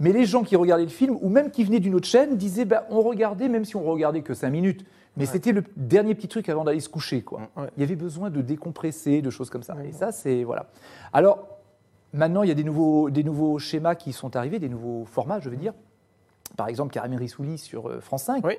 Mais 0.00 0.10
les 0.12 0.24
gens 0.24 0.42
qui 0.42 0.56
regardaient 0.56 0.84
le 0.84 0.88
film, 0.88 1.16
ou 1.20 1.28
même 1.28 1.50
qui 1.50 1.64
venaient 1.64 1.80
d'une 1.80 1.94
autre 1.94 2.06
chaîne, 2.08 2.36
disaient 2.36 2.64
bah, 2.64 2.86
on 2.90 3.00
regardait, 3.02 3.48
même 3.48 3.64
si 3.64 3.76
on 3.76 3.82
regardait 3.84 4.22
que 4.22 4.34
5 4.34 4.50
minutes. 4.50 4.84
Mais 5.16 5.26
c'était 5.26 5.52
le 5.52 5.64
dernier 5.76 6.14
petit 6.14 6.28
truc 6.28 6.48
avant 6.48 6.64
d'aller 6.64 6.80
se 6.80 6.88
coucher. 6.88 7.22
Quoi. 7.22 7.40
Ouais. 7.56 7.68
Il 7.76 7.80
y 7.80 7.82
avait 7.84 7.96
besoin 7.96 8.28
de 8.30 8.42
décompresser, 8.42 9.22
de 9.22 9.30
choses 9.30 9.48
comme 9.48 9.62
ça. 9.62 9.74
Et 9.84 9.92
ça, 9.92 10.12
c'est. 10.12 10.44
Voilà. 10.44 10.66
Alors, 11.12 11.48
maintenant, 12.12 12.42
il 12.42 12.48
y 12.48 12.52
a 12.52 12.54
des 12.54 12.64
nouveaux, 12.64 13.08
des 13.08 13.24
nouveaux 13.24 13.58
schémas 13.58 13.94
qui 13.94 14.12
sont 14.12 14.36
arrivés, 14.36 14.58
des 14.58 14.68
nouveaux 14.68 15.04
formats, 15.06 15.40
je 15.40 15.48
veux 15.48 15.56
dire. 15.56 15.72
Par 16.56 16.68
exemple, 16.68 16.92
Karim 16.92 17.14
Rissouli 17.14 17.58
sur 17.58 17.88
euh, 17.88 18.00
France 18.00 18.24
5. 18.24 18.44
Oui. 18.44 18.54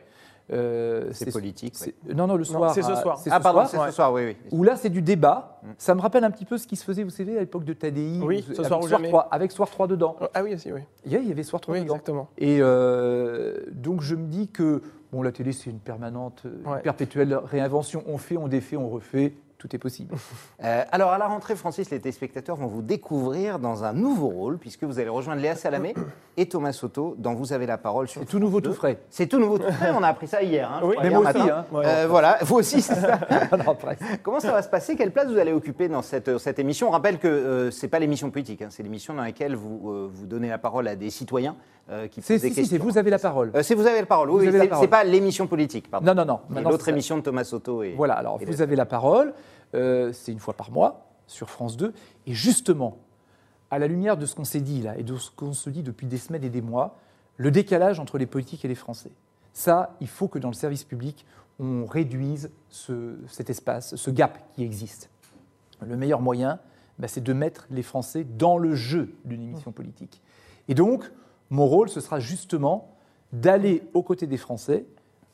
Euh, 0.53 1.10
C'est 1.12 1.31
politique, 1.31 1.75
Non, 2.15 2.25
non, 2.25 2.36
le 2.38 2.43
soir. 2.45 2.73
c'est 2.73 2.81
ce 2.81 2.95
soir. 2.95 3.17
c'est 3.17 3.29
Ah, 3.33 3.39
pardon, 3.41 3.65
soir. 3.65 3.83
c'est 3.86 3.89
ce 3.91 3.95
soir, 3.95 4.13
oui, 4.13 4.21
oui. 4.27 4.38
Où 4.51 4.63
là, 4.63 4.77
c'est 4.77 4.89
du 4.89 5.01
débat. 5.01 5.60
Ça 5.77 5.93
me 5.93 5.99
rappelle 5.99 6.23
un 6.23 6.31
petit 6.31 6.45
peu 6.45 6.57
ce 6.57 6.65
qui 6.67 6.77
se 6.77 6.86
faisait, 6.86 7.03
vous 7.03 7.10
savez, 7.10 7.36
à 7.38 7.41
l'époque 7.41 7.65
de 7.65 7.73
Tadei. 7.73 8.19
Oui, 8.23 8.43
Ce 8.47 8.53
avec 8.53 8.65
soir 8.67 8.81
ou 8.81 8.88
jamais. 8.88 9.10
3, 9.10 9.27
avec 9.29 9.51
Soir 9.51 9.69
3 9.69 9.88
dedans. 9.88 10.15
Ah 10.33 10.43
oui, 10.43 10.53
aussi, 10.53 10.71
oui. 10.71 10.81
Il 11.05 11.12
y 11.12 11.15
a- 11.17 11.19
il 11.19 11.27
y 11.27 11.31
avait 11.31 11.43
Soir 11.43 11.62
3 11.62 11.73
Oui, 11.75 11.81
dedans. 11.81 11.95
exactement. 11.95 12.27
Et 12.38 12.60
euh, 12.62 13.57
donc, 13.73 14.01
je 14.01 14.15
me 14.15 14.27
dis 14.27 14.47
que 14.47 14.81
bon, 15.12 15.21
la 15.21 15.31
télé, 15.33 15.51
c'est 15.51 15.69
une 15.69 15.79
permanente, 15.79 16.43
euh, 16.45 16.75
une 16.77 16.81
perpétuelle 16.81 17.36
réinvention. 17.43 18.03
On 18.07 18.17
fait, 18.17 18.38
on 18.38 18.47
défait, 18.47 18.77
on 18.77 18.88
refait. 18.89 19.33
Tout 19.58 19.76
est 19.76 19.80
possible. 19.80 20.15
Euh, 20.63 20.84
alors, 20.91 21.12
à 21.12 21.20
la 21.20 21.28
rentrée, 21.28 21.56
Francis, 21.56 21.91
les 21.91 22.00
téléspectateurs 22.00 22.56
vont 22.56 22.65
vous 22.65 22.82
découvrir 22.82 23.60
dans 23.60 23.84
un 23.84 23.93
nouveau 23.93 24.28
rôle, 24.30 24.58
puisque 24.58 24.84
vous 24.84 24.98
allez 24.98 25.08
rejoindre 25.08 25.39
Léa 25.39 25.56
Salamé 25.56 25.93
et 26.36 26.50
Thomas 26.50 26.72
Soto 26.74 27.13
dans 27.20 27.36
Vous 27.36 27.54
avez 27.54 27.67
la 27.67 27.78
parole 27.78 28.08
sur 28.08 28.22
C'est 28.22 28.28
tout 28.28 28.39
nouveau, 28.39 28.60
tout 28.60 28.70
2. 28.70 28.76
frais. 28.76 28.98
C'est 29.12 29.28
tout 29.28 29.38
nouveau, 29.38 29.60
tout 29.60 29.72
frais. 29.72 29.91
On 29.96 30.02
a 30.02 30.08
appris 30.08 30.28
ça 30.28 30.41
hier. 30.41 30.67
hein, 30.72 30.80
Oui, 30.84 30.96
mais 31.00 31.10
hier 31.10 31.22
moi 31.22 31.30
aussi, 31.30 31.50
hein. 31.50 31.65
Ouais. 31.72 31.84
Euh, 31.86 32.08
voilà, 32.10 32.39
vous 32.41 32.56
aussi, 32.56 32.82
c'est 32.82 32.96
ça. 32.96 33.20
Non. 33.65 33.78
Comment 34.24 34.39
ça 34.39 34.52
va 34.52 34.63
se 34.63 34.67
passer? 34.67 34.96
Quelle 34.96 35.12
place 35.12 35.28
vous 35.28 35.38
allez 35.38 35.54
occuper 35.54 35.88
dans 35.88 36.02
cette, 36.02 36.39
cette 36.39 36.58
émission? 36.58 36.88
On 36.88 36.91
rappelle 36.91 37.20
que 37.20 37.28
euh, 37.28 37.70
c'est 37.72 37.88
pas 37.88 38.00
l'émission 38.00 38.32
politique, 38.32 38.63
hein, 38.63 38.67
c'est 38.72 38.82
l'émission 38.82 39.13
dans 39.13 39.22
laquelle 39.24 39.56
vous, 39.56 39.91
euh, 39.91 40.10
vous 40.12 40.26
donnez 40.26 40.50
la 40.50 40.58
parole 40.58 40.88
à 40.88 40.96
des 40.96 41.12
citoyens 41.12 41.56
euh, 41.91 42.08
qui 42.08 42.22
C'est 42.24 42.39
si, 42.39 42.48
si, 42.50 42.56
c'est 42.56 42.62
questions. 42.62 42.78
vous 42.84 42.98
avez 42.98 43.12
la 43.12 43.20
parole. 43.20 43.52
Euh, 43.56 43.62
c'est 43.62 43.76
vous 43.76 43.86
avez 43.86 44.00
la 44.02 44.06
parole. 44.08 44.32
Oui, 44.32 44.50
c'est- 44.52 44.88
pas 44.88 45.04
l'émission 45.04 45.46
politique, 45.46 45.89
pardon. 45.91 46.13
Non, 46.13 46.26
non, 46.26 46.39
non. 46.50 46.62
L'autre 46.70 46.89
émission 46.89 47.17
de 47.17 47.22
Thomas 47.22 47.43
Soto. 47.43 47.84
Et, 47.84 47.93
Voilà, 47.96 48.15
alors 48.15 48.39
et 48.41 48.46
vous 48.46 48.62
avez 48.62 48.76
la 48.76 48.86
parole, 48.86 49.34
euh, 49.73 50.12
c'est 50.13 50.32
une 50.32 50.39
fois 50.39 50.53
par 50.56 50.71
mois 50.71 51.06
sur 51.27 51.49
France 51.49 51.75
2, 51.77 51.93
et 52.25 52.34
justement, 52.34 52.97
à 53.69 53.80
la 53.80 53.88
lumière 53.88 54.15
de 54.17 54.25
ce 54.25 54.34
qu'on 54.36 54.45
s'est 54.45 54.62
dit 54.62 54.82
là, 54.82 54.97
et 54.97 55.03
de 55.03 55.17
ce 55.17 55.30
qu'on 55.32 55.53
se 55.53 55.69
dit 55.69 55.84
depuis 55.84 56.08
des 56.08 56.17
semaines 56.17 56.43
et 56.43 56.49
des 56.49 56.62
mois, 56.62 56.97
le 57.36 57.51
décalage 57.51 57.99
entre 57.99 58.17
les 58.17 58.25
politiques 58.25 58.63
et 58.63 58.67
les 58.67 58.75
Français. 58.75 59.12
Ça, 59.53 59.95
il 60.01 60.08
faut 60.08 60.27
que 60.27 60.39
dans 60.39 60.47
le 60.49 60.53
service 60.53 60.84
public, 60.84 61.25
on 61.60 61.86
réduise 61.86 62.49
ce- 62.69 63.17
cet 63.27 63.49
espace, 63.49 63.95
ce 63.95 64.10
gap 64.12 64.39
qui 64.53 64.63
existe. 64.63 65.10
Le 65.86 65.97
meilleur 65.97 66.21
moyen, 66.21 66.60
bah, 66.99 67.08
c'est 67.08 67.23
de 67.23 67.34
mettre 67.34 67.67
les 67.69 67.84
Français 67.84 68.23
dans 68.23 68.58
le 68.58 68.73
jeu 68.73 69.15
d'une 69.25 69.41
émission 69.41 69.71
politique. 69.71 70.21
Et 70.67 70.73
donc, 70.75 71.12
mon 71.49 71.65
rôle, 71.65 71.89
ce 71.89 71.99
sera 71.99 72.19
justement 72.19 72.95
d'aller 73.34 73.84
aux 73.93 74.03
côtés 74.03 74.27
des 74.27 74.38
Français 74.38 74.86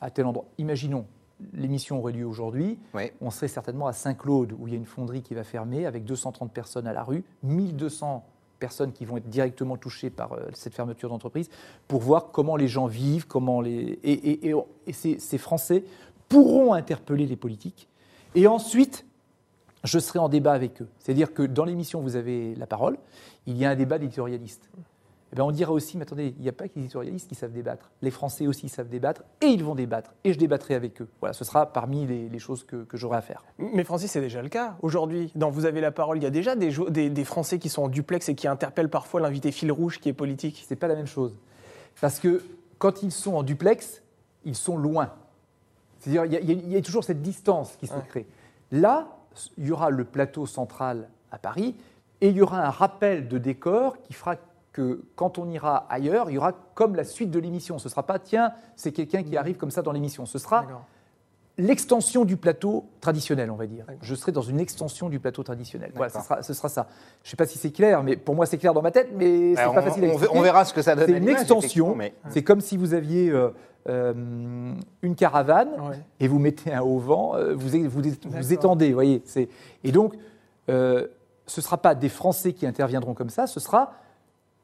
à 0.01 0.09
tel 0.09 0.25
endroit. 0.25 0.45
Imaginons, 0.57 1.05
l'émission 1.53 1.99
aurait 1.99 2.13
lieu 2.13 2.25
aujourd'hui, 2.25 2.77
Oui. 2.93 3.11
on 3.21 3.29
serait 3.31 3.47
certainement 3.47 3.87
à 3.87 3.93
Saint-Claude, 3.93 4.53
où 4.57 4.67
il 4.67 4.71
y 4.73 4.75
a 4.75 4.79
une 4.79 4.85
fonderie 4.85 5.21
qui 5.21 5.33
va 5.33 5.43
fermer, 5.43 5.85
avec 5.85 6.05
230 6.05 6.51
personnes 6.51 6.87
à 6.87 6.93
la 6.93 7.03
rue, 7.03 7.23
1200 7.43 8.25
personnes 8.59 8.93
qui 8.93 9.03
vont 9.05 9.17
être 9.17 9.27
directement 9.29 9.75
touchées 9.77 10.09
par 10.09 10.33
euh, 10.33 10.47
cette 10.53 10.73
fermeture 10.73 11.09
d'entreprise, 11.09 11.49
pour 11.87 12.01
voir 12.01 12.31
comment 12.31 12.55
les 12.55 12.67
gens 12.67 12.85
vivent, 12.85 13.27
comment 13.27 13.59
les... 13.61 13.99
Et, 14.03 14.13
et- 14.13 14.49
et- 14.49 14.55
et 14.87 14.93
ces, 14.93 15.19
ces 15.19 15.37
Français 15.37 15.83
pourront 16.29 16.73
interpeller 16.73 17.25
les 17.27 17.35
politiques. 17.35 17.89
Et 18.35 18.47
ensuite, 18.47 19.05
je 19.83 19.99
serai 19.99 20.19
en 20.19 20.29
débat 20.29 20.53
avec 20.53 20.81
eux. 20.81 20.87
C'est-à-dire 20.99 21.33
que 21.33 21.43
dans 21.43 21.65
l'émission, 21.65 21.99
vous 22.01 22.15
avez 22.15 22.55
la 22.55 22.65
parole, 22.65 22.97
il 23.47 23.57
y 23.57 23.65
a 23.65 23.69
un 23.69 23.75
débat 23.75 23.99
d'éditorialistes. 23.99 24.69
Eh 25.33 25.35
bien, 25.35 25.45
on 25.45 25.51
dira 25.51 25.71
aussi, 25.71 25.97
mais 25.97 26.03
attendez, 26.03 26.35
il 26.37 26.43
n'y 26.43 26.47
a 26.49 26.53
pas 26.53 26.67
que 26.67 26.73
les 26.75 26.81
éditorialistes 26.83 27.27
qui 27.27 27.33
savent 27.33 27.51
débattre. 27.51 27.89
Les 28.03 28.11
Français 28.11 28.45
aussi 28.45 28.69
savent 28.69 28.87
débattre, 28.87 29.23
et 29.41 29.47
ils 29.47 29.63
vont 29.63 29.73
débattre, 29.73 30.13
et 30.23 30.31
je 30.31 30.37
débattrai 30.37 30.75
avec 30.75 31.01
eux. 31.01 31.07
Voilà, 31.21 31.33
ce 31.33 31.43
sera 31.43 31.65
parmi 31.73 32.05
les, 32.05 32.29
les 32.29 32.37
choses 32.39 32.63
que, 32.63 32.83
que 32.83 32.97
j'aurai 32.97 33.17
à 33.17 33.21
faire. 33.21 33.43
Mais 33.57 33.83
Francis, 33.83 34.11
c'est 34.11 34.21
déjà 34.21 34.43
le 34.43 34.49
cas. 34.49 34.77
Aujourd'hui, 34.83 35.31
dans 35.33 35.49
Vous 35.49 35.65
avez 35.65 35.81
la 35.81 35.91
parole, 35.91 36.17
il 36.17 36.23
y 36.23 36.27
a 36.27 36.29
déjà 36.29 36.55
des, 36.55 36.69
jo- 36.69 36.87
des- 36.91 37.09
des 37.09 37.23
Français 37.23 37.57
qui 37.57 37.69
sont 37.69 37.81
en 37.81 37.87
duplex 37.89 38.29
et 38.29 38.35
qui 38.35 38.47
interpellent 38.47 38.89
parfois 38.91 39.21
l'invité 39.21 39.51
fil 39.51 39.71
rouge 39.71 39.99
qui 39.99 40.07
est 40.09 40.13
politique. 40.13 40.63
C'est 40.67 40.75
pas 40.75 40.87
la 40.87 40.95
même 40.95 41.07
chose. 41.07 41.35
Parce 41.99 42.19
que 42.19 42.43
quand 42.77 43.01
ils 43.01 43.11
sont 43.11 43.33
en 43.33 43.41
duplex, 43.41 44.03
ils 44.45 44.55
sont 44.55 44.77
loin. 44.77 45.13
C'est-à-dire, 45.99 46.25
il 46.25 46.33
y, 46.33 46.37
a- 46.37 46.39
il 46.41 46.77
y 46.77 46.81
toujours 46.83 47.03
cette 47.03 47.23
distance 47.23 47.75
qui 47.79 47.87
se 47.87 47.93
Ouais. 47.95 48.01
crée. 48.07 48.27
Là, 48.71 49.07
il 49.57 49.65
y 49.65 49.71
aura 49.71 49.89
le 49.89 50.03
plateau 50.03 50.45
central 50.45 51.09
à 51.31 51.39
Paris 51.39 51.75
et 52.21 52.29
il 52.29 52.35
y 52.35 52.41
aura 52.43 52.63
un 52.63 52.69
rappel 52.69 53.27
de 53.27 53.39
décor 53.39 53.99
qui 54.03 54.13
fera 54.13 54.35
que 54.73 55.03
quand 55.15 55.37
on 55.37 55.47
ira 55.49 55.85
ailleurs, 55.89 56.29
il 56.29 56.33
y 56.33 56.37
aura 56.37 56.51
comme 56.73 56.95
la 56.95 57.03
suite 57.05 57.29
de 57.31 57.39
l'émission. 57.39 57.77
Ce 57.79 57.87
ne 57.87 57.91
sera 57.91 58.03
pas, 58.03 58.19
tiens, 58.19 58.51
c'est 58.75 58.91
quelqu'un 58.91 59.23
qui 59.23 59.37
arrive 59.37 59.55
comme 59.57 59.71
ça 59.71 59.81
dans 59.83 59.91
l'émission. 59.91 60.25
Ce 60.25 60.39
sera 60.39 60.65
l'extension 61.59 62.25
du 62.25 62.35
plateau 62.35 62.85
traditionnel, 62.99 63.51
on 63.51 63.55
va 63.55 63.67
dire. 63.67 63.85
Je 64.01 64.15
serai 64.15 64.31
dans 64.31 64.41
une 64.41 64.59
extension 64.59 65.07
du 65.09 65.19
plateau 65.19 65.43
traditionnel. 65.43 65.91
Voilà, 65.95 66.11
ce 66.11 66.19
sera, 66.19 66.41
ce 66.41 66.53
sera 66.53 66.67
ça. 66.69 66.87
Je 67.21 67.27
ne 67.27 67.29
sais 67.29 67.37
pas 67.37 67.45
si 67.45 67.59
c'est 67.59 67.69
clair, 67.71 68.01
mais 68.01 68.17
pour 68.17 68.33
moi 68.33 68.47
c'est 68.47 68.57
clair 68.57 68.73
dans 68.73 68.81
ma 68.81 68.89
tête, 68.89 69.09
mais 69.15 69.53
c'est 69.53 69.61
Alors, 69.61 69.75
pas 69.75 69.81
on, 69.81 69.83
facile 69.83 70.03
à 70.05 70.07
expliquer. 70.07 70.35
on 70.35 70.41
verra 70.41 70.65
ce 70.65 70.73
que 70.73 70.81
ça 70.81 70.95
donne. 70.95 71.05
C'est 71.05 71.17
une 71.17 71.29
extension. 71.29 71.95
mais- 71.95 72.15
C'est 72.29 72.43
comme 72.43 72.59
si 72.59 72.75
vous 72.75 72.95
aviez 72.95 73.29
euh, 73.29 73.49
euh, 73.87 74.73
une 75.03 75.15
caravane 75.15 75.69
Ouais. 75.79 75.99
et 76.19 76.27
vous 76.27 76.39
mettez 76.39 76.73
un 76.73 76.81
haut 76.81 76.97
vent, 76.97 77.35
euh, 77.35 77.53
vous, 77.53 77.69
vous, 77.87 78.01
vous 78.39 78.53
étendez, 78.53 78.87
vous 78.87 78.93
voyez. 78.95 79.21
Et 79.83 79.91
donc, 79.91 80.15
euh, 80.69 81.05
ce 81.45 81.59
ne 81.59 81.63
sera 81.63 81.77
pas 81.77 81.93
des 81.93 82.09
Français 82.09 82.53
qui 82.53 82.65
interviendront 82.65 83.13
comme 83.13 83.29
ça, 83.29 83.45
ce 83.45 83.59
sera 83.59 83.93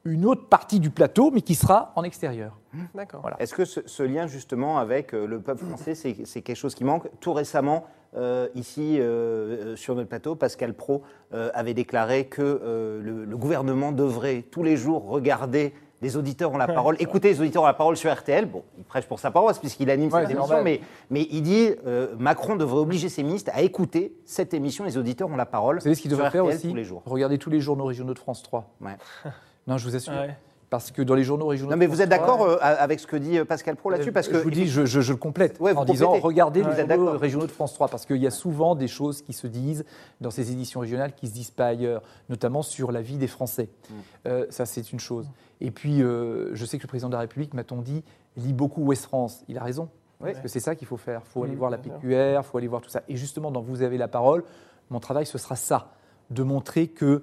une 0.10 0.26
autre 0.26 0.48
partie 0.48 0.80
du 0.80 0.90
plateau, 0.90 1.32
mais 1.32 1.42
qui 1.42 1.56
sera 1.56 1.94
en 1.96 2.04
extérieur. 2.04 2.58
D'accord. 2.94 3.22
Voilà. 3.22 3.38
Est-ce 3.40 3.54
que 3.54 3.66
ce, 3.66 3.82
ce 3.86 4.04
lien 4.04 4.28
justement 4.28 4.78
avec 4.78 5.14
euh, 5.14 5.26
le 5.26 5.40
peuple 5.40 5.66
français, 5.66 5.96
c'est 5.96 6.16
c'est 6.26 6.42
quelque 6.42 6.56
chose 6.58 6.76
qui 6.76 6.84
manque 6.84 7.08
Tout 7.20 7.34
récemment, 7.34 7.86
euh, 8.16 8.48
ici 8.56 9.00
euh, 9.00 9.76
sur 9.76 9.96
notre 9.96 10.10
plateau, 10.10 10.36
Pascal 10.36 10.74
Pro 10.74 11.04
euh, 11.34 11.50
avait 11.54 11.74
déclaré 11.74 12.26
que 12.26 12.42
euh, 12.42 13.02
le, 13.02 13.26
le 13.26 13.38
gouvernement 13.38 13.92
devrait 13.92 14.44
tous 14.52 14.64
les 14.64 14.78
jours 14.78 15.08
regarder 15.08 15.74
les 16.02 16.16
auditeurs 16.16 16.52
ont 16.54 16.58
la 16.58 16.68
parole, 16.68 16.96
écouter 17.00 17.30
les 17.30 17.42
auditeurs 17.42 17.64
ont 17.64 17.68
la 17.68 17.74
parole 17.74 17.98
sur 17.98 18.14
RTL. 18.14 18.46
Bon, 18.46 18.64
il 18.78 18.84
prêche 18.84 19.06
pour 19.06 19.20
sa 19.20 19.32
paroisse 19.32 19.60
puisqu'il 19.60 19.90
anime 19.90 20.12
Ouais, 20.14 20.22
cette 20.22 20.32
émission, 20.32 20.64
mais, 20.64 20.82
mais 21.10 21.28
il 21.30 21.42
dit 21.42 21.72
euh, 21.86 22.16
Macron 22.18 22.56
devrait 22.56 22.80
obliger 22.80 23.10
ses 23.10 23.24
ministres 23.24 23.52
à 23.54 23.62
écouter 23.62 24.16
cette 24.26 24.54
émission. 24.54 24.86
Les 24.86 24.98
auditeurs 24.98 25.30
ont 25.30 25.36
la 25.36 25.46
parole 25.46 25.76
Vous 25.76 25.82
savez 25.82 25.96
ce 25.96 26.02
qu'il 26.02 26.12
devrait 26.12 26.32
faire 26.32 26.44
RTL 26.46 26.56
aussi 26.58 26.70
tous 26.70 26.76
les 26.76 26.84
jours. 26.86 27.02
Regardez 27.06 27.38
tous 27.38 27.50
les 27.50 27.60
journaux 27.60 27.86
régionaux 27.86 28.14
de 28.14 28.20
France 28.20 28.44
3. 28.44 28.76
Ouais. 28.82 28.96
Non, 29.68 29.78
je 29.78 29.88
vous 29.88 29.96
assure. 29.96 30.14
Ouais. 30.14 30.36
Parce 30.70 30.92
que 30.92 31.02
dans 31.02 31.16
les 31.16 31.24
journaux 31.24 31.48
régionaux 31.48 31.72
Non, 31.72 31.78
mais 31.78 31.88
vous 31.88 32.00
êtes 32.00 32.12
3, 32.12 32.20
d'accord 32.28 32.44
euh, 32.46 32.58
avec 32.62 33.00
ce 33.00 33.08
que 33.08 33.16
dit 33.16 33.40
euh, 33.40 33.46
Pascal 33.46 33.76
Pro 33.76 33.90
là-dessus? 33.90 34.12
Parce 34.12 34.28
que 34.28 34.38
je 34.38 34.44
vous 34.44 34.52
dis, 34.52 34.68
je, 34.68 34.86
je- 34.86 35.02
je 35.02 35.12
le 35.14 35.18
complète 35.18 35.60
Ouais, 35.60 35.74
en 35.76 35.84
disant 35.84 36.12
regardez 36.12 36.62
Ouais. 36.62 36.76
les 36.86 36.96
journaux 36.96 37.18
régionaux 37.18 37.48
de 37.48 37.52
France 37.52 37.74
3 37.74 37.88
parce 37.88 38.06
qu'il 38.06 38.18
y 38.18 38.28
a 38.28 38.32
souvent 38.32 38.76
des 38.76 38.88
choses 38.88 39.24
qui 39.24 39.34
se 39.34 39.48
disent 39.48 39.84
dans 40.22 40.30
ces 40.30 40.52
éditions 40.52 40.80
régionales 40.80 41.14
qui 41.14 41.28
se 41.28 41.34
disent 41.34 41.50
pas 41.50 41.66
ailleurs, 41.68 42.04
notamment 42.30 42.62
sur 42.62 42.92
la 42.92 43.02
vie 43.02 43.18
des 43.18 43.26
Français. 43.26 43.70
Mm. 43.90 43.94
Euh, 44.28 44.46
ça, 44.52 44.68
c'est 44.68 44.92
une 44.94 45.00
chose. 45.00 45.28
Et 45.60 45.72
puis, 45.72 46.04
euh, 46.04 46.54
je 46.54 46.66
sais 46.66 46.78
que 46.78 46.84
le 46.84 46.88
président 46.88 47.10
de 47.10 47.14
la 47.16 47.22
République, 47.22 47.56
m'a-t-on 47.56 47.82
dit, 47.82 48.04
lit 48.38 48.54
beaucoup 48.54 48.84
Ouest 48.84 49.06
France. 49.06 49.44
Il 49.48 49.58
a 49.58 49.64
raison. 49.64 49.90
Oui. 50.22 50.30
Parce 50.34 50.44
que 50.44 50.50
c'est 50.50 50.60
ça 50.60 50.76
qu'il 50.76 50.88
faut 50.88 50.98
faire. 50.98 51.22
Il 51.26 51.30
faut 51.32 51.44
aller 51.46 51.54
Mm, 51.56 51.58
voir 51.58 51.72
la. 51.72 51.80
PQR, 51.80 52.42
il 52.42 52.44
faut 52.44 52.60
aller 52.60 52.68
voir 52.68 52.82
tout 52.84 52.90
ça. 52.92 53.02
Et 53.10 53.16
justement, 53.18 53.50
dans 53.50 53.62
Vous 53.62 53.82
avez 53.82 53.98
la 53.98 54.08
parole, 54.08 54.44
mon 54.92 55.00
travail, 55.00 55.26
ce 55.26 55.40
sera 55.40 55.56
ça, 55.56 55.94
de 56.30 56.44
montrer 56.44 56.90
qu'il 56.90 57.22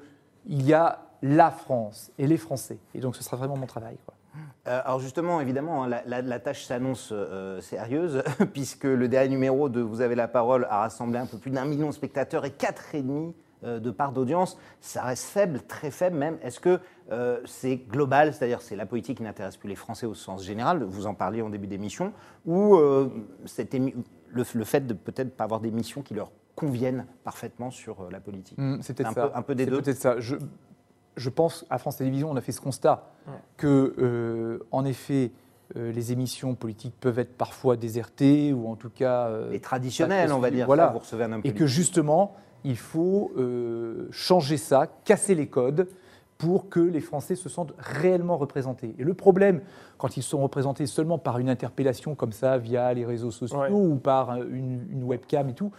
y 0.49 0.73
a 0.73 1.03
la 1.23 1.51
France 1.51 2.11
et 2.19 2.27
les 2.27 2.37
Français. 2.37 2.79
Et 2.95 3.01
donc, 3.01 3.17
ce 3.17 3.23
sera 3.23 3.37
vraiment 3.37 3.57
mon 3.57 3.67
travail. 3.67 3.97
quoi. 4.05 4.15
Euh, 4.69 4.81
alors 4.85 5.01
justement, 5.01 5.41
évidemment, 5.41 5.85
hein, 5.85 5.89
la, 5.89 6.03
la- 6.07 6.23
la 6.23 6.39
tâche 6.41 6.65
s'annonce 6.65 7.11
euh, 7.13 7.61
sérieuse, 7.61 8.23
puisque 8.53 8.85
le 8.85 9.09
dernier 9.09 9.31
numéro 9.31 9.69
de 9.69 9.81
Vous 9.81 10.01
avez 10.03 10.15
la 10.15 10.29
parole 10.29 10.67
a 10.71 10.81
rassemblé 10.81 11.19
un 11.19 11.27
peu 11.27 11.39
plus 11.39 11.51
d'un 11.51 11.65
million 11.65 11.87
de 11.89 11.93
spectateurs 11.95 12.45
et 12.45 12.51
4,5 12.51 13.33
euh, 13.65 13.81
de 13.81 13.91
part 13.91 14.13
d'audience. 14.13 14.59
Ça 14.83 15.03
reste 15.05 15.25
faible, 15.25 15.63
très 15.63 15.91
faible 15.91 16.17
même. 16.19 16.37
Est-ce 16.43 16.61
que 16.61 16.81
euh, 17.11 17.41
c'est 17.47 17.77
global, 17.77 18.35
c'est-à-dire 18.35 18.61
c'est 18.61 18.77
la 18.77 18.85
politique 18.85 19.17
qui 19.19 19.23
n'intéresse 19.23 19.57
plus 19.57 19.69
les 19.71 19.75
Français 19.77 20.05
au 20.05 20.15
sens 20.15 20.45
général, 20.45 20.83
vous 20.85 21.07
en 21.07 21.15
parliez 21.15 21.41
en 21.41 21.49
début 21.49 21.67
d'émission, 21.67 22.13
ou 22.45 22.75
euh, 22.77 23.09
cette 23.47 23.73
émi- 23.73 23.95
le, 24.29 24.45
le 24.55 24.65
fait 24.65 24.87
de 24.87 24.93
peut-être 24.93 25.35
pas 25.35 25.45
avoir 25.45 25.61
des 25.61 25.71
missions 25.71 26.03
qui 26.03 26.13
leur 26.13 26.31
conviennent 26.55 27.07
parfaitement 27.25 27.71
sur 27.71 28.11
la 28.11 28.21
politique? 28.21 28.59
Mm, 28.59 28.79
c'est 28.83 28.93
peut-être 28.95 29.11
un 29.11 29.15
ça. 29.15 29.29
peu- 29.29 29.37
un 29.39 29.43
peu 29.43 29.55
des 29.55 29.65
C'est 29.65 29.71
deux? 29.71 29.81
peut-être 29.81 29.97
ça. 29.99 30.21
Je, 30.21 30.37
je 31.17 31.31
pense 31.31 31.65
à 31.71 31.79
France 31.79 31.97
Télévisions, 31.97 32.31
on 32.31 32.37
a 32.37 32.41
fait 32.41 32.53
ce 32.53 32.61
constat 32.61 33.11
Ouais. 33.27 33.33
que, 33.57 33.95
euh, 33.99 34.59
en 34.71 34.85
effet, 34.85 35.33
euh, 35.77 35.91
les 35.91 36.13
émissions 36.13 36.55
politiques 36.55 36.95
peuvent 37.01 37.19
être 37.19 37.37
parfois 37.37 37.77
désertées 37.77 38.53
ou 38.53 38.69
en 38.69 38.77
tout 38.77 38.91
cas 38.91 39.27
euh, 39.27 39.51
Les 39.51 39.59
traditionnels, 39.61 40.29
pas 40.29 40.35
on 40.35 40.39
va 40.39 40.51
dire. 40.51 40.67
Voilà. 40.67 40.87
ça, 40.87 40.93
vous 40.93 40.99
recevez 41.01 41.25
un 41.25 41.33
homme 41.33 41.41
et 41.43 41.53
que 41.53 41.67
justement, 41.67 42.37
il 42.65 42.77
faut 42.77 43.33
euh, 43.37 44.07
changer 44.13 44.57
ça, 44.59 44.87
casser 45.05 45.35
les 45.35 45.49
codes 45.49 45.89
pour 46.39 46.69
que 46.69 46.81
les 46.81 47.01
Français 47.01 47.35
se 47.35 47.49
sentent 47.49 47.73
réellement 47.79 48.37
représentés. 48.37 48.95
Et 48.99 49.03
le 49.05 49.15
problème, 49.15 49.61
quand 49.99 50.17
ils 50.19 50.23
sont 50.23 50.41
représentés 50.43 50.87
seulement 50.87 51.19
par 51.19 51.39
une 51.39 51.49
interpellation 51.49 52.15
comme 52.15 52.33
ça, 52.33 52.59
via 52.59 52.93
les 52.95 53.05
réseaux 53.07 53.31
sociaux 53.31 53.59
Ouais. 53.59 53.71
ou 53.71 53.97
par 53.97 54.37
une, 54.43 54.87
une 54.93 55.03
webcam 55.05 55.49
et 55.49 55.55
tout, 55.55 55.73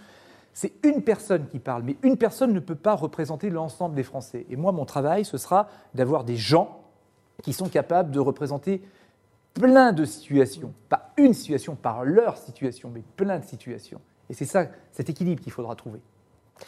c'est 0.57 0.73
une 0.83 1.03
personne 1.03 1.47
qui 1.49 1.59
parle, 1.59 1.83
mais 1.83 1.97
une 2.01 2.17
personne 2.17 2.51
ne 2.51 2.59
peut 2.59 2.73
pas 2.73 2.95
représenter 2.95 3.51
l'ensemble 3.51 3.93
des 3.93 4.01
Français. 4.01 4.47
Et 4.49 4.55
moi, 4.55 4.71
mon 4.71 4.85
travail, 4.85 5.23
ce 5.23 5.37
sera 5.37 5.67
d'avoir 5.93 6.23
des 6.23 6.35
gens 6.35 6.81
qui 7.43 7.53
sont 7.53 7.69
capables 7.69 8.09
de 8.09 8.19
représenter 8.19 8.81
plein 9.53 9.91
de 9.91 10.03
situations, 10.03 10.73
pas 10.89 11.11
une 11.15 11.35
situation 11.35 11.75
par 11.75 12.03
leur 12.03 12.37
situation, 12.37 12.89
mais 12.91 13.03
plein 13.17 13.37
de 13.37 13.45
situations. 13.45 14.01
Et 14.31 14.33
c'est 14.33 14.45
ça, 14.45 14.65
cet 14.93 15.11
équilibre 15.11 15.43
qu'il 15.43 15.51
faudra 15.51 15.75
trouver. 15.75 15.99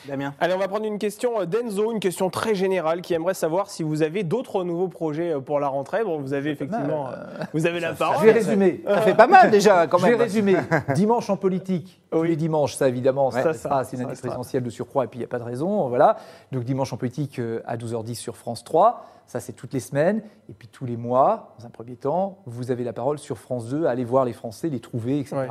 Damien 0.08 0.34
Allez, 0.40 0.54
on 0.54 0.58
va 0.60 0.68
prendre 0.68 0.86
une 0.86 1.00
question 1.00 1.42
euh, 1.42 1.46
d'Enzo, 1.46 1.92
une 1.92 2.00
question 2.00 2.30
très 2.30 2.56
générale 2.56 3.02
qui 3.02 3.14
aimerait 3.14 3.34
savoir 3.34 3.70
si 3.70 3.84
vous 3.84 4.02
avez 4.02 4.24
d'autres 4.24 4.64
nouveaux 4.64 4.88
projets 4.88 5.34
euh, 5.34 5.40
pour 5.40 5.60
la 5.60 5.68
rentrée. 5.68 6.04
Bon, 6.04 6.20
vous 6.20 6.34
avez 6.34 6.52
effectivement, 6.52 7.08
euh, 7.10 7.14
vous 7.54 7.66
avez 7.66 7.80
la 7.80 7.94
Je 7.94 7.98
parole. 7.98 8.26
vais 8.26 8.32
résumer. 8.32 8.82
Ça 8.86 9.02
fait 9.02 9.16
pas 9.16 9.28
mal 9.28 9.52
déjà 9.52 9.88
quand 9.88 9.98
Je 9.98 10.06
vais 10.06 10.12
même. 10.12 10.22
résumer. 10.22 10.56
Dimanche 10.96 11.30
en 11.30 11.38
politique. 11.38 12.02
Tous 12.12 12.20
Oui. 12.22 12.30
les 12.30 12.36
dimanches, 12.36 12.76
ça 12.76 12.88
évidemment, 12.88 13.30
ça, 13.32 13.44
Ça, 13.44 13.54
ça, 13.54 13.84
c'est 13.84 13.98
une 13.98 14.04
année 14.04 14.14
présidentielle 14.14 14.64
de 14.64 14.70
surcroît 14.70 15.04
et 15.06 15.08
puis 15.08 15.18
il 15.18 15.22
n'y 15.22 15.26
a 15.26 15.30
pas 15.30 15.40
de 15.40 15.44
raison. 15.44 15.88
Voilà. 15.90 16.18
Donc 16.52 16.64
dimanche 16.64 16.92
en 16.94 16.98
politique 16.98 17.40
à 17.66 17.78
12h10 17.78 18.16
sur 18.16 18.36
France 18.38 18.64
3. 18.64 19.06
Ça, 19.28 19.40
c'est 19.40 19.54
toutes 19.54 19.74
les 19.74 19.80
semaines. 19.80 20.24
Et 20.50 20.54
puis 20.54 20.68
tous 20.68 20.86
les 20.86 20.98
mois, 20.98 21.54
dans 21.60 21.68
un 21.68 21.70
premier 21.70 21.96
temps, 21.96 22.40
vous 22.48 22.72
avez 22.72 22.84
la 22.84 22.94
parole 22.94 23.20
sur 23.20 23.38
France 23.38 23.68
2. 23.70 23.86
Allez 23.86 24.04
voir 24.06 24.26
les 24.26 24.34
Français, 24.34 24.70
les 24.70 24.80
trouver, 24.80 25.20
etc. 25.20 25.36
Ouais. 25.36 25.48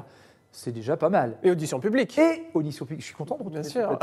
C'est 0.50 0.72
déjà 0.72 0.96
pas 0.96 1.08
mal. 1.08 1.36
Et 1.42 1.50
audition 1.50 1.78
publique. 1.78 2.18
Et 2.18 2.46
audition 2.54 2.84
publique, 2.84 3.02
je 3.02 3.06
suis 3.06 3.14
content 3.14 3.36
de 3.36 3.44
retrouver 3.44 3.60
Bien 3.60 3.70
sûr. 3.70 3.98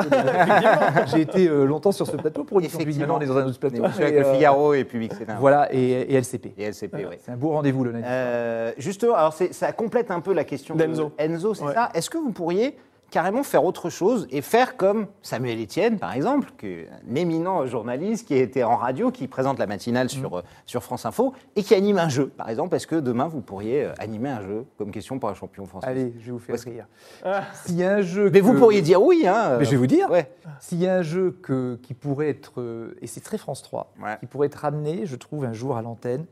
J'ai 1.07 1.21
été 1.21 1.47
euh, 1.49 1.65
longtemps 1.65 1.91
sur 1.91 2.05
ce 2.07 2.15
plateau 2.15 2.43
pour 2.43 2.57
audition 2.57 2.77
publique. 2.77 2.99
Maintenant, 2.99 3.17
on 3.17 3.21
est 3.21 3.25
dans 3.25 3.37
un 3.37 3.45
autre 3.47 3.59
plateau. 3.59 3.81
Mais, 3.81 4.03
avec 4.03 4.15
le 4.15 4.25
euh, 4.25 4.33
Figaro 4.33 4.73
et 4.73 4.83
Public 4.83 5.13
Sénat. 5.13 5.37
Voilà, 5.39 5.73
et, 5.73 5.79
et 5.79 6.13
LCP. 6.13 6.53
Et 6.57 6.63
LCP, 6.63 6.93
oui. 7.09 7.15
C'est 7.19 7.31
un 7.31 7.35
beau 7.37 7.49
rendez-vous 7.49 7.83
le 7.83 7.91
lundi. 7.91 8.05
Euh, 8.07 8.71
justement, 8.77 9.15
alors 9.15 9.33
ça 9.33 9.71
complète 9.73 10.11
un 10.11 10.21
peu 10.21 10.33
la 10.33 10.43
question 10.43 10.75
de 10.75 10.83
D'Enzo. 10.85 11.11
Enzo, 11.17 11.53
c'est 11.55 11.63
Ouais. 11.65 11.73
ça. 11.73 11.89
Est-ce 11.93 12.09
que 12.09 12.17
vous 12.19 12.31
pourriez 12.31 12.77
carrément 13.11 13.43
faire 13.43 13.63
autre 13.63 13.89
chose 13.89 14.27
et 14.31 14.41
faire 14.41 14.77
comme 14.77 15.07
Samuel 15.21 15.61
Etienne, 15.61 15.97
par 15.99 16.13
exemple, 16.13 16.49
qui 16.57 16.67
est 16.67 16.89
un 17.11 17.15
éminent 17.15 17.65
journaliste 17.65 18.27
qui 18.27 18.33
a 18.33 18.37
été 18.37 18.63
en 18.63 18.75
radio, 18.75 19.11
qui 19.11 19.27
présente 19.27 19.57
la 19.59 19.67
matinale 19.67 20.09
sur, 20.09 20.31
Mm. 20.31 20.37
euh, 20.37 20.41
sur 20.65 20.83
France 20.83 21.05
Info 21.05 21.33
et 21.55 21.63
qui 21.63 21.73
anime 21.75 21.97
un 21.97 22.09
jeu, 22.09 22.27
par 22.27 22.49
exemple 22.49 22.75
Est-ce 22.75 22.87
que 22.87 22.95
demain 22.95 23.27
vous 23.27 23.41
pourriez 23.41 23.85
euh, 23.85 23.93
animer 23.99 24.29
un 24.29 24.41
jeu 24.41 24.65
comme 24.77 24.91
question 24.91 25.17
pour 25.19 25.29
un 25.29 25.33
champion 25.33 25.65
français? 25.65 25.87
Allez, 25.87 26.13
je 26.19 26.25
vais 26.25 26.31
vous 26.31 26.39
faire 26.39 26.55
Parce 26.55 26.65
rire. 26.65 26.87
Ah. 27.23 27.43
S'il 27.65 27.77
y 27.77 27.83
a 27.83 27.93
un 27.95 28.01
jeu. 28.01 28.29
Mais 28.31 28.41
vous 28.41 28.53
pourriez 28.53 28.81
dire 28.81 29.01
oui, 29.01 29.25
hein 29.27 29.57
Mais 29.59 29.65
je 29.65 29.71
vais 29.71 29.77
vous 29.77 29.87
dire. 29.87 30.09
Ouais. 30.11 30.29
S'il 30.59 30.79
y 30.81 30.87
a 30.87 30.95
un 30.95 31.01
jeu 31.01 31.37
que, 31.41 31.79
qui 31.83 31.93
pourrait 31.93 32.29
être, 32.29 32.59
euh, 32.59 32.95
et 33.01 33.07
c'est 33.07 33.21
très 33.21 33.37
France 33.37 33.61
3, 33.63 33.93
Ouais. 34.03 34.17
qui 34.19 34.25
pourrait 34.25 34.47
être 34.47 34.55
ramené, 34.55 35.05
je 35.05 35.15
trouve, 35.15 35.45
un 35.45 35.53
jour 35.53 35.77
à 35.77 35.81
l'antenne, 35.81 36.25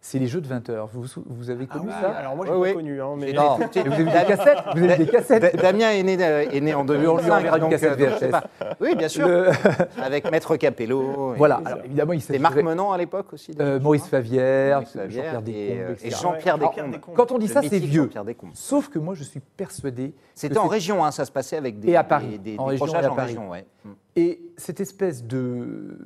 c'est 0.00 0.18
les 0.20 0.26
jeux 0.28 0.40
de 0.40 0.46
20 0.46 0.70
heures. 0.70 0.88
Vous, 0.92 1.50
avez 1.50 1.66
Ah 1.68 1.72
connu 1.74 1.86
oui, 1.88 1.92
ça 2.00 2.10
alors 2.10 2.36
moi, 2.36 2.44
Ouais, 2.46 2.50
pas 2.52 2.58
ouais. 2.58 2.72
connu. 2.74 3.02
Hein, 3.02 3.14
mais... 3.18 3.32
Non, 3.32 3.58
mais 3.74 3.82
vous 3.82 3.90
avez 3.90 3.96
vu 3.96 4.04
des 4.04 4.10
cassettes 4.26 4.58
Vous 4.76 4.84
avez 4.84 4.94
vu 4.96 5.04
des 5.04 5.10
cassettes 5.10 5.42
Da- 5.42 5.50
Damien 5.62 5.90
est 5.90 6.02
né, 6.04 6.16
euh, 6.20 6.46
est 6.50 6.60
né 6.60 6.72
en 6.72 6.80
On 6.80 6.82
lui 6.84 6.88
2005. 6.98 7.32
enverra 7.32 7.56
une 7.56 7.60
donc, 7.62 7.70
cassette 7.70 7.92
euh, 7.92 7.96
donc, 7.96 8.14
je 8.14 8.18
sais 8.18 8.26
VHS. 8.28 8.30
pas. 8.30 8.44
Oui, 8.80 8.94
bien 8.94 9.08
sûr. 9.08 9.26
Le- 9.26 9.50
Avec 10.02 10.30
Maître 10.30 10.56
Capello. 10.56 11.34
et- 11.34 11.38
Voilà, 11.38 11.60
et- 11.62 11.66
alors 11.66 11.78
évidemment, 11.84 12.12
il 12.12 12.20
C'était 12.22 12.38
Marc 12.38 12.56
Menant 12.56 12.92
à 12.92 12.98
l'époque 12.98 13.32
aussi 13.32 13.52
euh, 13.60 13.80
Maurice 13.80 14.06
Favière, 14.06 14.86
Favière 14.88 15.32
Jean-Pierre 15.34 15.38
et, 15.40 15.42
Descombes, 15.42 15.88
euh, 15.90 15.94
et 16.06 16.10
Jean-Pierre 16.10 16.58
Descombes. 16.58 16.90
Descombes. 16.92 17.14
Quand 17.16 17.32
on 17.32 17.38
dit 17.38 17.48
Le 17.48 17.52
ça, 17.52 17.62
c'est 17.62 17.78
vieux. 17.78 18.08
Sauf 18.54 18.88
que 18.88 18.98
moi, 19.00 19.14
je 19.14 19.24
suis 19.24 19.40
persuadé. 19.40 20.14
C'était 20.34 20.58
en 20.58 20.68
région, 20.68 21.04
hein, 21.04 21.10
ça 21.10 21.24
se 21.24 21.32
passait 21.32 21.56
avec 21.56 21.80
des, 21.80 21.90
Et 21.90 21.96
à 21.96 22.04
Paris, 22.04 22.38
des, 22.38 22.52
des 22.52 22.58
en 22.58 22.66
région 22.66 22.86
à 22.86 23.08
en 23.10 23.14
Paris. 23.16 23.26
région, 23.28 23.50
ouais. 23.50 23.64
Et 24.14 24.40
cette 24.56 24.80
espèce 24.80 25.24
de, 25.24 25.98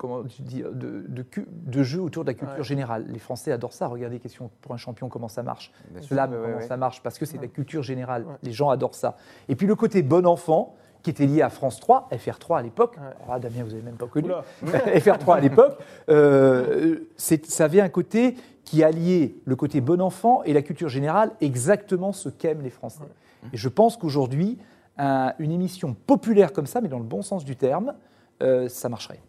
comment 0.00 0.22
tu 0.24 0.40
dis, 0.40 0.62
de, 0.62 1.04
de, 1.06 1.22
cu- 1.22 1.46
de 1.50 1.82
jeu 1.82 2.00
autour 2.00 2.24
de 2.24 2.30
la 2.30 2.34
culture 2.34 2.56
Ouais. 2.56 2.64
générale, 2.64 3.04
les 3.08 3.18
Français 3.18 3.52
adorent 3.52 3.74
ça. 3.74 3.86
Regardez 3.86 4.18
question 4.18 4.50
pour 4.62 4.72
un 4.72 4.78
champion 4.78 5.10
comment 5.10 5.28
ça 5.28 5.42
marche, 5.42 5.70
ouais, 5.94 6.00
comment 6.10 6.56
ouais. 6.56 6.62
ça 6.66 6.78
marche, 6.78 7.02
parce 7.02 7.18
que 7.18 7.26
c'est 7.26 7.36
de 7.36 7.42
la 7.42 7.48
culture 7.48 7.82
générale. 7.82 8.24
Ouais. 8.24 8.34
Les 8.42 8.52
gens 8.52 8.70
adorent 8.70 8.94
ça. 8.94 9.16
Et 9.50 9.56
puis 9.56 9.66
le 9.66 9.74
côté 9.74 10.02
bon 10.02 10.26
enfant 10.26 10.74
qui 11.02 11.10
était 11.10 11.26
lié 11.26 11.42
à 11.42 11.50
France 11.50 11.80
3, 11.80 12.08
FR3 12.12 12.58
à 12.58 12.62
l'époque. 12.62 12.96
Ouais. 12.96 13.14
Ah, 13.28 13.38
Damien, 13.38 13.62
vous 13.64 13.70
n'avez 13.70 13.82
même 13.82 13.96
pas 13.96 14.06
connu. 14.06 14.26
Oula. 14.28 14.44
FR3 14.64 15.36
à 15.36 15.40
l'époque. 15.40 15.78
euh, 16.08 16.96
ça 17.16 17.64
avait 17.64 17.80
un 17.82 17.88
côté 17.90 18.36
qui 18.64 18.82
alliait 18.82 19.34
le 19.44 19.56
côté 19.56 19.80
bon 19.82 20.00
enfant 20.00 20.42
et 20.44 20.52
la 20.54 20.62
culture 20.62 20.88
générale, 20.88 21.32
exactement 21.42 22.12
ce 22.12 22.28
qu'aiment 22.30 22.62
les 22.62 22.70
Français. 22.70 23.04
Et 23.52 23.56
je 23.56 23.68
pense 23.68 23.96
qu'aujourd'hui, 23.96 24.58
un- 24.98 25.32
une 25.38 25.50
émission 25.52 25.94
populaire 25.94 26.52
comme 26.52 26.66
ça, 26.66 26.80
mais 26.80 26.88
dans 26.88 26.98
le 26.98 27.04
bon 27.04 27.22
sens 27.22 27.44
du 27.44 27.56
terme, 27.56 27.94
euh, 28.42 28.68
ça 28.68 28.88
marcherait. 28.88 29.20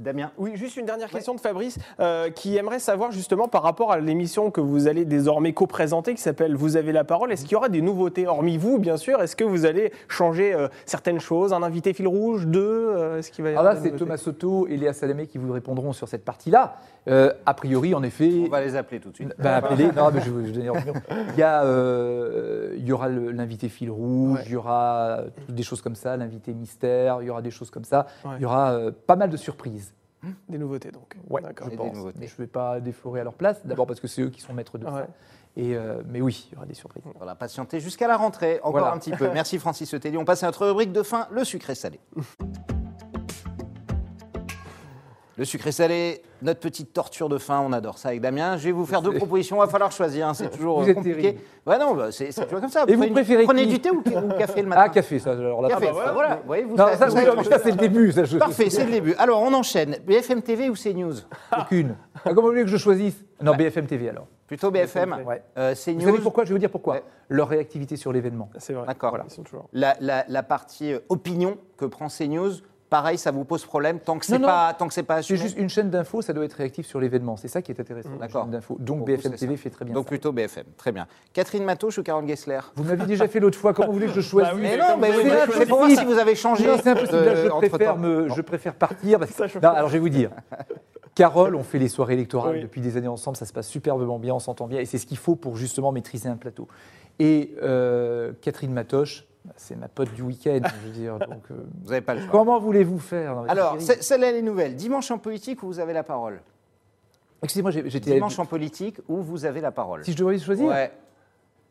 Damien 0.00 0.30
Oui, 0.38 0.52
juste 0.56 0.76
une 0.76 0.86
dernière 0.86 1.08
question 1.10 1.34
de 1.34 1.40
Fabrice 1.40 1.78
euh, 2.00 2.30
qui 2.30 2.56
aimerait 2.56 2.78
savoir 2.78 3.12
justement 3.12 3.48
par 3.48 3.62
rapport 3.62 3.92
à 3.92 3.98
l'émission 3.98 4.50
que 4.50 4.60
vous 4.60 4.88
allez 4.88 5.04
désormais 5.04 5.52
co-présenter 5.52 6.14
qui 6.14 6.22
s'appelle 6.22 6.56
Vous 6.56 6.76
avez 6.76 6.92
la 6.92 7.04
parole. 7.04 7.30
Est-ce 7.32 7.42
qu'il 7.42 7.52
y 7.52 7.56
aura 7.56 7.68
des 7.68 7.82
nouveautés 7.82 8.26
hormis 8.26 8.56
vous, 8.56 8.78
bien 8.78 8.96
sûr? 8.96 9.20
Est-ce 9.22 9.36
que 9.36 9.44
vous 9.44 9.66
allez 9.66 9.92
changer 10.08 10.54
euh, 10.54 10.68
certaines 10.86 11.20
choses? 11.20 11.52
Un 11.52 11.62
invité 11.62 11.92
fil 11.92 12.08
rouge 12.08 12.46
Deux 12.46 12.62
euh, 12.96 13.18
Est-ce 13.18 13.30
qu'il 13.30 13.44
va 13.44 13.50
y 13.50 13.52
Alors 13.52 13.66
avoir 13.66 13.74
là, 13.84 13.90
c'est 13.90 13.96
Thomas 13.96 14.16
Soto 14.16 14.66
et 14.66 14.76
Léa 14.76 14.92
Salamé 14.92 15.26
qui 15.26 15.38
vous 15.38 15.52
répondront 15.52 15.92
sur 15.92 16.08
cette 16.08 16.24
partie-là. 16.24 16.76
Euh, 17.08 17.32
a 17.46 17.54
priori, 17.54 17.94
en 17.94 18.02
effet. 18.02 18.30
On 18.46 18.50
va 18.50 18.60
les 18.60 18.76
appeler 18.76 19.00
tout 19.00 19.10
de 19.10 19.14
suite. 19.14 19.34
Ben, 19.38 19.52
appelez, 19.54 19.90
non, 19.96 20.10
mais 20.12 20.20
je 20.20 20.30
vais 20.30 20.42
vous 20.42 20.52
donner. 20.52 20.70
Il 21.34 21.38
y, 21.38 21.42
a, 21.42 21.64
euh, 21.64 22.74
il 22.76 22.84
y 22.86 22.92
aura 22.92 23.08
l'invité 23.08 23.68
fil 23.68 23.90
rouge, 23.90 24.38
Ouais. 24.38 24.42
il 24.46 24.52
y 24.52 24.56
aura 24.56 25.20
des 25.48 25.62
choses 25.62 25.80
comme 25.80 25.94
ça, 25.94 26.16
l'invité 26.16 26.52
mystère, 26.52 27.18
il 27.22 27.26
y 27.26 27.30
aura 27.30 27.42
des 27.42 27.50
choses 27.50 27.70
comme 27.70 27.84
ça. 27.84 28.06
Ouais. 28.24 28.32
Il 28.38 28.42
y 28.42 28.44
aura 28.44 28.72
euh, 28.72 28.90
pas 29.06 29.16
mal 29.16 29.30
de 29.30 29.36
surprises. 29.36 29.89
Des 30.48 30.58
nouveautés 30.58 30.90
donc. 30.90 31.16
Ouais, 31.28 31.40
D'accord. 31.40 31.68
je 31.70 31.76
pense. 31.76 31.96
je 31.96 32.02
ne 32.22 32.28
vais 32.38 32.46
pas 32.46 32.80
déflorer 32.80 33.20
à 33.20 33.24
leur 33.24 33.34
place, 33.34 33.64
d'abord 33.64 33.86
parce 33.86 34.00
que 34.00 34.06
c'est 34.08 34.22
eux 34.22 34.30
qui 34.30 34.40
sont 34.40 34.52
maîtres 34.52 34.76
de 34.78 34.84
Ouais. 34.84 34.92
ça. 34.92 35.06
Et, 35.56 35.74
euh, 35.74 36.02
mais 36.06 36.20
oui, 36.20 36.46
il 36.50 36.54
y 36.54 36.56
aura 36.56 36.66
des 36.66 36.74
surprises. 36.74 37.02
Voilà, 37.16 37.34
patienter 37.34 37.80
jusqu'à 37.80 38.06
la 38.06 38.16
rentrée, 38.16 38.58
encore 38.58 38.72
Voilà. 38.72 38.92
un 38.94 38.98
petit 38.98 39.10
peu. 39.12 39.30
Merci 39.32 39.58
Francis 39.58 39.92
Otelli. 39.94 40.16
On 40.16 40.24
passe 40.24 40.42
à 40.42 40.46
notre 40.46 40.66
rubrique 40.66 40.92
de 40.92 41.02
fin, 41.02 41.26
le 41.32 41.42
sucré 41.44 41.74
salé. 41.74 41.98
Le 45.40 45.46
sucré 45.46 45.72
salé, 45.72 46.20
notre 46.42 46.60
petite 46.60 46.92
torture 46.92 47.30
de 47.30 47.38
fin, 47.38 47.60
on 47.60 47.72
adore 47.72 47.96
ça 47.96 48.10
avec 48.10 48.20
Damien. 48.20 48.58
Je 48.58 48.64
vais 48.64 48.72
vous 48.72 48.84
faire 48.84 49.00
deux 49.00 49.14
propositions, 49.14 49.56
il 49.56 49.60
va 49.60 49.68
falloir 49.68 49.90
choisir, 49.90 50.28
hein, 50.28 50.34
c'est 50.34 50.50
toujours 50.50 50.80
Vous 50.82 50.86
euh, 50.86 50.90
êtes 50.90 50.96
compliqué. 50.96 51.18
terrible. 51.22 51.40
Ouais, 51.66 51.78
non, 51.78 51.94
bah, 51.94 52.12
c'est 52.12 52.30
c'est 52.30 52.44
toujours 52.44 52.60
comme 52.60 52.68
ça. 52.68 52.84
Et 52.86 52.92
vous 52.94 52.98
Prenez- 53.00 53.12
préférez 53.14 53.44
Prenez 53.44 53.62
qui 53.62 53.68
du 53.68 53.80
thé 53.80 53.90
ou, 53.90 54.00
ou 54.00 54.38
café 54.38 54.60
le 54.60 54.68
matin 54.68 54.82
Ah, 54.84 54.88
café, 54.90 55.18
ça, 55.18 55.30
alors 55.32 55.62
là. 55.62 55.70
Café, 55.70 55.86
Ah 55.88 55.92
bah 55.92 55.92
voilà. 55.94 56.12
voilà. 56.12 56.36
Vous 56.36 56.46
voyez, 56.46 56.64
vous 56.64 56.76
Non, 56.76 56.84
savez- 56.84 56.96
ça, 56.98 57.06
vous 57.06 57.16
oui, 57.16 57.24
savez 57.24 57.36
non, 57.38 57.42
ça, 57.44 57.58
c'est 57.58 57.70
le 57.70 57.76
début. 57.78 58.12
Ça, 58.12 58.24
je- 58.24 58.36
Parfait, 58.36 58.68
c'est 58.68 58.84
le 58.84 58.90
début. 58.90 59.14
Alors, 59.14 59.40
on 59.40 59.54
enchaîne. 59.54 59.96
BFM 60.06 60.42
TV 60.42 60.68
ou 60.68 60.74
CNews 60.74 61.14
Aucune. 61.58 61.96
Ah, 62.16 62.20
comment 62.34 62.42
vous 62.42 62.46
voulez 62.48 62.64
que 62.64 62.68
je 62.68 62.76
choisisse? 62.76 63.16
Non, 63.40 63.54
BFM 63.56 63.86
TV 63.86 64.10
alors. 64.10 64.26
Plutôt 64.46 64.70
BFM. 64.70 65.22
Ouais. 65.26 65.42
Euh, 65.56 65.70
Vous 65.74 65.80
savez 65.80 65.96
CNews, 65.96 66.18
pourquoi? 66.22 66.44
Je 66.44 66.50
vais 66.50 66.54
vous 66.56 66.58
dire 66.58 66.68
pourquoi. 66.68 66.96
Ouais. 66.96 67.02
Leur 67.30 67.48
réactivité 67.48 67.96
sur 67.96 68.12
l'événement. 68.12 68.50
C'est 68.58 68.74
vrai. 68.74 68.84
D'accord. 68.86 69.08
Voilà, 69.12 69.24
ils 69.26 69.32
sont 69.32 69.42
toujours. 69.42 69.70
la, 69.72 69.96
la- 70.00 70.26
la 70.28 70.42
partie 70.42 70.92
euh, 70.92 70.98
opinion 71.08 71.56
que 71.78 71.86
prend 71.86 72.08
CNews, 72.08 72.50
pareil, 72.90 73.16
ça 73.16 73.30
vous 73.30 73.44
pose 73.44 73.64
problème 73.64 74.00
tant 74.00 74.18
que 74.18 74.26
c'est 74.26 74.38
pas, 74.38 74.74
tant 74.74 74.88
que 74.88 74.92
c'est 74.94 75.02
pas 75.04 75.14
C'est 75.22 75.34
assumé 75.34 75.38
juste 75.38 75.56
une 75.58 75.68
chaîne 75.70 75.88
d'info, 75.88 76.20
ça 76.20 76.32
doit 76.32 76.44
être 76.44 76.52
réactif 76.54 76.86
sur 76.86 77.00
l'événement. 77.00 77.36
C'est 77.36 77.48
ça 77.48 77.62
qui 77.62 77.72
est 77.72 77.80
intéressant. 77.80 78.10
une 78.10 78.18
D'accord. 78.18 78.46
Donc 78.78 78.98
Pour 78.98 79.06
BFM 79.06 79.32
c'est 79.32 79.38
TV 79.38 79.56
ça. 79.56 79.62
fait 79.62 79.70
très 79.70 79.84
bien 79.84 79.94
Donc 79.94 80.04
ça. 80.04 80.08
plutôt 80.08 80.32
BFM, 80.32 80.64
très 80.76 80.92
bien. 80.92 81.06
Catherine 81.32 81.64
Matouche 81.64 81.98
ou 81.98 82.02
Carole 82.02 82.26
Gessler? 82.28 82.60
Vous 82.76 82.84
m'aviez 82.84 83.06
déjà 83.06 83.28
fait 83.28 83.40
l'autre 83.40 83.56
fois. 83.58 83.72
Comment 83.72 83.88
vous 83.88 83.94
voulez 83.94 84.06
que 84.08 84.12
je 84.12 84.20
choisisse 84.20 84.52
Bah 84.52 84.56
oui, 84.56 84.62
Mais 84.62 84.76
non, 84.76 84.96
mais 84.98 85.10
oui, 85.16 85.30
c'est 85.56 85.66
pour 85.66 85.78
voir 85.78 85.90
si 85.90 86.04
vous 86.04 86.18
avez 86.18 86.34
changé. 86.34 86.66
Non, 86.66 86.76
c'est 86.82 86.90
impossible. 86.90 87.10
Je, 87.12 87.46
euh, 87.48 87.68
préfère 87.68 87.96
me, 87.96 88.28
je 88.28 88.40
préfère 88.42 88.74
partir. 88.74 89.18
Parce 89.18 89.30
que... 89.32 89.36
Ça 89.36 89.48
chauffe. 89.48 89.62
Non, 89.62 89.70
alors 89.70 89.88
je 89.88 89.94
vais 89.94 89.98
vous 90.00 90.08
dire. 90.08 90.30
Carole, 91.14 91.54
on 91.54 91.62
fait 91.62 91.78
les 91.78 91.88
soirées 91.88 92.14
électorales 92.14 92.56
Oui. 92.56 92.62
depuis 92.62 92.80
des 92.80 92.96
années 92.96 93.08
ensemble, 93.08 93.36
ça 93.36 93.44
se 93.44 93.52
passe 93.52 93.68
superbement 93.68 94.18
bien, 94.18 94.34
on 94.34 94.38
s'entend 94.38 94.66
bien, 94.66 94.78
et 94.80 94.84
c'est 94.84 94.96
ce 94.98 95.06
qu'il 95.06 95.16
faut 95.18 95.34
pour 95.36 95.56
justement 95.56 95.92
maîtriser 95.92 96.28
un 96.28 96.36
plateau. 96.36 96.68
Et 97.18 97.54
euh, 97.62 98.32
Catherine 98.40 98.72
Matoche, 98.72 99.26
c'est 99.56 99.76
ma 99.76 99.88
pote 99.88 100.12
du 100.12 100.22
week-end, 100.22 100.60
je 100.64 100.86
veux 100.86 100.92
dire. 100.92 101.18
Donc, 101.18 101.50
euh, 101.50 101.64
Vous 101.82 101.90
n'avez 101.90 102.00
pas 102.00 102.14
le 102.14 102.20
choix. 102.20 102.30
comment 102.30 102.58
voulez-vous 102.58 102.98
faire 102.98 103.42
mais 103.42 103.50
Alors, 103.50 103.76
celle-là, 103.80 104.30
elle 104.30 104.36
est 104.36 104.42
nouvelle. 104.42 104.76
Dimanche 104.76 105.10
en 105.10 105.18
politique 105.18 105.62
où 105.62 105.66
vous 105.66 105.80
avez 105.80 105.92
la 105.92 106.02
parole 106.02 106.40
excusez-moi, 107.42 107.70
j'étais. 107.70 108.12
Dimanche 108.14 108.38
en 108.38 108.46
politique 108.46 108.96
où 109.08 109.16
vous 109.22 109.44
avez 109.44 109.60
la 109.60 109.70
parole. 109.70 110.04
Si 110.04 110.12
je 110.12 110.16
devais 110.16 110.38
choisir 110.38 110.68
Ouais. 110.68 110.92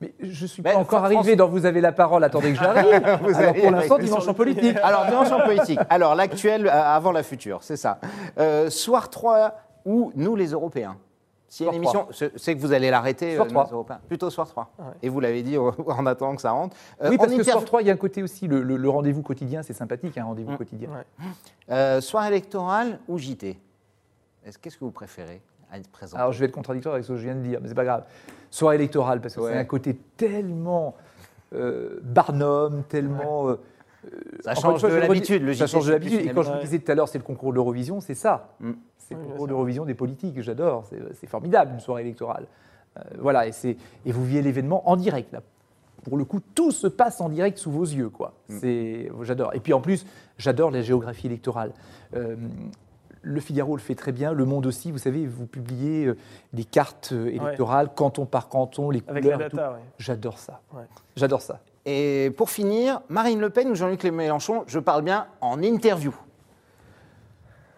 Mais 0.01 0.13
je 0.21 0.45
suis 0.45 0.61
Ben, 0.61 0.73
pas 0.75 0.79
encore 0.79 1.03
arrivé 1.03 1.35
dans 1.35 1.49
Vous 1.49 1.65
avez 1.65 1.81
la 1.81 1.91
parole, 1.91 2.23
attendez 2.23 2.53
que 2.53 2.57
j'arrive. 2.59 3.19
Vous 3.21 3.35
Alors 3.37 3.53
pour 3.53 3.71
l'instant, 3.71 3.97
dimanche 3.97 4.27
en 4.29 4.33
politique. 4.33 4.77
Alors, 4.83 5.05
dimanche 5.07 5.31
en 5.31 5.41
politique. 5.45 5.79
Alors, 5.89 6.15
l'actuel 6.15 6.67
euh, 6.67 6.71
avant 6.71 7.11
la 7.11 7.21
future, 7.21 7.59
c'est 7.63 7.75
ça. 7.75 7.99
Euh, 8.37 8.69
soir 8.69 9.09
3 9.09 9.59
ou 9.83 10.13
nous, 10.15 10.37
les 10.37 10.51
Européens 10.51 10.95
A 11.49 11.51
une 11.51 11.55
Soir 11.65 11.73
émission, 11.73 12.07
sais 12.37 12.55
que 12.55 12.59
vous 12.61 12.73
allez 12.73 12.91
l'arrêter, 12.91 13.35
Soir 13.35 13.47
nous, 13.47 13.53
3. 13.53 13.63
les 13.65 13.71
Européens. 13.71 13.99
Plutôt 14.07 14.29
soir 14.29 14.47
3. 14.47 14.71
Ouais. 14.77 14.85
Et 15.01 15.09
vous 15.09 15.19
l'avez 15.19 15.41
dit 15.41 15.57
euh, 15.57 15.71
en 15.87 16.05
attendant 16.05 16.35
que 16.35 16.41
ça 16.43 16.51
rentre. 16.51 16.75
Euh, 17.01 17.09
oui, 17.09 17.17
parce 17.17 17.33
que 17.33 17.41
soir 17.43 17.65
3, 17.65 17.81
il 17.81 17.87
y 17.87 17.89
a 17.89 17.93
un 17.93 17.97
côté 17.97 18.21
aussi, 18.21 18.47
le, 18.47 18.61
le- 18.61 18.77
le 18.77 18.89
rendez-vous 18.89 19.23
quotidien, 19.23 19.63
c'est 19.63 19.73
sympathique, 19.73 20.15
un 20.19 20.25
rendez-vous 20.25 20.51
Mm. 20.51 20.57
quotidien. 20.57 20.89
Ouais. 20.89 21.25
Euh, 21.71 22.01
soir 22.01 22.25
électoral 22.27 22.99
ou 23.07 23.17
JT 23.17 23.57
Est-ce- 24.45 24.59
Qu'est-ce 24.59 24.77
que 24.77 24.85
vous 24.85 24.91
préférez 24.91 25.41
à 25.71 25.77
être 25.79 25.89
présent 25.89 26.17
Alors 26.17 26.31
je 26.33 26.39
vais 26.39 26.45
être 26.45 26.51
contradictoire 26.51 26.93
avec 26.93 27.05
ce 27.05 27.13
que 27.13 27.17
je 27.17 27.23
viens 27.23 27.35
de 27.35 27.41
dire, 27.41 27.59
mais 27.61 27.67
c'est 27.67 27.73
pas 27.75 27.83
grave. 27.85 28.03
Soirée 28.51 28.75
électorale, 28.75 29.19
parce 29.19 29.33
que 29.35 29.41
Ouais. 29.41 29.51
c'est 29.53 29.57
un 29.57 29.65
côté 29.65 29.95
tellement 30.17 30.95
euh, 31.55 31.99
Barnum, 32.03 32.83
tellement. 32.87 33.55
Euh, 34.05 34.09
Ça 34.41 34.55
change 34.55 34.79
fois, 34.81 34.89
de 34.89 34.95
l'habitude. 34.95 35.53
Ça 35.53 35.67
change 35.67 35.87
de 35.87 35.91
l'habitude. 35.91 36.21
Et 36.21 36.29
quand 36.31 36.41
je 36.43 36.51
vous 36.51 36.59
disais 36.59 36.79
tout 36.79 36.91
à 36.91 36.95
l'heure, 36.95 37.07
c'est 37.07 37.17
le 37.17 37.23
concours 37.23 37.49
de 37.51 37.55
l'Eurovision, 37.55 37.99
c'est 37.99 38.15
ça. 38.15 38.49
Mm. 38.59 38.71
C'est 38.97 39.13
le 39.15 39.21
Oui, 39.21 39.27
concours 39.29 39.47
d'Eurovision 39.47 39.85
des 39.85 39.93
politiques, 39.95 40.35
que 40.35 40.41
j'adore. 40.41 40.85
C'est 40.89 40.99
c'est 41.15 41.27
formidable, 41.27 41.71
une 41.73 41.79
soirée 41.79 42.01
électorale. 42.03 42.45
Euh, 42.97 43.01
voilà, 43.19 43.47
et, 43.47 43.51
c'est- 43.51 43.77
et 44.05 44.11
vous 44.11 44.23
vivez 44.25 44.41
l'événement 44.41 44.89
en 44.89 44.95
direct, 44.95 45.31
là. 45.33 45.41
Pour 46.03 46.15
le 46.17 46.23
coup, 46.23 46.39
tout 46.55 46.71
se 46.71 46.87
passe 46.87 47.19
en 47.19 47.27
direct 47.29 47.57
sous 47.57 47.71
vos 47.71 47.83
yeux, 47.83 48.09
quoi. 48.09 48.33
Mm. 48.47 48.57
C'est, 48.59 49.11
j'adore. 49.23 49.53
Et 49.53 49.59
puis 49.59 49.73
en 49.73 49.81
plus, 49.81 50.05
j'adore 50.37 50.71
la 50.71 50.81
géographie 50.81 51.27
électorale. 51.27 51.71
Euh, 52.15 52.35
le 53.21 53.41
Figaro 53.41 53.75
le 53.75 53.81
fait 53.81 53.95
très 53.95 54.13
bien, 54.13 54.31
Le 54.31 54.45
Monde 54.45 54.65
aussi. 54.65 54.93
Vous 54.93 54.97
savez, 54.97 55.27
vous 55.27 55.45
publiez 55.45 56.09
des 56.53 56.63
cartes 56.63 57.11
électorales, 57.11 57.89
canton 57.93 58.25
par 58.25 58.47
canton, 58.47 58.91
les 58.91 59.03
Avec 59.09 59.25
la 59.25 59.31
couleurs. 59.33 59.47
et 59.47 59.49
tout. 59.49 59.57
data, 59.57 59.71
ouais. 59.73 59.79
J'adore 59.97 60.37
ça. 60.39 60.61
Ouais. 60.73 60.83
J'adore 61.17 61.41
ça. 61.41 61.59
Et 61.91 62.29
pour 62.37 62.51
finir, 62.51 63.01
Marine 63.09 63.39
Le 63.39 63.49
Pen 63.49 63.67
ou 63.67 63.73
Jean-Luc 63.73 64.03
Mélenchon, 64.03 64.63
je 64.67 64.77
parle 64.77 65.01
bien 65.01 65.25
en 65.41 65.63
interview. 65.63 66.13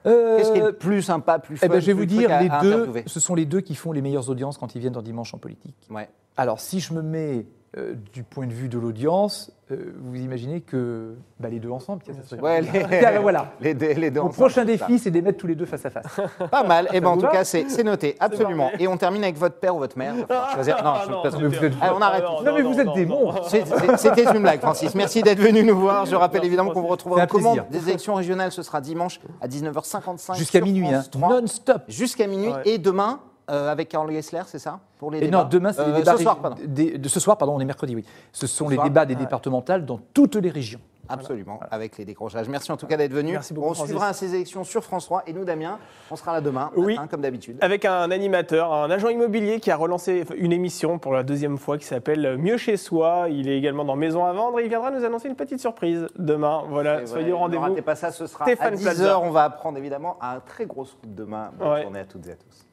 Qu'est-ce 0.03 0.51
qui 0.51 0.59
est 0.59 0.65
le 0.65 0.73
plus 0.73 1.01
sympa, 1.01 1.39
plus 1.39 1.55
fun 1.55 1.65
Eh 1.65 1.69
ben, 1.69 1.79
je 1.79 1.85
vais 1.85 1.93
vous 1.93 2.05
dire, 2.05 2.29
les 2.41 2.49
deux, 2.61 3.03
ce 3.05 3.21
sont 3.21 3.35
les 3.35 3.45
deux 3.45 3.61
qui 3.61 3.73
font 3.73 3.93
les 3.93 4.01
meilleures 4.01 4.29
audiences 4.29 4.57
quand 4.57 4.75
ils 4.75 4.79
viennent 4.79 4.91
dans 4.91 5.01
Dimanche 5.01 5.33
en 5.33 5.37
politique. 5.37 5.75
Ouais. 5.89 6.09
Alors, 6.35 6.59
si 6.59 6.81
je 6.81 6.93
me 6.93 7.01
mets 7.01 7.45
euh, 7.77 7.93
du 8.13 8.23
point 8.23 8.47
de 8.47 8.51
vue 8.53 8.67
de 8.67 8.77
l'audience, 8.77 9.49
euh, 9.71 9.93
vous 10.03 10.17
imaginez 10.17 10.59
que 10.59 11.15
bah, 11.39 11.47
les 11.47 11.59
deux 11.61 11.69
ensemble, 11.69 12.01
tiens, 12.03 12.13
ça 12.13 12.27
serait- 12.27 12.41
Ouais, 12.41 12.59
les, 12.61 12.69
ben 13.01 13.21
voilà. 13.21 13.53
les 13.61 13.73
deux, 13.73 13.93
les 13.93 14.11
deux 14.11 14.19
Mon 14.19 14.25
ensemble, 14.27 14.35
prochain 14.39 14.65
défi, 14.65 14.99
c'est 14.99 15.09
de 15.09 15.15
les 15.15 15.21
mettre 15.21 15.37
tous 15.37 15.47
les 15.47 15.55
deux 15.55 15.65
face 15.65 15.85
à 15.85 15.89
face. 15.89 16.19
Pas 16.51 16.63
mal. 16.63 16.89
Et 16.91 16.99
ben 16.99 17.07
en 17.07 17.17
tout 17.17 17.27
cas, 17.27 17.45
c'est 17.45 17.69
c'est 17.69 17.85
noté, 17.85 18.17
absolument. 18.19 18.71
Et 18.77 18.89
on 18.89 18.97
termine 18.97 19.23
avec 19.23 19.37
votre 19.37 19.55
père 19.55 19.73
ou 19.73 19.79
votre 19.79 19.97
mère. 19.97 20.15
Choisir. 20.53 20.83
Non, 20.83 20.91
Ah, 20.95 21.03
je 21.31 21.45
vous 21.45 21.55
êtes- 21.55 21.73
Allez, 21.81 21.93
on 21.95 22.01
arrête. 22.01 22.23
non, 22.23 22.41
Non, 22.43 22.53
mais 22.55 22.61
vous 22.61 22.77
êtes 22.77 22.87
non, 22.87 22.93
des 22.93 23.05
monstres. 23.05 23.49
C'était 23.97 24.23
une 24.25 24.41
blague, 24.41 24.59
Francis. 24.59 24.93
Merci 24.93 25.21
d'être 25.23 25.39
venu 25.39 25.63
nous 25.63 25.79
voir. 25.79 26.05
Je 26.05 26.15
rappelle 26.15 26.39
Merci, 26.41 26.47
évidemment 26.47 26.71
qu'on 26.71 26.81
vous 26.81 26.87
retrouvera 26.87 27.25
plaisir. 27.25 27.65
des 27.71 27.87
élections 27.87 28.15
régionales. 28.15 28.51
Ce 28.51 28.63
sera 28.63 28.81
dimanche 28.81 29.21
à 29.39 29.47
19h55. 29.47 30.35
Jusqu'à 30.35 30.59
minuit, 30.59 30.87
hein, 30.87 31.03
France 31.03 31.11
3. 31.11 31.29
non-stop. 31.41 31.83
Jusqu'à 31.87 32.27
minuit. 32.27 32.51
Et 32.65 32.77
demain, 32.79 33.21
euh, 33.51 33.71
avec 33.71 33.89
Carole 33.89 34.11
Gessler, 34.11 34.41
c'est 34.47 34.59
ça 34.59 34.79
Pour 34.97 35.11
les 35.11 35.17
Et 35.17 35.21
débats 35.21 35.43
non, 35.43 35.49
demain, 35.49 35.73
c'est 35.73 35.81
Euh, 35.81 35.87
les 35.87 35.99
débats. 35.99 36.17
Ce 36.17 36.23
soir, 36.23 36.37
pardon. 36.39 36.57
des- 36.65 36.97
de 36.97 37.09
ce 37.09 37.19
soir, 37.19 37.37
pardon, 37.37 37.55
on 37.55 37.59
est 37.59 37.65
mercredi, 37.65 37.95
oui. 37.95 38.05
Ce 38.31 38.47
sont 38.47 38.69
les 38.69 38.75
soir. 38.75 38.85
débats 38.87 39.05
des 39.05 39.13
Ouais. 39.15 39.19
départementales 39.19 39.85
dans 39.85 39.99
toutes 40.13 40.35
les 40.35 40.49
régions. 40.49 40.79
Absolument, 41.09 41.59
avec 41.71 41.97
les 41.97 42.05
décrochages. 42.05 42.47
Merci 42.47 42.71
en 42.71 42.77
tout 42.77 42.87
cas 42.87 42.95
d'être 42.95 43.11
venu. 43.11 43.33
Merci 43.33 43.53
beaucoup, 43.53 43.67
On 43.71 43.73
Francis. 43.73 43.89
suivra 43.89 44.13
ces 44.13 44.33
élections 44.33 44.63
sur 44.63 44.81
France 44.81 45.05
3. 45.05 45.23
Et 45.27 45.33
nous, 45.33 45.43
Damien, 45.43 45.77
on 46.09 46.15
sera 46.15 46.31
là 46.31 46.39
demain, 46.39 46.71
Oui. 46.77 46.95
matin, 46.95 47.07
comme 47.07 47.19
d'habitude. 47.19 47.57
Avec 47.59 47.83
un 47.83 48.11
animateur, 48.11 48.71
un 48.71 48.89
agent 48.89 49.09
immobilier 49.09 49.59
qui 49.59 49.71
a 49.71 49.75
relancé 49.75 50.23
une 50.37 50.53
émission 50.53 50.99
pour 50.99 51.11
la 51.11 51.23
deuxième 51.23 51.57
fois 51.57 51.77
qui 51.77 51.83
s'appelle 51.85 52.37
Mieux 52.37 52.55
chez 52.55 52.77
soi. 52.77 53.25
Il 53.29 53.49
est 53.49 53.57
également 53.57 53.83
dans 53.83 53.97
Maison 53.97 54.23
à 54.25 54.31
vendre 54.31 54.61
et 54.61 54.63
il 54.63 54.69
viendra 54.69 54.89
nous 54.91 55.03
annoncer 55.03 55.27
une 55.27 55.35
petite 55.35 55.59
surprise 55.59 56.07
demain. 56.17 56.63
Voilà, 56.69 57.05
soyez 57.05 57.25
au 57.33 57.35
Ne 57.35 57.39
rendez-vous. 57.41 57.63
ratez 57.63 57.81
pas 57.81 57.95
ça, 57.95 58.11
ce 58.11 58.25
sera 58.25 58.45
Stéphane 58.45 58.73
à 58.73 58.77
10h. 58.77 58.83
Plaza. 58.83 59.19
On 59.19 59.31
va 59.31 59.43
apprendre 59.43 59.77
évidemment 59.77 60.15
un 60.21 60.39
très 60.39 60.65
gros 60.65 60.85
scoop 60.85 61.13
demain. 61.13 61.51
Bonne 61.59 61.67
Ouais. 61.67 61.81
journée 61.81 61.99
à 61.99 62.05
toutes 62.05 62.25
et 62.27 62.31
à 62.31 62.35
tous. 62.35 62.65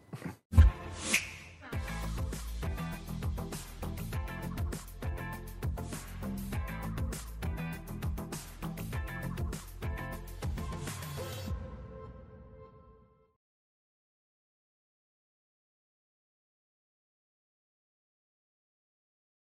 あ。 0.56 0.77